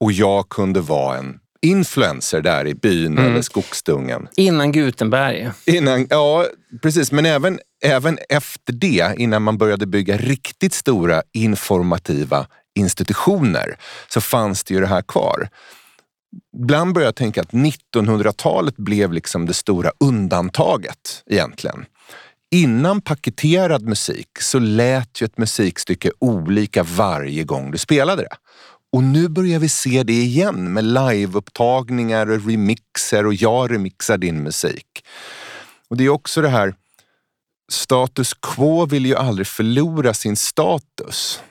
och 0.00 0.12
jag 0.12 0.48
kunde 0.48 0.80
vara 0.80 1.18
en 1.18 1.38
influencer 1.62 2.40
där 2.40 2.66
i 2.66 2.74
byn 2.74 3.18
mm. 3.18 3.30
eller 3.30 3.42
skogsdungen. 3.42 4.28
Innan 4.36 4.72
Gutenberg. 4.72 5.50
Innan, 5.66 6.06
ja, 6.10 6.46
precis. 6.82 7.12
Men 7.12 7.26
även, 7.26 7.60
även 7.84 8.18
efter 8.28 8.72
det, 8.72 9.14
innan 9.18 9.42
man 9.42 9.58
började 9.58 9.86
bygga 9.86 10.16
riktigt 10.16 10.74
stora 10.74 11.22
informativa 11.32 12.46
institutioner, 12.74 13.76
så 14.08 14.20
fanns 14.20 14.64
det 14.64 14.74
ju 14.74 14.80
det 14.80 14.86
här 14.86 15.02
kvar. 15.02 15.48
Ibland 16.62 16.94
börjar 16.94 17.06
jag 17.06 17.16
tänka 17.16 17.40
att 17.40 17.52
1900-talet 17.52 18.76
blev 18.76 19.12
liksom 19.12 19.46
det 19.46 19.54
stora 19.54 19.92
undantaget 20.00 21.22
egentligen. 21.30 21.84
Innan 22.52 23.00
paketerad 23.00 23.82
musik 23.82 24.28
så 24.40 24.58
lät 24.58 25.20
ju 25.20 25.24
ett 25.24 25.38
musikstycke 25.38 26.10
olika 26.18 26.82
varje 26.82 27.44
gång 27.44 27.70
du 27.70 27.78
spelade 27.78 28.22
det. 28.22 28.36
Och 28.92 29.02
nu 29.02 29.28
börjar 29.28 29.58
vi 29.58 29.68
se 29.68 30.02
det 30.02 30.12
igen 30.12 30.72
med 30.72 30.84
liveupptagningar 30.84 32.30
och 32.30 32.46
remixer 32.46 33.26
och 33.26 33.34
jag 33.34 33.72
remixar 33.72 34.18
din 34.18 34.42
musik. 34.42 35.04
Och 35.88 35.96
det 35.96 36.04
är 36.04 36.08
också 36.08 36.42
det 36.42 36.48
här, 36.48 36.74
status 37.72 38.34
quo 38.34 38.86
vill 38.86 39.06
ju 39.06 39.16
aldrig 39.16 39.46
förlora 39.46 40.14
sin 40.14 40.36
status. 40.36 41.42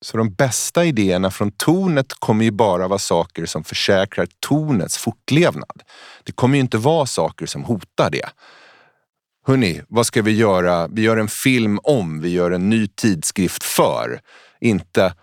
Så 0.00 0.16
de 0.16 0.34
bästa 0.34 0.84
idéerna 0.84 1.30
från 1.30 1.50
tornet 1.50 2.12
kommer 2.18 2.44
ju 2.44 2.50
bara 2.50 2.88
vara 2.88 2.98
saker 2.98 3.46
som 3.46 3.64
försäkrar 3.64 4.28
tornets 4.40 4.98
fortlevnad. 4.98 5.82
Det 6.24 6.32
kommer 6.32 6.56
ju 6.56 6.60
inte 6.60 6.78
vara 6.78 7.06
saker 7.06 7.46
som 7.46 7.64
hotar 7.64 8.10
det. 8.10 8.28
Hörni, 9.46 9.82
vad 9.88 10.06
ska 10.06 10.22
vi 10.22 10.32
göra? 10.32 10.88
Vi 10.88 11.02
gör 11.02 11.16
en 11.16 11.28
film 11.28 11.78
om, 11.82 12.20
vi 12.20 12.28
gör 12.28 12.50
en 12.50 12.70
ny 12.70 12.86
tidskrift 12.86 13.64
för. 13.64 14.20
Inte 14.60 15.14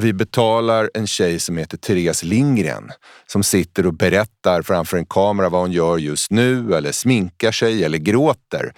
vi 0.00 0.12
betalar 0.12 0.90
en 0.94 1.06
tjej 1.06 1.38
som 1.38 1.56
heter 1.56 1.76
Therese 1.76 2.22
Lindgren 2.22 2.90
som 3.26 3.42
sitter 3.42 3.86
och 3.86 3.94
berättar 3.94 4.62
framför 4.62 4.96
en 4.96 5.06
kamera 5.06 5.48
vad 5.48 5.60
hon 5.60 5.72
gör 5.72 5.98
just 5.98 6.30
nu 6.30 6.74
eller 6.74 6.92
sminkar 6.92 7.52
sig 7.52 7.84
eller 7.84 7.98
gråter. 7.98 8.72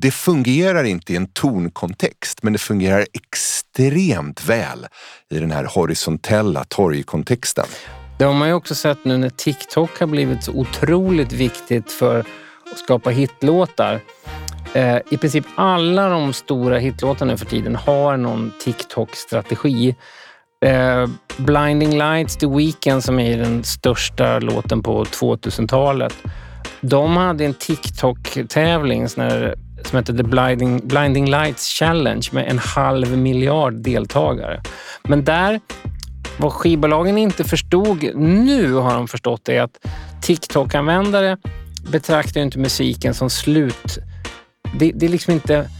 Det 0.00 0.10
fungerar 0.10 0.84
inte 0.84 1.12
i 1.12 1.16
en 1.16 1.26
tonkontext, 1.26 2.42
men 2.42 2.52
det 2.52 2.58
fungerar 2.58 3.06
extremt 3.12 4.48
väl 4.48 4.86
i 5.30 5.38
den 5.38 5.50
här 5.50 5.64
horisontella 5.64 6.64
torgkontexten. 6.64 7.66
Det 8.18 8.24
har 8.24 8.34
man 8.34 8.48
ju 8.48 8.54
också 8.54 8.74
sett 8.74 9.04
nu 9.04 9.16
när 9.16 9.30
TikTok 9.30 10.00
har 10.00 10.06
blivit 10.06 10.44
så 10.44 10.52
otroligt 10.52 11.32
viktigt 11.32 11.92
för 11.92 12.24
och 12.72 12.78
skapa 12.78 13.10
hitlåtar. 13.10 14.00
Eh, 14.74 14.98
I 15.10 15.16
princip 15.16 15.44
alla 15.54 16.08
de 16.08 16.32
stora 16.32 16.78
hitlåtarna 16.78 17.32
nu 17.32 17.38
för 17.38 17.46
tiden 17.46 17.76
har 17.76 18.16
någon 18.16 18.52
TikTok-strategi. 18.60 19.94
Eh, 20.64 21.06
Blinding 21.36 21.98
Lights, 21.98 22.36
The 22.36 22.46
Weeknd 22.46 23.04
som 23.04 23.18
är 23.18 23.38
den 23.38 23.64
största 23.64 24.38
låten 24.38 24.82
på 24.82 25.04
2000-talet. 25.04 26.14
De 26.80 27.16
hade 27.16 27.44
en 27.44 27.54
TikTok-tävling 27.54 29.08
som 29.08 29.22
hette 29.92 30.16
The 30.16 30.22
Blinding, 30.22 30.88
Blinding 30.88 31.30
Lights 31.30 31.68
Challenge 31.68 32.28
med 32.32 32.48
en 32.50 32.58
halv 32.58 33.18
miljard 33.18 33.74
deltagare. 33.74 34.62
Men 35.02 35.24
där, 35.24 35.60
vad 36.38 36.52
skivbolagen 36.52 37.18
inte 37.18 37.44
förstod, 37.44 38.16
nu 38.16 38.72
har 38.72 38.94
de 38.94 39.08
förstått 39.08 39.48
är 39.48 39.62
att 39.62 39.86
TikTok-användare 40.22 41.36
betraktar 41.90 42.40
inte 42.40 42.58
musiken 42.58 43.14
som 43.14 43.30
slut. 43.30 43.98
Det, 44.78 44.92
det 44.94 45.06
är 45.06 45.10
liksom 45.10 45.32
inte 45.32 45.70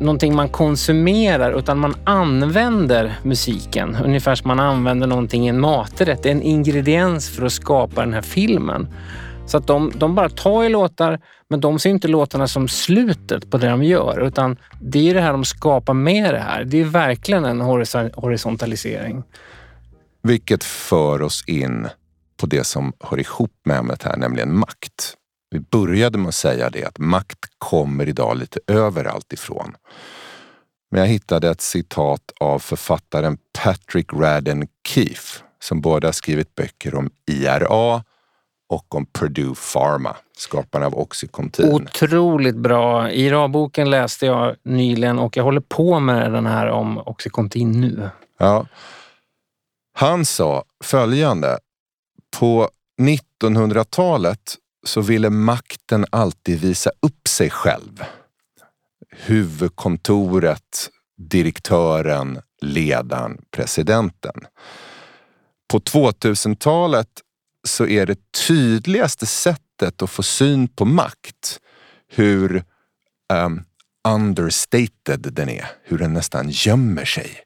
någonting 0.00 0.34
man 0.34 0.48
konsumerar 0.48 1.58
utan 1.58 1.78
man 1.78 1.94
använder 2.04 3.18
musiken. 3.22 3.96
Ungefär 4.04 4.34
som 4.34 4.48
man 4.48 4.60
använder 4.60 5.06
någonting 5.06 5.46
i 5.46 5.48
en 5.48 5.60
maträtt. 5.60 6.22
Det 6.22 6.28
är 6.28 6.32
en 6.32 6.42
ingrediens 6.42 7.30
för 7.30 7.46
att 7.46 7.52
skapa 7.52 8.00
den 8.00 8.14
här 8.14 8.22
filmen. 8.22 8.88
Så 9.46 9.56
att 9.56 9.66
de, 9.66 9.92
de 9.96 10.14
bara 10.14 10.28
tar 10.28 10.64
i 10.64 10.68
låtar, 10.68 11.20
men 11.48 11.60
de 11.60 11.78
ser 11.78 11.90
inte 11.90 12.08
låtarna 12.08 12.48
som 12.48 12.68
slutet 12.68 13.50
på 13.50 13.58
det 13.58 13.68
de 13.68 13.82
gör, 13.82 14.26
utan 14.26 14.56
det 14.80 15.10
är 15.10 15.14
det 15.14 15.20
här 15.20 15.32
de 15.32 15.44
skapar 15.44 15.94
med 15.94 16.34
det 16.34 16.40
här. 16.40 16.64
Det 16.64 16.80
är 16.80 16.84
verkligen 16.84 17.44
en 17.44 17.60
horisontalisering. 18.14 19.22
Vilket 20.22 20.64
för 20.64 21.22
oss 21.22 21.44
in 21.46 21.88
på 22.40 22.46
det 22.46 22.64
som 22.64 22.92
hör 23.00 23.20
ihop 23.20 23.52
med 23.64 23.78
ämnet 23.78 24.02
här, 24.02 24.16
nämligen 24.16 24.58
makt. 24.58 25.16
Vi 25.50 25.60
började 25.60 26.18
med 26.18 26.28
att 26.28 26.34
säga 26.34 26.70
det 26.70 26.84
att 26.84 26.98
makt 26.98 27.38
kommer 27.58 28.08
idag 28.08 28.36
lite 28.36 28.60
överallt 28.66 29.32
ifrån. 29.32 29.74
Men 30.90 31.00
jag 31.00 31.08
hittade 31.08 31.50
ett 31.50 31.60
citat 31.60 32.32
av 32.40 32.58
författaren 32.58 33.38
Patrick 33.58 34.12
Radden 34.12 34.68
Keefe 34.88 35.42
som 35.62 35.80
både 35.80 36.06
har 36.06 36.12
skrivit 36.12 36.54
böcker 36.54 36.94
om 36.94 37.10
IRA 37.26 38.04
och 38.68 38.94
om 38.94 39.06
Purdue 39.06 39.54
Pharma, 39.72 40.16
skaparna 40.36 40.86
av 40.86 40.98
Oxycontin. 40.98 41.72
Otroligt 41.72 42.56
bra. 42.56 43.10
IRA-boken 43.10 43.90
läste 43.90 44.26
jag 44.26 44.56
nyligen 44.62 45.18
och 45.18 45.36
jag 45.36 45.44
håller 45.44 45.60
på 45.60 46.00
med 46.00 46.32
den 46.32 46.46
här 46.46 46.68
om 46.68 46.98
Oxycontin 46.98 47.80
nu. 47.80 48.10
Ja. 48.38 48.66
Han 49.92 50.24
sa 50.24 50.64
följande. 50.84 51.58
På 52.38 52.70
1900-talet 53.00 54.56
så 54.86 55.00
ville 55.00 55.30
makten 55.30 56.06
alltid 56.10 56.60
visa 56.60 56.90
upp 57.00 57.28
sig 57.28 57.50
själv. 57.50 58.04
Huvudkontoret, 59.10 60.90
direktören, 61.16 62.40
ledaren, 62.60 63.42
presidenten. 63.50 64.46
På 65.70 65.78
2000-talet 65.78 67.08
så 67.68 67.86
är 67.86 68.06
det 68.06 68.32
tydligaste 68.48 69.26
sättet 69.26 70.02
att 70.02 70.10
få 70.10 70.22
syn 70.22 70.68
på 70.68 70.84
makt 70.84 71.60
hur 72.08 72.64
um, 73.32 73.64
understated 74.08 75.20
den 75.32 75.48
är, 75.48 75.66
hur 75.82 75.98
den 75.98 76.12
nästan 76.12 76.50
gömmer 76.50 77.04
sig. 77.04 77.36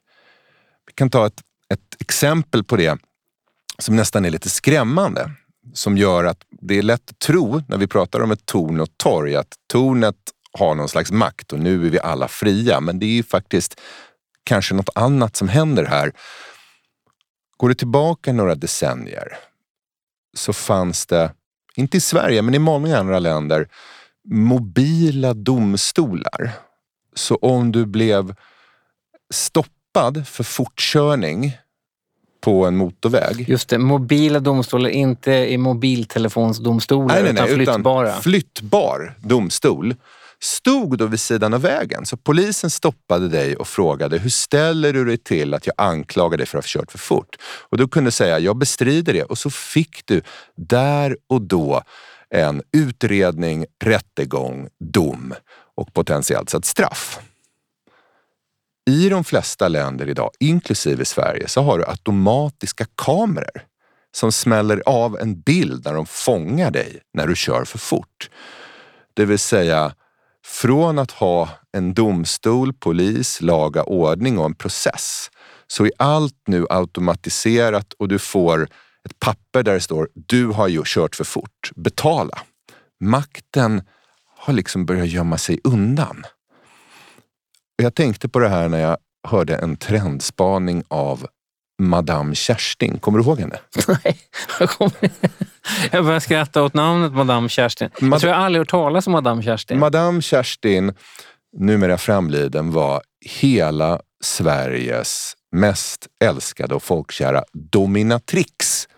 Vi 0.87 0.92
kan 0.92 1.11
ta 1.11 1.27
ett, 1.27 1.40
ett 1.68 1.97
exempel 2.01 2.64
på 2.64 2.77
det 2.77 2.99
som 3.78 3.96
nästan 3.96 4.24
är 4.24 4.30
lite 4.30 4.50
skrämmande 4.50 5.30
som 5.72 5.98
gör 5.98 6.24
att 6.24 6.44
det 6.50 6.78
är 6.78 6.82
lätt 6.82 7.10
att 7.10 7.18
tro 7.18 7.62
när 7.68 7.78
vi 7.78 7.87
pratar 7.87 8.20
om 8.20 8.30
ett 8.30 8.46
torn 8.46 8.80
och 8.80 8.88
torg 8.96 9.37
att 9.37 9.54
tornet 9.66 10.16
har 10.58 10.74
någon 10.74 10.88
slags 10.88 11.12
makt 11.12 11.52
och 11.52 11.58
nu 11.58 11.87
är 11.87 11.90
vi 11.90 12.00
alla 12.00 12.28
fria. 12.28 12.80
Men 12.80 12.98
det 12.98 13.06
är 13.06 13.14
ju 13.14 13.22
faktiskt 13.22 13.80
kanske 14.44 14.74
något 14.74 14.90
annat 14.94 15.37
som 15.37 15.48
händer 15.48 15.84
här. 15.84 16.12
Går 17.56 17.68
du 17.68 17.74
tillbaka 17.74 18.32
några 18.32 18.54
decennier 18.54 19.37
så 20.37 20.52
fanns 20.52 21.06
det, 21.06 21.32
inte 21.76 21.96
i 21.96 22.00
Sverige 22.00 22.42
men 22.42 22.54
i 22.54 22.58
många 22.58 22.98
andra 22.98 23.18
länder, 23.18 23.68
mobila 24.28 25.34
domstolar. 25.34 26.52
Så 27.14 27.37
om 27.37 27.72
du 27.72 27.87
blev 27.87 28.34
stoppad 29.30 30.26
för 30.26 30.44
fortkörning 30.44 31.56
på 32.44 32.66
en 32.66 32.76
motorväg. 32.76 33.48
Just 33.48 33.68
det, 33.68 33.78
mobila 33.78 34.40
domstolar, 34.40 34.90
inte 34.90 35.33
i 35.33 35.59
mobiltelefonsdomstolar 35.59 37.22
Nej, 37.22 37.22
nej, 37.22 37.33
utan 37.33 37.46
nej, 37.46 37.54
flyttbara. 37.54 38.09
Utan 38.09 38.22
flyttbar 38.22 39.14
domstol 39.20 39.94
stod 40.40 40.98
då 40.98 41.07
vid 41.07 41.20
sidan 41.20 41.54
av 41.54 41.61
vägen. 41.61 42.07
Så 42.07 42.16
polisen 42.16 42.70
stoppade 42.70 43.28
dig 43.28 43.57
och 43.57 43.68
frågade 43.68 44.18
hur 44.18 44.30
ställer 44.30 44.92
du 44.92 45.04
dig 45.04 45.16
till 45.16 45.54
att 45.54 45.66
jag 45.66 45.74
anklagar 45.78 46.38
dig 46.38 46.46
för 46.46 46.59
att 46.59 46.64
ha 46.64 46.80
kört 46.80 46.92
för 46.92 46.98
fort? 46.98 47.37
Och 47.42 47.78
du 47.78 47.88
kunde 47.88 48.11
säga 48.11 48.38
jag 48.38 48.57
bestrider 48.57 49.12
det 49.12 49.22
och 49.22 49.38
så 49.38 49.50
fick 49.50 50.07
du 50.07 50.22
där 50.57 51.16
och 51.26 51.42
då 51.42 51.83
en 52.30 52.62
utredning, 52.72 53.66
rättegång, 53.85 54.68
dom 54.80 55.35
och 55.76 55.94
potentiellt 55.94 56.54
ett 56.54 56.64
straff. 56.64 57.20
I 58.90 59.09
de 59.09 59.25
flesta 59.25 59.68
länder 59.68 60.09
idag, 60.09 60.31
inklusive 60.40 61.05
Sverige, 61.05 61.49
så 61.49 61.62
har 61.62 61.79
du 61.79 61.85
automatiska 61.85 62.87
kameror 62.94 63.62
som 64.12 64.33
smäller 64.33 64.83
av 64.87 65.18
en 65.20 65.40
bild 65.40 65.85
när 65.85 65.94
de 65.94 66.07
fångar 66.07 66.70
dig 66.70 67.01
när 67.14 67.27
du 67.27 67.37
kör 67.37 67.64
för 67.64 67.79
fort. 67.79 68.31
Det 69.14 69.25
vill 69.25 69.38
säga, 69.38 69.94
från 70.47 70.99
att 70.99 71.11
ha 71.11 71.49
en 71.73 71.94
domstol, 71.94 72.73
polis, 72.73 73.40
laga 73.40 73.83
ordning 73.83 74.38
och 74.38 74.44
en 74.44 74.55
process 74.55 75.31
så 75.66 75.85
är 75.85 75.92
allt 75.97 76.42
nu 76.47 76.66
automatiserat 76.70 77.92
och 77.92 78.09
du 78.09 78.18
får 78.18 78.62
ett 79.05 79.18
papper 79.18 79.62
där 79.62 79.75
det 79.75 79.81
står 79.81 80.09
du 80.14 80.47
har 80.47 80.68
ju 80.68 80.83
kört 80.85 81.16
för 81.16 81.25
fort, 81.25 81.70
betala. 81.77 82.38
Makten 83.01 83.83
har 84.37 84.53
liksom 84.53 84.87
börjat 84.87 85.09
gömma 85.09 85.38
sig 85.38 85.61
undan. 85.64 86.25
Jag 87.76 87.94
tänkte 87.94 88.28
på 88.28 88.38
det 88.38 88.48
här 88.48 88.68
när 88.68 88.78
jag 88.80 88.96
hörde 89.28 89.56
en 89.56 89.76
trendspaning 89.76 90.84
av 90.88 91.26
Madame 91.82 92.34
Kerstin. 92.34 92.98
Kommer 92.98 93.18
du 93.18 93.24
ihåg 93.24 93.40
henne? 93.40 93.56
Nej, 94.04 94.18
jag 94.60 94.70
kommer- 94.70 95.10
jag 95.92 96.04
börjar 96.04 96.20
skratta 96.20 96.62
åt 96.62 96.74
namnet 96.74 97.12
Madame 97.12 97.48
Kerstin. 97.48 97.90
Mad- 98.00 98.12
Jag 98.12 98.20
tror 98.20 98.32
jag 98.32 98.42
aldrig 98.42 98.60
hört 98.60 98.70
talas 98.70 99.06
om 99.06 99.12
Madame 99.12 99.42
Kerstin. 99.42 99.78
Madame 99.78 100.22
Kerstin, 100.22 100.92
numera 101.56 101.98
framliden, 101.98 102.72
var 102.72 103.02
hela 103.26 104.00
Sveriges 104.24 105.34
mest 105.56 106.06
älskade 106.24 106.74
och 106.74 106.82
folkkära 106.82 107.44
dominatrix. 107.52 108.88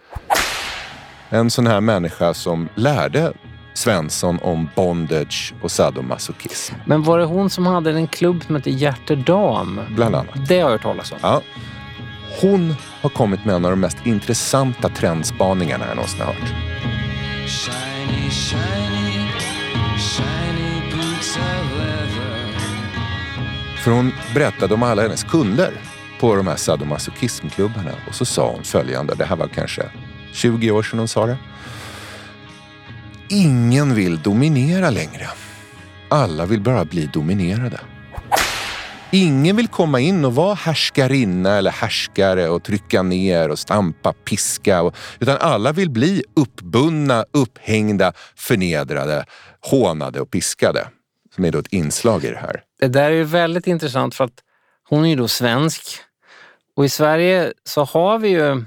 En 1.29 1.51
sån 1.51 1.67
här 1.67 1.81
människa 1.81 2.35
som 2.35 2.69
lärde 2.75 3.33
Svensson 3.77 4.39
om 4.43 4.69
bondage 4.75 5.55
och 5.63 5.71
sadomasochism, 5.71 6.75
Men 6.85 7.03
var 7.03 7.19
det 7.19 7.25
hon 7.25 7.51
som 7.51 7.67
hade 7.67 7.91
en 7.91 8.07
klubb 8.07 8.45
som 8.45 8.55
hette 8.55 8.71
Hjärtedam? 8.71 9.81
bland 9.89 10.15
annat. 10.15 10.49
Det 10.49 10.55
har 10.61 10.71
jag 10.71 10.71
hört 10.71 10.83
talas 10.83 11.13
om. 11.13 11.19
Ja. 11.23 11.43
Hon 12.41 12.75
har 13.03 13.11
kommit 13.11 13.45
med 13.45 13.55
en 13.55 13.65
av 13.65 13.71
de 13.71 13.81
mest 13.81 13.99
intressanta 14.07 14.89
trendspaningarna 14.89 15.85
jag 15.89 15.97
någonsin 15.97 16.21
har 16.21 16.27
hört. 16.27 16.53
Shiny, 17.49 18.31
shiny, 18.31 19.31
shiny 19.99 20.81
boots 20.91 21.37
of 21.37 21.79
leather. 21.79 22.59
För 23.85 23.91
hon 23.91 24.13
berättade 24.35 24.75
om 24.75 24.83
alla 24.83 25.03
hennes 25.03 25.25
kunder 25.25 25.71
på 26.21 26.35
de 26.37 26.47
här 26.47 26.57
sadomasochismklubbarna 26.57 27.91
och 28.09 28.15
så 28.15 28.25
sa 28.25 28.51
hon 28.51 28.65
följande, 28.65 29.15
det 29.15 29.25
här 29.25 29.37
var 29.37 29.49
kanske 29.49 29.83
20 30.33 30.71
år 30.71 30.83
sedan 30.83 30.99
hon 30.99 31.09
sa 31.09 31.27
det. 31.27 31.37
Ingen 33.29 33.95
vill 33.95 34.23
dominera 34.23 34.91
längre. 34.91 35.29
Alla 36.09 36.47
vill 36.47 36.61
bara 36.61 36.85
bli 36.85 37.11
dominerade. 37.13 37.81
Ingen 39.11 39.57
vill 39.57 39.69
komma 39.69 40.01
in 40.01 40.25
och 40.25 40.35
vara 40.35 40.55
härskarinna 40.55 41.57
eller 41.57 41.71
härskare 41.71 42.49
och 42.49 42.63
trycka 42.63 43.03
ner 43.03 43.49
och 43.49 43.59
stampa, 43.59 44.13
piska. 44.13 44.83
Och, 44.83 44.97
utan 45.19 45.37
alla 45.41 45.73
vill 45.73 45.91
bli 45.91 46.23
uppbundna, 46.37 47.25
upphängda, 47.33 48.13
förnedrade, 48.37 49.25
hånade 49.61 50.21
och 50.21 50.31
piskade. 50.31 50.89
Som 51.35 51.45
är 51.45 51.53
då 51.53 51.59
ett 51.59 51.73
inslag 51.73 52.25
i 52.25 52.31
det 52.31 52.39
här. 52.39 52.63
Det 52.81 52.89
där 52.89 53.11
är 53.11 53.15
ju 53.15 53.25
väldigt 53.25 53.67
intressant 53.67 54.15
för 54.15 54.25
att 54.25 54.43
hon 54.89 55.05
är 55.05 55.09
ju 55.09 55.17
då 55.17 55.29
svensk. 55.29 55.83
Och 56.77 56.85
i 56.85 56.89
Sverige 56.89 57.53
så 57.65 57.85
har 57.85 58.19
vi 58.19 58.29
ju, 58.29 58.65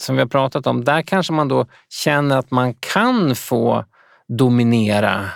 som 0.00 0.16
vi 0.16 0.22
har 0.22 0.28
pratat 0.28 0.66
om, 0.66 0.84
där 0.84 1.02
kanske 1.02 1.32
man 1.32 1.48
då 1.48 1.66
känner 1.88 2.38
att 2.38 2.50
man 2.50 2.74
kan 2.74 3.36
få 3.36 3.84
dominera 4.28 5.30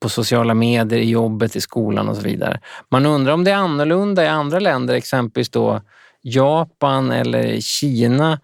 på 0.00 0.08
sociala 0.08 0.54
medier, 0.54 1.00
i 1.00 1.10
jobbet, 1.10 1.56
i 1.56 1.60
skolan 1.60 2.08
och 2.08 2.16
så 2.16 2.22
vidare. 2.22 2.60
Man 2.88 3.06
undrar 3.06 3.32
om 3.32 3.44
det 3.44 3.50
är 3.50 3.54
annorlunda 3.54 4.24
i 4.24 4.28
andra 4.28 4.58
länder, 4.58 4.94
exempelvis 4.94 5.48
då 5.48 5.82
Japan 6.22 7.10
eller 7.10 7.60
Kina. 7.60 8.40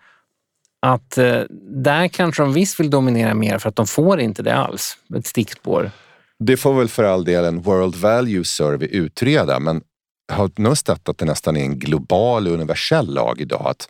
Att 0.80 1.18
eh, 1.18 1.40
där 1.60 2.08
kanske 2.08 2.42
de 2.42 2.52
visst 2.52 2.80
vill 2.80 2.90
dominera 2.90 3.34
mer 3.34 3.58
för 3.58 3.68
att 3.68 3.76
de 3.76 3.86
får 3.86 4.20
inte 4.20 4.42
det 4.42 4.54
alls. 4.54 4.98
Ett 5.16 5.26
stickspår. 5.26 5.90
Det 6.38 6.56
får 6.56 6.74
väl 6.74 6.88
för 6.88 7.04
all 7.04 7.24
del 7.24 7.44
en 7.44 7.62
World 7.62 7.94
Value 7.94 8.44
Survey 8.44 8.88
utreda, 8.88 9.60
men 9.60 9.82
jag 10.28 10.36
har 10.36 10.50
nöstat 10.56 11.08
att 11.08 11.18
det 11.18 11.24
nästan 11.24 11.56
är 11.56 11.60
en 11.60 11.78
global 11.78 12.46
universell 12.46 13.14
lag 13.14 13.40
idag. 13.40 13.66
Att 13.66 13.88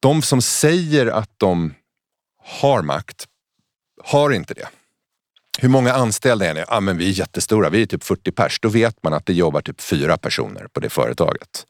de 0.00 0.22
som 0.22 0.42
säger 0.42 1.06
att 1.06 1.30
de 1.36 1.74
har 2.60 2.82
makt 2.82 3.26
har 4.04 4.30
inte 4.30 4.54
det. 4.54 4.68
Hur 5.58 5.68
många 5.68 5.92
anställda 5.92 6.46
är 6.46 6.54
ni? 6.54 6.64
Ja, 6.68 6.80
men 6.80 6.98
vi 6.98 7.08
är 7.08 7.12
jättestora, 7.12 7.70
vi 7.70 7.82
är 7.82 7.86
typ 7.86 8.04
40 8.04 8.32
pers. 8.32 8.60
Då 8.60 8.68
vet 8.68 9.02
man 9.02 9.12
att 9.12 9.26
det 9.26 9.32
jobbar 9.32 9.60
typ 9.60 9.80
fyra 9.80 10.16
personer 10.16 10.66
på 10.72 10.80
det 10.80 10.90
företaget. 10.90 11.66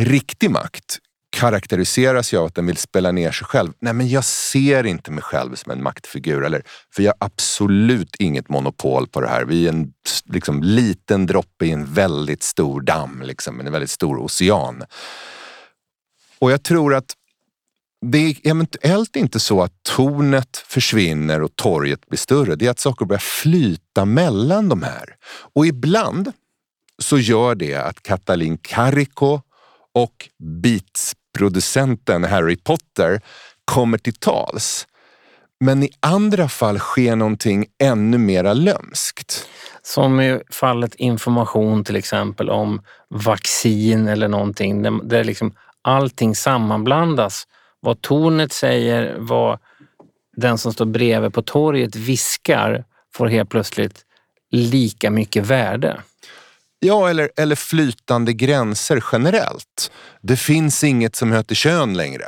Riktig 0.00 0.50
makt 0.50 0.98
karaktäriseras 1.32 2.32
ju 2.34 2.38
av 2.38 2.46
att 2.46 2.54
den 2.54 2.66
vill 2.66 2.76
spela 2.76 3.12
ner 3.12 3.32
sig 3.32 3.46
själv. 3.46 3.72
Nej, 3.78 3.92
men 3.92 4.08
jag 4.08 4.24
ser 4.24 4.86
inte 4.86 5.10
mig 5.10 5.22
själv 5.22 5.54
som 5.54 5.72
en 5.72 5.82
maktfigur. 5.82 6.44
Eller, 6.44 6.62
för 6.94 7.02
jag 7.02 7.12
har 7.12 7.26
absolut 7.26 8.16
inget 8.18 8.48
monopol 8.48 9.08
på 9.08 9.20
det 9.20 9.28
här. 9.28 9.44
Vi 9.44 9.64
är 9.64 9.68
en 9.68 9.92
liksom, 10.24 10.62
liten 10.62 11.26
droppe 11.26 11.66
i 11.66 11.70
en 11.70 11.94
väldigt 11.94 12.42
stor 12.42 12.80
damm, 12.80 13.22
liksom, 13.22 13.60
en 13.60 13.72
väldigt 13.72 13.90
stor 13.90 14.18
ocean. 14.18 14.84
Och 16.38 16.52
jag 16.52 16.62
tror 16.62 16.94
att 16.94 17.14
det 18.02 18.18
är 18.18 18.36
eventuellt 18.50 19.16
inte 19.16 19.40
så 19.40 19.62
att 19.62 19.72
tornet 19.82 20.56
försvinner 20.66 21.42
och 21.42 21.56
torget 21.56 22.08
blir 22.08 22.18
större. 22.18 22.56
Det 22.56 22.66
är 22.66 22.70
att 22.70 22.78
saker 22.78 23.06
börjar 23.06 23.20
flyta 23.20 24.04
mellan 24.04 24.68
de 24.68 24.82
här. 24.82 25.04
Och 25.54 25.66
ibland 25.66 26.32
så 26.98 27.18
gör 27.18 27.54
det 27.54 27.74
att 27.74 28.02
Katalin 28.02 28.58
Karikko 28.58 29.40
och 29.94 30.28
Beats-producenten 30.38 32.24
Harry 32.24 32.56
Potter 32.56 33.20
kommer 33.64 33.98
till 33.98 34.14
tals. 34.14 34.86
Men 35.60 35.82
i 35.82 35.90
andra 36.00 36.48
fall 36.48 36.78
sker 36.78 37.16
någonting 37.16 37.66
ännu 37.82 38.18
mera 38.18 38.52
lömskt. 38.52 39.46
Som 39.82 40.20
i 40.20 40.40
fallet 40.50 40.94
information 40.94 41.84
till 41.84 41.96
exempel 41.96 42.50
om 42.50 42.82
vaccin 43.10 44.08
eller 44.08 44.28
någonting 44.28 44.82
där- 44.82 45.04
där 45.08 45.24
liksom 45.24 45.54
allting 45.82 46.34
sammanblandas. 46.34 47.46
Vad 47.84 48.00
tornet 48.00 48.52
säger, 48.52 49.16
vad 49.18 49.58
den 50.36 50.58
som 50.58 50.72
står 50.72 50.84
bredvid 50.84 51.34
på 51.34 51.42
torget 51.42 51.96
viskar 51.96 52.84
får 53.14 53.26
helt 53.26 53.50
plötsligt 53.50 54.04
lika 54.50 55.10
mycket 55.10 55.46
värde. 55.46 56.00
Ja, 56.78 57.10
eller, 57.10 57.30
eller 57.36 57.56
flytande 57.56 58.32
gränser 58.32 59.04
generellt. 59.12 59.92
Det 60.20 60.36
finns 60.36 60.84
inget 60.84 61.16
som 61.16 61.32
heter 61.32 61.54
kön 61.54 61.96
längre. 61.96 62.24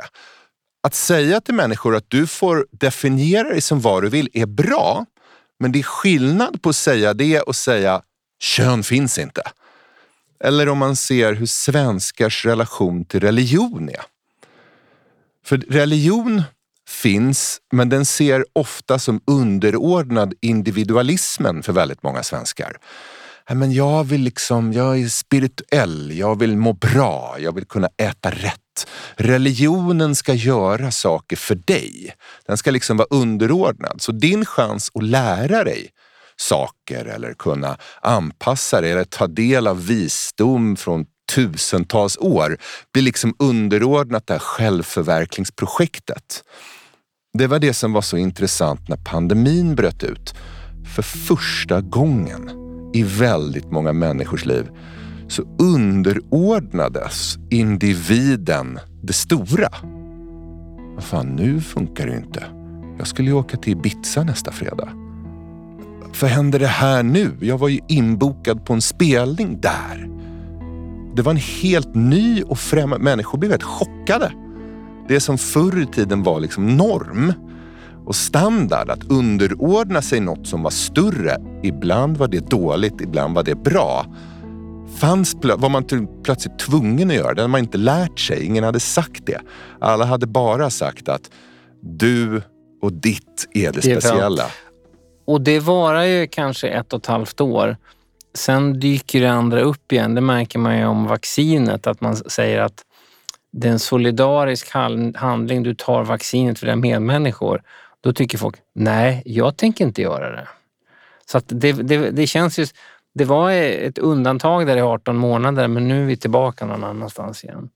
Att 0.83 0.93
säga 0.93 1.41
till 1.41 1.53
människor 1.53 1.95
att 1.95 2.05
du 2.07 2.27
får 2.27 2.67
definiera 2.71 3.49
dig 3.49 3.61
som 3.61 3.81
vad 3.81 4.03
du 4.03 4.09
vill 4.09 4.29
är 4.33 4.45
bra, 4.45 5.05
men 5.59 5.71
det 5.71 5.79
är 5.79 5.83
skillnad 5.83 6.61
på 6.61 6.69
att 6.69 6.75
säga 6.75 7.13
det 7.13 7.41
och 7.41 7.55
säga 7.55 8.01
kön 8.39 8.83
finns 8.83 9.17
inte. 9.17 9.41
Eller 10.43 10.69
om 10.69 10.77
man 10.77 10.95
ser 10.95 11.33
hur 11.33 11.45
svenskars 11.45 12.45
relation 12.45 13.05
till 13.05 13.19
religion 13.19 13.89
är. 13.89 14.14
För 15.45 15.57
religion 15.57 16.43
finns, 16.89 17.57
men 17.71 17.89
den 17.89 18.05
ser 18.05 18.45
ofta 18.53 18.99
som 18.99 19.21
underordnad 19.27 20.33
individualismen 20.41 21.63
för 21.63 21.73
väldigt 21.73 22.03
många 22.03 22.23
svenskar. 22.23 22.77
Äh, 23.49 23.55
men 23.55 23.73
jag 23.73 24.03
vill 24.03 24.21
liksom, 24.21 24.73
jag 24.73 24.99
är 24.99 25.07
spirituell, 25.07 26.11
jag 26.17 26.39
vill 26.39 26.57
må 26.57 26.73
bra, 26.73 27.35
jag 27.39 27.55
vill 27.55 27.65
kunna 27.65 27.89
äta 27.97 28.31
rätt. 28.31 28.87
Religionen 29.15 30.15
ska 30.15 30.33
göra 30.33 30.91
saker 30.91 31.35
för 31.35 31.55
dig. 31.55 32.13
Den 32.47 32.57
ska 32.57 32.71
liksom 32.71 32.97
vara 32.97 33.07
underordnad. 33.09 34.01
Så 34.01 34.11
din 34.11 34.45
chans 34.45 34.91
att 34.93 35.03
lära 35.03 35.63
dig 35.63 35.89
saker 36.35 37.05
eller 37.05 37.33
kunna 37.33 37.77
anpassa 38.01 38.81
dig 38.81 38.91
eller 38.91 39.03
ta 39.03 39.27
del 39.27 39.67
av 39.67 39.85
visdom 39.85 40.75
från 40.75 41.05
tusentals 41.35 42.17
år 42.17 42.57
blir 42.93 43.03
liksom 43.03 43.35
underordnat 43.39 44.27
det 44.27 44.33
här 44.33 44.39
självförverklingsprojektet. 44.39 46.43
Det 47.37 47.47
var 47.47 47.59
det 47.59 47.73
som 47.73 47.93
var 47.93 48.01
så 48.01 48.17
intressant 48.17 48.89
när 48.89 48.97
pandemin 48.97 49.75
bröt 49.75 50.03
ut. 50.03 50.33
För 50.95 51.01
första 51.01 51.81
gången 51.81 52.51
i 52.93 53.03
väldigt 53.03 53.71
många 53.71 53.93
människors 53.93 54.45
liv 54.45 54.69
så 55.27 55.43
underordnades 55.59 57.37
individen 57.49 58.79
det 59.03 59.13
stora. 59.13 59.69
Vad 60.95 61.03
fan, 61.03 61.35
nu 61.35 61.61
funkar 61.61 62.05
det 62.05 62.11
ju 62.11 62.17
inte. 62.17 62.43
Jag 62.97 63.07
skulle 63.07 63.27
ju 63.27 63.33
åka 63.33 63.57
till 63.57 63.71
Ibiza 63.71 64.23
nästa 64.23 64.51
fredag. 64.51 64.89
För 66.13 66.27
händer 66.27 66.59
det 66.59 66.67
här 66.67 67.03
nu? 67.03 67.31
Jag 67.41 67.57
var 67.57 67.67
ju 67.67 67.79
inbokad 67.87 68.65
på 68.65 68.73
en 68.73 68.81
spelning 68.81 69.61
där. 69.61 70.09
Det 71.15 71.21
var 71.21 71.31
en 71.31 71.37
helt 71.37 71.95
ny 71.95 72.43
och 72.43 72.59
främmande... 72.59 73.03
Människor 73.03 73.37
blev 73.37 73.51
helt 73.51 73.63
chockade. 73.63 74.31
Det 75.07 75.19
som 75.19 75.37
förr 75.37 75.81
i 75.81 75.85
tiden 75.85 76.23
var 76.23 76.39
liksom 76.39 76.77
norm 76.77 77.33
och 78.05 78.15
standard, 78.15 78.89
att 78.89 79.11
underordna 79.11 80.01
sig 80.01 80.19
något 80.19 80.47
som 80.47 80.63
var 80.63 80.69
större. 80.69 81.37
Ibland 81.63 82.17
var 82.17 82.27
det 82.27 82.49
dåligt, 82.49 83.01
ibland 83.01 83.35
var 83.35 83.43
det 83.43 83.55
bra. 83.55 84.05
Fanns, 84.97 85.35
var 85.43 85.69
man 85.69 85.83
till- 85.83 86.07
plötsligt 86.23 86.59
tvungen 86.59 87.09
att 87.09 87.15
göra. 87.15 87.33
Det 87.33 87.41
hade 87.41 87.51
man 87.51 87.59
inte 87.59 87.77
lärt 87.77 88.19
sig. 88.19 88.45
Ingen 88.45 88.63
hade 88.63 88.79
sagt 88.79 89.25
det. 89.25 89.41
Alla 89.79 90.05
hade 90.05 90.27
bara 90.27 90.69
sagt 90.69 91.09
att 91.09 91.31
du 91.81 92.41
och 92.81 92.93
ditt 92.93 93.47
är 93.53 93.71
det 93.71 93.81
speciella. 93.81 94.43
Och 95.27 95.41
det 95.41 95.59
varar 95.59 96.03
ju 96.03 96.27
kanske 96.27 96.67
ett 96.67 96.93
och 96.93 96.99
ett 96.99 97.05
halvt 97.05 97.41
år. 97.41 97.77
Sen 98.35 98.79
dyker 98.79 99.21
det 99.21 99.31
andra 99.31 99.61
upp 99.61 99.91
igen. 99.91 100.15
Det 100.15 100.21
märker 100.21 100.59
man 100.59 100.77
ju 100.77 100.85
om 100.85 101.07
vaccinet, 101.07 101.87
att 101.87 102.01
man 102.01 102.15
säger 102.15 102.61
att 102.61 102.85
det 103.51 103.67
är 103.67 103.71
en 103.71 103.79
solidarisk 103.79 104.71
handling. 105.15 105.63
Du 105.63 105.75
tar 105.75 106.03
vaccinet 106.03 106.59
för 106.59 106.65
dina 106.65 106.75
medmänniskor. 106.75 107.61
Då 108.01 108.13
tycker 108.13 108.37
folk, 108.37 108.55
nej, 108.73 109.21
jag 109.25 109.57
tänker 109.57 109.85
inte 109.85 110.01
göra 110.01 110.29
det. 110.31 110.47
Så 111.25 111.37
att 111.37 111.45
det, 111.47 111.71
det, 111.71 112.11
det 112.11 112.27
känns 112.27 112.59
ju... 112.59 112.65
Det 113.13 113.25
var 113.25 113.51
ett 113.51 113.97
undantag 113.97 114.67
där 114.67 114.77
i 114.77 114.81
18 114.81 115.17
månader, 115.17 115.67
men 115.67 115.87
nu 115.87 116.01
är 116.01 116.05
vi 116.05 116.17
tillbaka 116.17 116.65
någon 116.65 116.83
annanstans 116.83 117.43
igen. 117.43 117.69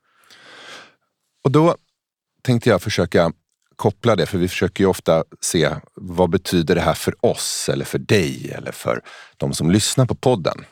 Och 1.44 1.52
då 1.52 1.76
tänkte 2.42 2.70
jag 2.70 2.82
försöka 2.82 3.32
koppla 3.80 4.16
det, 4.16 4.26
för 4.26 4.38
vi 4.38 4.48
försöker 4.48 4.84
ju 4.84 4.88
ofta 4.88 5.24
se 5.42 5.76
vad 5.96 6.30
betyder 6.30 6.76
det 6.76 6.82
här 6.82 6.94
för 6.94 7.26
oss 7.26 7.70
eller 7.70 7.86
för 7.86 8.00
dig 8.00 8.52
eller 8.52 8.72
för 8.72 9.02
de 9.38 9.54
som 9.54 9.72
lyssnar 9.72 10.06
på 10.06 10.16
podden. 10.16 10.66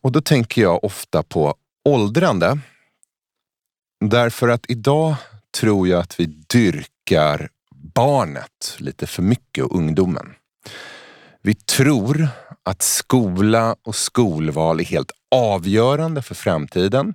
Och 0.00 0.12
då 0.12 0.20
tänker 0.20 0.62
jag 0.62 0.84
ofta 0.84 1.22
på 1.22 1.54
åldrande. 1.84 2.58
Därför 4.00 4.48
att 4.48 4.64
idag 4.68 5.14
tror 5.60 5.88
jag 5.88 6.00
att 6.00 6.20
vi 6.20 6.26
dyrkar 6.26 7.48
barnet 7.74 8.76
lite 8.78 9.06
för 9.06 9.22
mycket 9.22 9.64
och 9.64 9.76
ungdomen. 9.76 10.34
Vi 11.42 11.54
tror 11.54 12.28
att 12.62 12.82
skola 12.82 13.76
och 13.82 13.94
skolval 13.94 14.80
är 14.80 14.84
helt 14.84 15.10
avgörande 15.30 16.22
för 16.22 16.34
framtiden. 16.34 17.14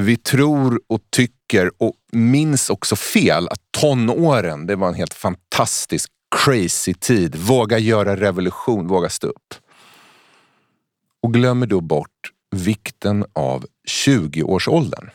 Vi 0.00 0.16
tror 0.16 0.80
och 0.86 1.00
tycker 1.10 1.70
och 1.78 1.94
minns 2.12 2.70
också 2.70 2.96
fel 2.96 3.48
att 3.48 3.60
tonåren, 3.70 4.66
det 4.66 4.76
var 4.76 4.88
en 4.88 4.94
helt 4.94 5.14
fantastisk 5.14 6.10
crazy 6.36 6.94
tid. 6.94 7.36
Våga 7.36 7.78
göra 7.78 8.16
revolution, 8.16 8.86
våga 8.86 9.08
stå 9.08 9.26
upp. 9.26 9.54
Och 11.22 11.34
glömmer 11.34 11.66
då 11.66 11.80
bort 11.80 12.32
vikten 12.50 13.24
av 13.32 13.66
20-årsåldern. 13.88 15.10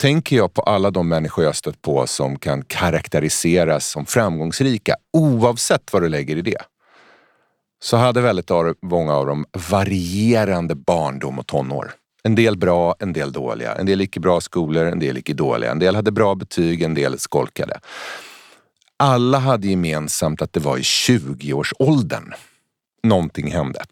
Tänker 0.00 0.36
jag 0.36 0.54
på 0.54 0.62
alla 0.62 0.90
de 0.90 1.08
människor 1.08 1.44
jag 1.44 1.56
stött 1.56 1.82
på 1.82 2.06
som 2.06 2.38
kan 2.38 2.64
karaktäriseras 2.64 3.90
som 3.90 4.06
framgångsrika, 4.06 4.96
oavsett 5.12 5.92
vad 5.92 6.02
du 6.02 6.08
lägger 6.08 6.36
i 6.36 6.42
det, 6.42 6.62
så 7.82 7.96
hade 7.96 8.20
väldigt 8.20 8.50
många 8.82 9.14
av 9.14 9.26
dem 9.26 9.46
varierande 9.70 10.74
barndom 10.74 11.38
och 11.38 11.46
tonår. 11.46 11.92
En 12.24 12.34
del 12.34 12.56
bra, 12.56 12.94
en 12.98 13.12
del 13.12 13.32
dåliga. 13.32 13.74
En 13.74 13.86
del 13.86 14.00
gick 14.00 14.16
i 14.16 14.20
bra 14.20 14.40
skolor, 14.40 14.86
en 14.86 14.98
del 14.98 15.16
gick 15.16 15.30
i 15.30 15.32
dåliga. 15.32 15.70
En 15.70 15.78
del 15.78 15.96
hade 15.96 16.12
bra 16.12 16.34
betyg, 16.34 16.82
en 16.82 16.94
del 16.94 17.18
skolkade. 17.18 17.80
Alla 18.96 19.38
hade 19.38 19.68
gemensamt 19.68 20.42
att 20.42 20.52
det 20.52 20.60
var 20.60 20.78
i 20.78 20.82
20-årsåldern 20.82 22.34
någonting 23.02 23.52
hände. 23.52 23.84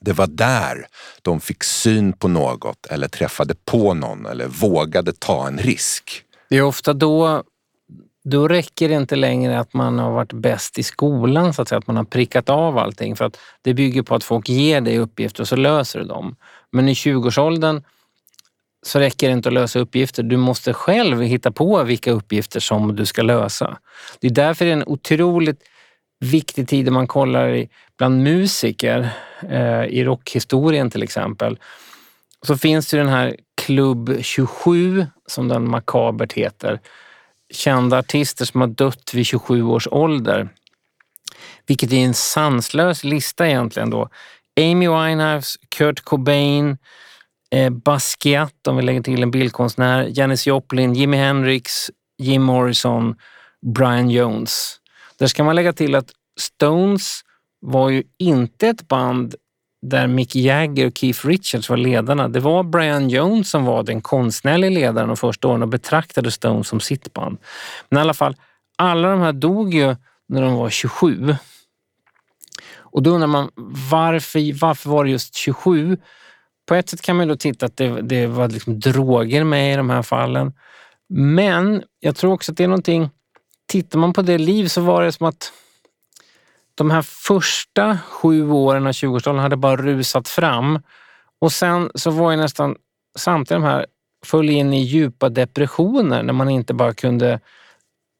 Det 0.00 0.12
var 0.12 0.26
där 0.26 0.86
de 1.22 1.40
fick 1.40 1.64
syn 1.64 2.12
på 2.12 2.28
något 2.28 2.86
eller 2.86 3.08
träffade 3.08 3.54
på 3.64 3.94
någon 3.94 4.26
eller 4.26 4.46
vågade 4.46 5.12
ta 5.12 5.46
en 5.46 5.58
risk. 5.58 6.24
Det 6.48 6.56
är 6.56 6.62
ofta 6.62 6.92
då, 6.92 7.42
då 8.24 8.48
räcker 8.48 8.88
det 8.88 8.94
inte 8.94 9.16
längre 9.16 9.58
att 9.58 9.74
man 9.74 9.98
har 9.98 10.10
varit 10.10 10.32
bäst 10.32 10.78
i 10.78 10.82
skolan, 10.82 11.54
så 11.54 11.62
att 11.62 11.68
säga, 11.68 11.78
att 11.78 11.86
man 11.86 11.96
har 11.96 12.04
prickat 12.04 12.48
av 12.48 12.78
allting. 12.78 13.16
För 13.16 13.24
att 13.24 13.38
det 13.62 13.74
bygger 13.74 14.02
på 14.02 14.14
att 14.14 14.24
folk 14.24 14.48
ger 14.48 14.80
dig 14.80 14.98
uppgifter 14.98 15.42
och 15.42 15.48
så 15.48 15.56
löser 15.56 15.98
du 15.98 16.04
dem. 16.04 16.36
Men 16.70 16.88
i 16.88 16.92
20-årsåldern 16.92 17.82
så 18.82 18.98
räcker 18.98 19.28
det 19.28 19.32
inte 19.32 19.48
att 19.48 19.52
lösa 19.52 19.78
uppgifter. 19.78 20.22
Du 20.22 20.36
måste 20.36 20.72
själv 20.72 21.22
hitta 21.22 21.50
på 21.52 21.82
vilka 21.82 22.12
uppgifter 22.12 22.60
som 22.60 22.96
du 22.96 23.06
ska 23.06 23.22
lösa. 23.22 23.78
Det 24.20 24.26
är 24.26 24.30
därför 24.34 24.64
det 24.64 24.70
är 24.70 24.76
en 24.76 24.84
otroligt 24.86 25.62
viktig 26.20 26.68
tid 26.68 26.88
om 26.88 26.94
man 26.94 27.06
kollar 27.06 27.66
bland 27.98 28.22
musiker, 28.22 29.08
eh, 29.50 29.84
i 29.84 30.04
rockhistorien 30.04 30.90
till 30.90 31.02
exempel. 31.02 31.58
Så 32.46 32.56
finns 32.56 32.90
det 32.90 32.96
den 32.96 33.08
här 33.08 33.36
Klubb 33.54 34.16
27, 34.20 35.06
som 35.26 35.48
den 35.48 35.70
makabert 35.70 36.32
heter. 36.32 36.80
Kända 37.52 37.98
artister 37.98 38.44
som 38.44 38.60
har 38.60 38.68
dött 38.68 39.14
vid 39.14 39.26
27 39.26 39.62
års 39.62 39.88
ålder. 39.90 40.48
Vilket 41.66 41.92
är 41.92 41.96
en 41.96 42.14
sanslös 42.14 43.04
lista 43.04 43.48
egentligen 43.48 43.90
då. 43.90 44.08
Amy 44.60 44.88
Winehouse, 44.88 45.58
Kurt 45.68 46.00
Cobain, 46.00 46.78
eh, 47.50 47.70
Basquiat 47.70 48.66
om 48.66 48.76
vi 48.76 48.82
lägger 48.82 49.02
till 49.02 49.22
en 49.22 49.30
bildkonstnär, 49.30 50.08
Janis 50.10 50.46
Joplin, 50.46 50.94
Jimi 50.94 51.16
Hendrix, 51.16 51.90
Jim 52.18 52.42
Morrison, 52.42 53.14
Brian 53.74 54.10
Jones. 54.10 54.80
Där 55.18 55.26
ska 55.26 55.44
man 55.44 55.56
lägga 55.56 55.72
till 55.72 55.94
att 55.94 56.10
Stones 56.40 57.20
var 57.60 57.90
ju 57.90 58.02
inte 58.18 58.68
ett 58.68 58.88
band 58.88 59.34
där 59.82 60.06
Mick 60.06 60.36
Jagger 60.36 60.86
och 60.86 60.98
Keith 60.98 61.26
Richards 61.26 61.68
var 61.68 61.76
ledarna. 61.76 62.28
Det 62.28 62.40
var 62.40 62.62
Brian 62.62 63.10
Jones 63.10 63.50
som 63.50 63.64
var 63.64 63.82
den 63.82 64.00
konstnärliga 64.00 64.70
ledaren 64.70 65.08
de 65.08 65.16
första 65.16 65.48
åren 65.48 65.62
och 65.62 65.68
betraktade 65.68 66.30
Stones 66.30 66.68
som 66.68 66.80
sitt 66.80 67.12
band. 67.12 67.38
Men 67.88 67.98
i 67.98 68.00
alla 68.00 68.14
fall, 68.14 68.36
alla 68.78 69.10
de 69.10 69.20
här 69.20 69.32
dog 69.32 69.74
ju 69.74 69.96
när 70.28 70.42
de 70.42 70.54
var 70.54 70.70
27. 70.70 71.36
Och 72.76 73.02
då 73.02 73.10
undrar 73.10 73.26
man 73.26 73.50
varför, 73.90 74.60
varför 74.60 74.90
var 74.90 75.04
det 75.04 75.10
just 75.10 75.34
27? 75.34 75.96
På 76.66 76.74
ett 76.74 76.88
sätt 76.88 77.02
kan 77.02 77.16
man 77.16 77.26
ju 77.26 77.32
då 77.32 77.36
titta 77.36 77.66
att 77.66 77.76
det, 77.76 78.02
det 78.02 78.26
var 78.26 78.48
liksom 78.48 78.80
droger 78.80 79.44
med 79.44 79.72
i 79.72 79.76
de 79.76 79.90
här 79.90 80.02
fallen. 80.02 80.52
Men 81.08 81.82
jag 82.00 82.16
tror 82.16 82.32
också 82.32 82.52
att 82.52 82.58
det 82.58 82.64
är 82.64 82.68
någonting, 82.68 83.10
tittar 83.68 83.98
man 83.98 84.12
på 84.12 84.22
det 84.22 84.38
liv 84.38 84.68
så 84.68 84.80
var 84.80 85.02
det 85.02 85.12
som 85.12 85.26
att 85.26 85.52
de 86.82 86.90
här 86.90 87.02
första 87.02 87.98
sju 88.08 88.50
åren 88.50 88.86
av 88.86 88.92
20-årsåldern 88.92 89.42
hade 89.42 89.56
bara 89.56 89.76
rusat 89.76 90.28
fram. 90.28 90.82
Och 91.40 91.52
sen 91.52 91.90
så 91.94 92.10
var 92.10 92.32
jag 92.32 92.38
nästan 92.38 92.76
samtidigt 93.18 93.62
de 93.62 93.68
här 93.68 93.86
föll 94.24 94.50
in 94.50 94.72
i 94.72 94.82
djupa 94.82 95.28
depressioner 95.28 96.22
när 96.22 96.32
man 96.32 96.50
inte 96.50 96.74
bara 96.74 96.94
kunde 96.94 97.40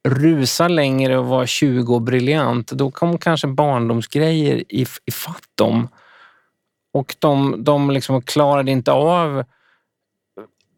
rusa 0.09 0.69
längre 0.69 1.19
och 1.19 1.27
vara 1.27 1.47
20 1.47 1.95
och 1.95 2.03
briljant. 2.03 2.73
Då 2.73 2.91
kom 2.91 3.19
kanske 3.19 3.47
barndomsgrejer 3.47 4.57
i, 4.69 4.87
i 5.05 5.11
fatt 5.11 5.49
dem. 5.55 5.89
Och 6.95 7.17
de, 7.19 7.65
de 7.65 7.91
liksom 7.91 8.23
klarade 8.23 8.71
inte 8.71 8.93
av 8.93 9.45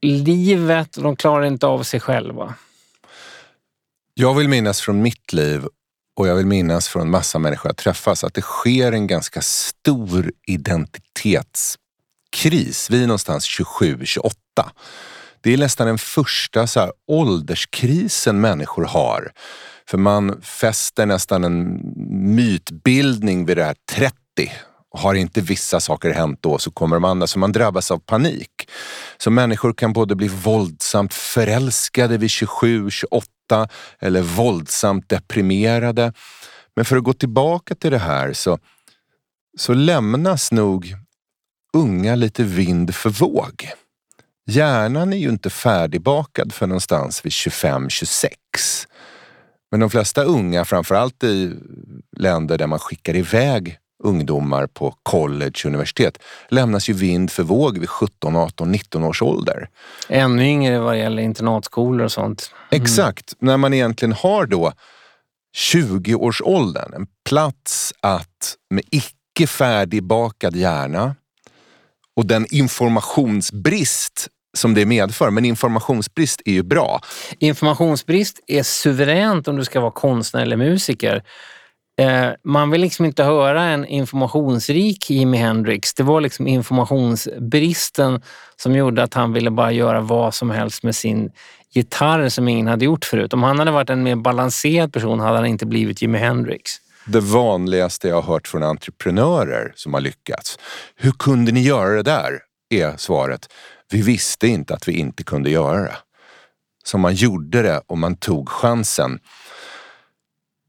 livet 0.02 0.96
och 0.96 1.02
de 1.02 1.16
klarade 1.16 1.46
inte 1.46 1.66
av 1.66 1.82
sig 1.82 2.00
själva. 2.00 2.54
Jag 4.14 4.34
vill 4.34 4.48
minnas 4.48 4.80
från 4.80 5.02
mitt 5.02 5.32
liv 5.32 5.62
och 6.16 6.28
jag 6.28 6.36
vill 6.36 6.46
minnas 6.46 6.88
från 6.88 7.10
massa 7.10 7.38
människor 7.38 7.68
jag 7.68 7.76
träffas 7.76 8.24
att 8.24 8.34
det 8.34 8.42
sker 8.42 8.92
en 8.92 9.06
ganska 9.06 9.42
stor 9.42 10.32
identitetskris. 10.46 12.90
Vi 12.90 13.02
är 13.02 13.06
någonstans 13.06 13.48
27-28. 13.80 14.30
Det 15.40 15.52
är 15.52 15.58
nästan 15.58 15.86
den 15.86 15.98
första 15.98 16.66
så 16.66 16.80
här, 16.80 16.92
ålderskrisen 17.08 18.40
människor 18.40 18.84
har. 18.84 19.32
För 19.88 19.98
man 19.98 20.42
fäster 20.42 21.06
nästan 21.06 21.44
en 21.44 21.80
mytbildning 22.34 23.46
vid 23.46 23.56
det 23.56 23.64
här 23.64 23.76
30. 23.90 24.14
Har 24.96 25.14
inte 25.14 25.40
vissa 25.40 25.80
saker 25.80 26.10
hänt 26.10 26.38
då 26.42 26.58
så 26.58 26.70
kommer 26.70 26.96
de 26.96 27.04
andra. 27.04 27.26
Så 27.26 27.38
man 27.38 27.52
drabbas 27.52 27.90
av 27.90 27.98
panik. 27.98 28.68
Så 29.18 29.30
människor 29.30 29.72
kan 29.72 29.92
både 29.92 30.14
bli 30.14 30.28
våldsamt 30.28 31.14
förälskade 31.14 32.18
vid 32.18 32.30
27, 32.30 32.90
28 32.90 33.26
eller 33.98 34.22
våldsamt 34.22 35.08
deprimerade. 35.08 36.12
Men 36.76 36.84
för 36.84 36.96
att 36.96 37.04
gå 37.04 37.12
tillbaka 37.12 37.74
till 37.74 37.90
det 37.90 37.98
här 37.98 38.32
så, 38.32 38.58
så 39.58 39.74
lämnas 39.74 40.52
nog 40.52 40.94
unga 41.72 42.14
lite 42.14 42.44
vind 42.44 42.94
för 42.94 43.10
våg. 43.10 43.68
Hjärnan 44.46 45.12
är 45.12 45.16
ju 45.16 45.28
inte 45.28 45.50
färdigbakad 45.50 46.52
för 46.52 46.66
någonstans 46.66 47.24
vid 47.24 47.32
25-26. 47.32 48.28
Men 49.70 49.80
de 49.80 49.90
flesta 49.90 50.22
unga, 50.22 50.64
framförallt 50.64 51.24
i 51.24 51.52
länder 52.16 52.58
där 52.58 52.66
man 52.66 52.78
skickar 52.78 53.16
iväg 53.16 53.78
ungdomar 54.04 54.66
på 54.66 54.94
college 55.02 55.52
och 55.54 55.64
universitet, 55.64 56.18
lämnas 56.48 56.88
ju 56.88 56.92
vind 56.92 57.30
för 57.30 57.42
våg 57.42 57.78
vid 57.78 57.88
17, 57.88 58.36
18, 58.36 58.72
19 58.72 59.04
års 59.04 59.22
ålder. 59.22 59.68
Ännu 60.08 60.44
yngre 60.44 60.78
vad 60.78 60.98
gäller 60.98 61.22
internatskolor 61.22 62.04
och 62.04 62.12
sånt. 62.12 62.50
Exakt, 62.70 63.34
när 63.38 63.56
man 63.56 63.74
egentligen 63.74 64.12
har 64.12 64.46
då 64.46 64.72
20-årsåldern, 65.56 66.94
en 66.94 67.06
plats 67.28 67.92
att 68.00 68.56
med 68.70 68.84
icke 68.90 69.46
färdigbakad 69.46 70.56
hjärna 70.56 71.14
och 72.16 72.26
den 72.26 72.46
informationsbrist 72.50 74.28
som 74.56 74.74
det 74.74 74.86
medför, 74.86 75.30
men 75.30 75.44
informationsbrist 75.44 76.42
är 76.44 76.52
ju 76.52 76.62
bra. 76.62 77.00
Informationsbrist 77.38 78.40
är 78.46 78.62
suveränt 78.62 79.48
om 79.48 79.56
du 79.56 79.64
ska 79.64 79.80
vara 79.80 79.90
konstnär 79.90 80.42
eller 80.42 80.56
musiker. 80.56 81.22
Eh, 81.96 82.30
man 82.44 82.70
vill 82.70 82.80
liksom 82.80 83.04
inte 83.04 83.24
höra 83.24 83.62
en 83.62 83.84
informationsrik 83.84 85.10
Jimi 85.10 85.36
Hendrix. 85.36 85.94
Det 85.94 86.02
var 86.02 86.20
liksom 86.20 86.46
informationsbristen 86.46 88.22
som 88.56 88.74
gjorde 88.74 89.02
att 89.02 89.14
han 89.14 89.32
ville 89.32 89.50
bara 89.50 89.72
göra 89.72 90.00
vad 90.00 90.34
som 90.34 90.50
helst 90.50 90.82
med 90.82 90.96
sin 90.96 91.30
gitarr 91.70 92.28
som 92.28 92.48
ingen 92.48 92.66
hade 92.66 92.84
gjort 92.84 93.04
förut. 93.04 93.32
Om 93.32 93.42
han 93.42 93.58
hade 93.58 93.70
varit 93.70 93.90
en 93.90 94.02
mer 94.02 94.16
balanserad 94.16 94.92
person 94.92 95.20
hade 95.20 95.36
han 95.36 95.46
inte 95.46 95.66
blivit 95.66 96.02
Jimi 96.02 96.18
Hendrix. 96.18 96.72
Det 97.06 97.20
vanligaste 97.20 98.08
jag 98.08 98.14
har 98.14 98.32
hört 98.32 98.48
från 98.48 98.62
entreprenörer 98.62 99.72
som 99.76 99.94
har 99.94 100.00
lyckats. 100.00 100.58
Hur 100.96 101.12
kunde 101.12 101.52
ni 101.52 101.62
göra 101.62 101.94
det 101.94 102.02
där? 102.02 102.38
Är 102.70 102.96
svaret. 102.96 103.48
Vi 103.90 104.02
visste 104.02 104.46
inte 104.46 104.74
att 104.74 104.88
vi 104.88 104.92
inte 104.92 105.24
kunde 105.24 105.50
göra 105.50 105.82
det. 105.82 105.96
Så 106.84 106.98
man 106.98 107.14
gjorde 107.14 107.62
det 107.62 107.80
och 107.86 107.98
man 107.98 108.16
tog 108.16 108.48
chansen. 108.48 109.18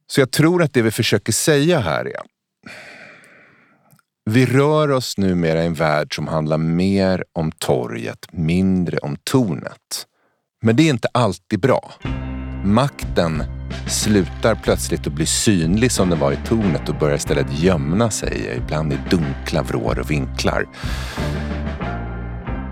Så 0.08 0.22
jag 0.22 0.32
tror 0.32 0.64
att 0.64 0.74
det 0.74 0.82
vi 0.82 0.92
försöker 0.92 1.34
säga 1.34 1.80
här 1.80 2.06
är 2.06 2.22
vi 4.30 4.46
rör 4.46 4.92
oss 4.92 5.18
numera 5.18 5.64
i 5.64 5.66
en 5.66 5.74
värld 5.74 6.16
som 6.16 6.28
handlar 6.28 6.58
mer 6.58 7.24
om 7.34 7.52
torget, 7.52 8.28
mindre 8.32 8.98
om 8.98 9.18
tornet. 9.24 10.06
Men 10.62 10.76
det 10.76 10.84
är 10.84 10.90
inte 10.90 11.08
alltid 11.12 11.60
bra. 11.60 11.94
Makten 12.64 13.44
slutar 13.88 14.56
plötsligt 14.56 15.08
att 15.08 15.14
bli 15.14 15.26
synlig 15.26 15.92
som 15.92 16.10
den 16.10 16.20
var 16.20 16.32
i 16.32 16.38
tornet 16.46 16.90
och 16.90 16.96
börjar 16.96 17.16
istället 17.16 17.60
gömma 17.60 18.12
sig, 18.12 18.54
ibland 18.58 18.94
i 18.94 19.00
dunkla 19.10 19.62
vrår 19.62 20.00
och 20.00 20.12
vinklar. 20.12 20.66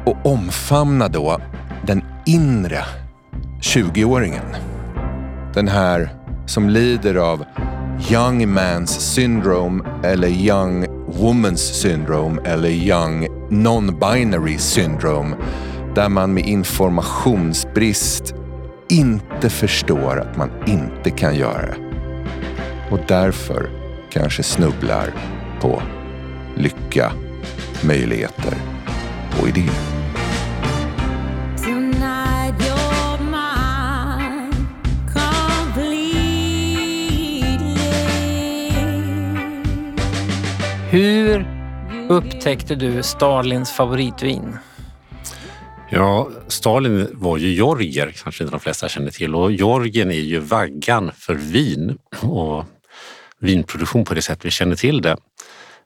Och 0.06 0.26
omfamna 0.26 1.08
då 1.08 1.42
den 1.88 2.04
inre 2.26 2.86
20-åringen. 3.62 4.56
Den 5.54 5.68
här 5.68 6.23
som 6.46 6.70
lider 6.70 7.16
av 7.16 7.46
young 8.12 8.48
man's 8.48 9.00
syndrome 9.00 9.84
eller 10.04 10.28
young 10.28 10.86
woman's 11.08 11.74
syndrome 11.74 12.42
eller 12.46 12.70
young 12.70 13.28
non-binary 13.50 14.58
syndrome 14.58 15.36
där 15.96 16.10
man 16.10 16.34
med 16.34 16.46
informationsbrist 16.46 18.34
inte 18.90 19.50
förstår 19.50 20.20
att 20.20 20.38
man 20.38 20.50
inte 20.68 21.10
kan 21.10 21.36
göra 21.36 21.66
det. 21.66 21.78
Och 22.92 23.00
därför 23.08 23.70
kanske 24.10 24.44
snubblar 24.44 25.14
på 25.62 25.82
lycka, 26.56 27.12
möjligheter 27.84 28.54
och 29.42 29.48
idéer. 29.48 29.93
Hur 40.94 41.48
upptäckte 42.10 42.76
du 42.76 43.04
Stalins 43.04 43.72
favoritvin? 43.72 44.58
Ja, 45.90 46.30
Stalin 46.48 47.08
var 47.14 47.38
ju 47.38 47.48
georgier, 47.48 48.14
kanske 48.24 48.44
inte 48.44 48.52
de 48.56 48.60
flesta 48.60 48.90
känner 48.90 49.12
till. 49.12 49.36
Och 49.36 49.52
Georgien 49.52 50.12
är 50.12 50.20
ju 50.20 50.40
vaggan 50.40 51.12
för 51.16 51.36
vin 51.36 51.98
och 52.22 52.66
vinproduktion 53.40 54.06
på 54.06 54.14
det 54.14 54.22
sätt 54.22 54.46
vi 54.46 54.52
känner 54.52 54.76
till 54.76 55.02
det. 55.02 55.18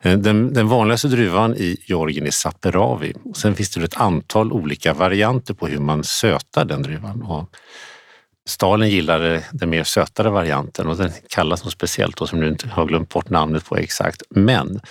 Eh, 0.01 0.18
den, 0.18 0.53
den 0.53 0.68
vanligaste 0.68 1.08
druvan 1.08 1.55
i 1.55 1.78
Georgien 1.86 2.26
är 2.26 2.32
Saperavi. 2.32 3.14
Sen 3.36 3.55
finns 3.55 3.70
det 3.70 3.84
ett 3.84 4.01
antal 4.01 4.51
olika 4.51 4.93
varianter 4.93 5.53
på 5.53 5.68
hur 5.68 5.80
man 5.80 6.03
sötar 6.03 6.66
den 6.66 6.82
druvan. 6.82 7.22
Och 7.22 7.49
Stalin 8.47 8.89
gillade 8.89 9.43
den 9.51 9.69
mer 9.69 9.83
sötare 9.83 10.29
varianten 10.29 10.87
och 10.87 10.97
den 10.97 11.11
kallas 11.29 11.63
något 11.63 11.73
speciellt 11.73 12.17
då, 12.17 12.27
som 12.27 12.39
du 12.39 12.47
inte 12.47 12.67
har 12.67 12.85
glömt 12.85 13.09
bort 13.09 13.29
namnet 13.29 13.65
på 13.65 13.77
exakt. 13.77 14.23
Men 14.29 14.81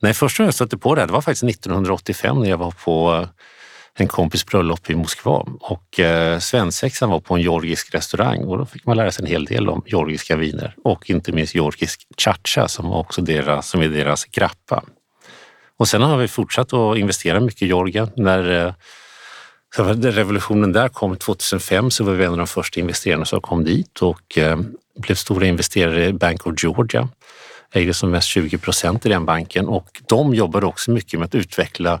när 0.00 0.08
jag 0.08 0.16
första 0.16 0.42
gången 0.42 0.48
jag 0.48 0.54
stötte 0.54 0.78
på 0.78 0.94
det 0.94 1.00
här, 1.00 1.06
det 1.06 1.12
var 1.12 1.20
faktiskt 1.20 1.44
1985 1.44 2.40
när 2.40 2.50
jag 2.50 2.56
var 2.56 2.70
på 2.70 3.14
eh, 3.14 3.28
en 3.98 4.08
kompis 4.08 4.46
bröllop 4.46 4.90
i 4.90 4.94
Moskva 4.94 5.46
och 5.60 6.00
eh, 6.00 6.38
svensexan 6.38 7.10
var 7.10 7.20
på 7.20 7.34
en 7.34 7.40
georgisk 7.40 7.94
restaurang 7.94 8.44
och 8.44 8.58
då 8.58 8.66
fick 8.66 8.86
man 8.86 8.96
lära 8.96 9.12
sig 9.12 9.24
en 9.24 9.30
hel 9.30 9.44
del 9.44 9.68
om 9.68 9.82
georgiska 9.86 10.36
viner 10.36 10.74
och 10.84 11.10
inte 11.10 11.32
minst 11.32 11.54
georgisk 11.54 12.06
chacha 12.18 12.68
som 12.68 12.88
var 12.88 12.98
också 12.98 13.22
deras, 13.22 13.68
som 13.68 13.82
är 13.82 13.88
deras 13.88 14.24
grappa. 14.24 14.84
Och 15.76 15.88
sen 15.88 16.02
har 16.02 16.16
vi 16.16 16.28
fortsatt 16.28 16.72
att 16.72 16.98
investera 16.98 17.40
mycket 17.40 17.62
i 17.62 17.66
Georgien. 17.66 18.10
När 18.16 18.66
eh, 18.66 18.74
så 19.76 19.84
revolutionen 19.92 20.72
där 20.72 20.88
kom 20.88 21.16
2005 21.16 21.90
så 21.90 22.04
var 22.04 22.12
vi 22.12 22.24
en 22.24 22.30
av 22.30 22.36
de 22.36 22.46
första 22.46 22.80
investerarna 22.80 23.24
som 23.24 23.40
kom 23.40 23.64
dit 23.64 24.02
och 24.02 24.38
eh, 24.38 24.58
blev 24.98 25.14
stora 25.14 25.46
investerare 25.46 26.06
i 26.06 26.12
Bank 26.12 26.46
of 26.46 26.54
Georgia. 26.62 27.08
Ägde 27.72 27.94
som 27.94 28.10
mest 28.10 28.28
20 28.28 28.58
procent 28.58 29.06
i 29.06 29.08
den 29.08 29.24
banken 29.24 29.68
och 29.68 30.02
de 30.08 30.34
jobbade 30.34 30.66
också 30.66 30.90
mycket 30.90 31.20
med 31.20 31.26
att 31.26 31.34
utveckla 31.34 32.00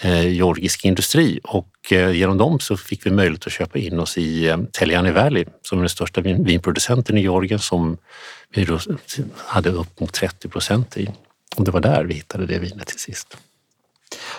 eh, 0.00 0.28
georgisk 0.28 0.84
industri 0.84 1.40
och 1.44 1.92
eh, 1.92 2.10
genom 2.10 2.38
dem 2.38 2.60
så 2.60 2.76
fick 2.76 3.06
vi 3.06 3.10
möjlighet 3.10 3.46
att 3.46 3.52
köpa 3.52 3.78
in 3.78 4.00
oss 4.00 4.18
i 4.18 4.48
eh, 4.48 4.58
Teljani 4.72 5.10
Valley 5.10 5.44
som 5.62 5.78
är 5.78 5.82
den 5.82 5.88
största 5.88 6.20
vinproducenten 6.20 7.18
i 7.18 7.20
Georgien 7.20 7.58
som 7.58 7.96
vi 8.54 8.64
då 8.64 8.78
hade 9.36 9.70
upp 9.70 10.00
mot 10.00 10.12
30 10.12 10.48
procent 10.48 10.96
i. 10.96 11.08
Och 11.56 11.64
det 11.64 11.70
var 11.70 11.80
där 11.80 12.04
vi 12.04 12.14
hittade 12.14 12.46
det 12.46 12.58
vinet 12.58 12.86
till 12.86 13.00
sist. 13.00 13.36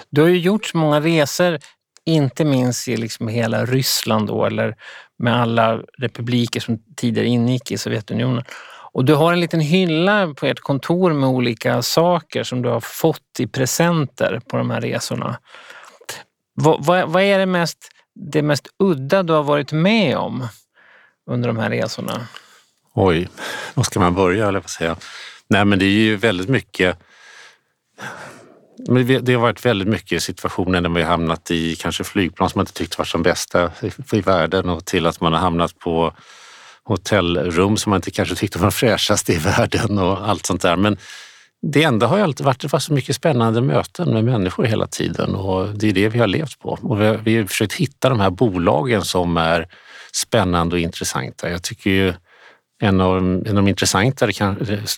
Du 0.09 0.21
har 0.21 0.27
ju 0.27 0.39
gjort 0.39 0.73
många 0.73 1.01
resor, 1.01 1.59
inte 2.05 2.45
minst 2.45 2.87
i 2.87 2.97
liksom 2.97 3.27
hela 3.27 3.65
Ryssland 3.65 4.27
då, 4.27 4.45
eller 4.45 4.75
med 5.17 5.41
alla 5.41 5.81
republiker 5.97 6.59
som 6.59 6.79
tidigare 6.95 7.27
ingick 7.27 7.71
i 7.71 7.77
Sovjetunionen. 7.77 8.43
Och 8.91 9.05
du 9.05 9.13
har 9.13 9.33
en 9.33 9.39
liten 9.39 9.59
hylla 9.59 10.33
på 10.33 10.45
ert 10.45 10.59
kontor 10.59 11.13
med 11.13 11.29
olika 11.29 11.81
saker 11.81 12.43
som 12.43 12.61
du 12.61 12.69
har 12.69 12.79
fått 12.79 13.39
i 13.39 13.47
presenter 13.47 14.41
på 14.47 14.57
de 14.57 14.69
här 14.69 14.81
resorna. 14.81 15.39
Vad, 16.53 16.85
vad, 16.85 17.09
vad 17.09 17.23
är 17.23 17.39
det 17.39 17.45
mest, 17.45 17.77
det 18.15 18.41
mest 18.41 18.67
udda 18.79 19.23
du 19.23 19.33
har 19.33 19.43
varit 19.43 19.71
med 19.71 20.17
om 20.17 20.47
under 21.29 21.47
de 21.47 21.57
här 21.57 21.69
resorna? 21.69 22.27
Oj, 22.93 23.29
var 23.73 23.83
ska 23.83 23.99
man 23.99 24.15
börja 24.15 24.45
höll 24.45 24.53
jag 24.53 24.63
på 24.63 24.67
att 24.67 24.71
säga. 24.71 24.95
Nej 25.47 25.65
men 25.65 25.79
det 25.79 25.85
är 25.85 25.89
ju 25.89 26.15
väldigt 26.15 26.49
mycket 26.49 26.97
men 28.77 29.07
det- 29.25 29.33
har 29.33 29.41
varit 29.41 29.65
väldigt 29.65 29.87
mycket 29.87 30.23
situationer 30.23 30.81
där 30.81 30.89
vi 30.89 31.01
har 31.01 31.09
hamnat 31.09 31.51
i 31.51 31.75
kanske 31.75 32.03
flygplan 32.03 32.49
som 32.49 32.59
man 32.59 32.63
inte 32.63 32.73
tyckt 32.73 32.97
var 32.97 33.05
som 33.05 33.23
bästa 33.23 33.71
i- 34.13 34.21
världen 34.21 34.69
och 34.69 34.85
till 34.85 35.05
att 35.05 35.21
man 35.21 35.33
har 35.33 35.39
hamnat 35.39 35.79
på 35.79 36.13
hotellrum 36.83 37.77
som 37.77 37.89
man 37.89 37.97
inte 37.97 38.11
kanske 38.11 38.35
tyckte 38.35 38.59
var 38.59 38.71
fräschast 38.81 39.29
i 39.29 39.37
världen 39.37 39.99
och 39.99 40.29
allt 40.29 40.45
sånt 40.45 40.61
där. 40.61 40.75
Men 40.75 40.97
det 41.61 41.83
enda 41.83 42.07
har 42.07 42.17
ju 42.17 42.23
alltid 42.23 42.45
varit, 42.45 42.59
det 42.61 42.71
var 42.73 42.79
så 42.79 42.93
mycket 42.93 43.15
spännande 43.15 43.61
möten 43.61 44.13
med 44.13 44.23
människor 44.23 44.63
hela 44.63 44.87
tiden 44.87 45.35
och 45.35 45.69
det 45.75 45.89
är 45.89 45.93
det 45.93 46.09
vi 46.09 46.19
har 46.19 46.27
levt 46.27 46.59
på. 46.59 46.77
Och 46.81 47.01
vi 47.01 47.05
har, 47.05 47.15
vi 47.17 47.37
har 47.37 47.45
försökt 47.45 47.73
hitta 47.73 48.09
de 48.09 48.19
här 48.19 48.29
bolagen 48.29 49.01
som 49.01 49.37
är 49.37 49.67
spännande 50.13 50.75
och 50.75 50.79
intressanta. 50.79 51.49
Jag 51.49 51.63
tycker 51.63 51.89
ju 51.89 52.13
en 52.81 53.01
av, 53.01 53.17
en 53.17 53.47
av 53.47 53.55
de 53.55 53.67
intressantare 53.67 54.31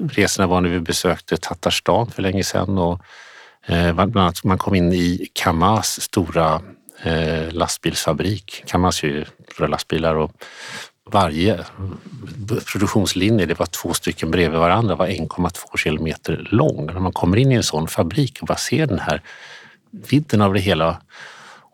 resorna 0.10 0.48
var 0.48 0.62
när 0.62 0.70
vi 0.70 0.80
besökte 0.80 1.38
Tatarstan 1.38 2.12
för 2.12 2.22
länge 2.22 2.44
sedan 2.44 2.78
och 2.78 3.02
bland 3.68 4.18
annat 4.18 4.43
man 4.43 4.57
kom 4.57 4.76
in 4.76 4.93
i 4.93 5.28
Kamaz 5.34 6.01
stora 6.01 6.61
eh, 7.03 7.51
lastbilsfabrik. 7.51 8.63
Kamaz 8.65 9.03
är 9.03 9.07
ju 9.07 9.26
stora 9.51 9.68
lastbilar 9.68 10.15
och 10.15 10.32
varje 11.11 11.59
produktionslinje, 12.72 13.45
det 13.45 13.59
var 13.59 13.65
två 13.65 13.93
stycken 13.93 14.32
bredvid 14.32 14.59
varandra, 14.59 14.95
var 14.95 15.07
1,2 15.07 15.78
kilometer 15.78 16.47
lång. 16.51 16.86
När 16.86 16.99
man 16.99 17.11
kommer 17.11 17.38
in 17.38 17.51
i 17.51 17.55
en 17.55 17.63
sån 17.63 17.88
fabrik 17.88 18.38
och 18.41 18.47
bara 18.47 18.57
ser 18.57 18.86
den 18.86 18.99
här 18.99 19.22
vidden 19.91 20.41
av 20.41 20.53
det 20.53 20.59
hela 20.59 21.01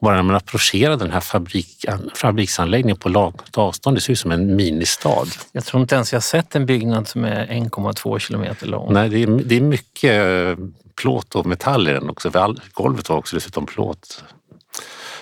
Bara 0.01 0.15
när 0.15 0.23
man 0.23 0.35
approcherar 0.35 0.97
den 0.97 1.11
här 1.11 1.19
fabrik, 1.19 1.85
fabriksanläggningen 2.15 2.97
på 2.97 3.09
långt 3.09 3.57
avstånd, 3.57 3.97
det 3.97 4.01
ser 4.01 4.13
ut 4.13 4.19
som 4.19 4.31
en 4.31 4.55
ministad. 4.55 5.27
Jag 5.51 5.65
tror 5.65 5.81
inte 5.81 5.95
ens 5.95 6.13
jag 6.13 6.23
sett 6.23 6.55
en 6.55 6.65
byggnad 6.65 7.07
som 7.07 7.25
är 7.25 7.47
1,2 7.47 8.19
kilometer 8.19 8.67
lång. 8.67 8.93
Nej, 8.93 9.09
det 9.09 9.23
är, 9.23 9.27
det 9.27 9.55
är 9.55 9.61
mycket 9.61 10.11
eh, 10.11 10.65
plåt 10.95 11.35
och 11.35 11.45
metall 11.45 11.87
i 11.87 11.93
den 11.93 12.09
också. 12.09 12.31
För 12.31 12.39
all, 12.39 12.61
golvet 12.73 13.09
var 13.09 13.17
också 13.17 13.35
dessutom 13.35 13.65
plåt. 13.65 14.23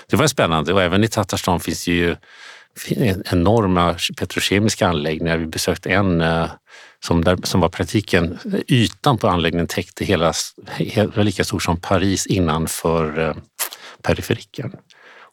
Det 0.08 0.16
var 0.16 0.28
spännande 0.28 0.74
och 0.74 0.82
även 0.82 1.04
i 1.04 1.08
Tatarstan 1.08 1.60
finns 1.60 1.86
det 1.86 1.92
ju 1.92 2.16
enorma 3.26 3.96
petrokemiska 4.18 4.88
anläggningar. 4.88 5.38
Vi 5.38 5.46
besökte 5.46 5.90
en 5.90 6.22
eh, 6.22 6.50
som, 7.04 7.24
där, 7.24 7.38
som 7.44 7.62
var 7.62 7.70
praktiken, 7.70 8.40
ytan 8.68 9.18
på 9.18 9.28
anläggningen 9.28 9.68
täckte 9.68 10.06
hela, 10.06 10.34
var 11.16 11.24
lika 11.24 11.44
stor 11.44 11.60
som 11.60 11.78
Paris 11.78 12.28
innanför 12.28 13.20
eh, 13.20 13.36
periferiken. 14.02 14.76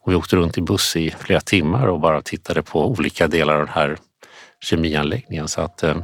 Och 0.01 0.11
vi 0.11 0.15
åkte 0.15 0.35
runt 0.35 0.57
i 0.57 0.61
buss 0.61 0.95
i 0.95 1.15
flera 1.19 1.41
timmar 1.41 1.87
och 1.87 1.99
bara 1.99 2.21
tittade 2.21 2.61
på 2.61 2.87
olika 2.87 3.27
delar 3.27 3.53
av 3.53 3.59
den 3.59 3.73
här 3.73 3.97
kemianläggningen. 4.61 5.47
Så 5.47 5.61
att 5.61 5.83
eh, 5.83 5.97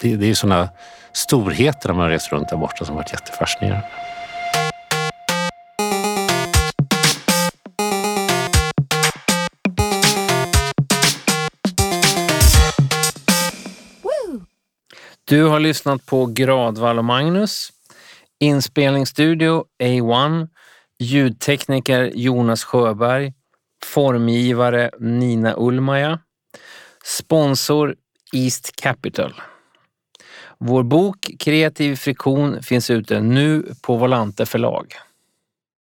det, 0.00 0.16
det 0.16 0.30
är 0.30 0.34
sådana 0.34 0.68
storheterna 1.16 1.94
man 1.94 2.08
reser 2.08 2.36
runt 2.36 2.48
där 2.48 2.56
borta 2.56 2.84
som 2.84 2.94
varit 2.94 3.12
jättefascinerande. 3.12 3.86
Du 15.24 15.44
har 15.44 15.60
lyssnat 15.60 16.06
på 16.06 16.26
Gradvall 16.26 16.98
och 16.98 17.04
Magnus. 17.04 17.72
Inspelningsstudio 18.40 19.64
A1. 19.82 20.48
Ljudtekniker 20.98 22.10
Jonas 22.14 22.64
Sjöberg. 22.64 23.32
Formgivare 23.84 24.90
Nina 24.98 25.54
Ulmaja, 25.56 26.18
Sponsor 27.04 27.94
East 28.32 28.76
Capital. 28.76 29.34
Vår 30.58 30.82
bok 30.82 31.30
Kreativ 31.38 31.96
friktion 31.96 32.62
finns 32.62 32.90
ute 32.90 33.20
nu 33.20 33.74
på 33.82 33.96
Volante 33.96 34.46
förlag. 34.46 34.86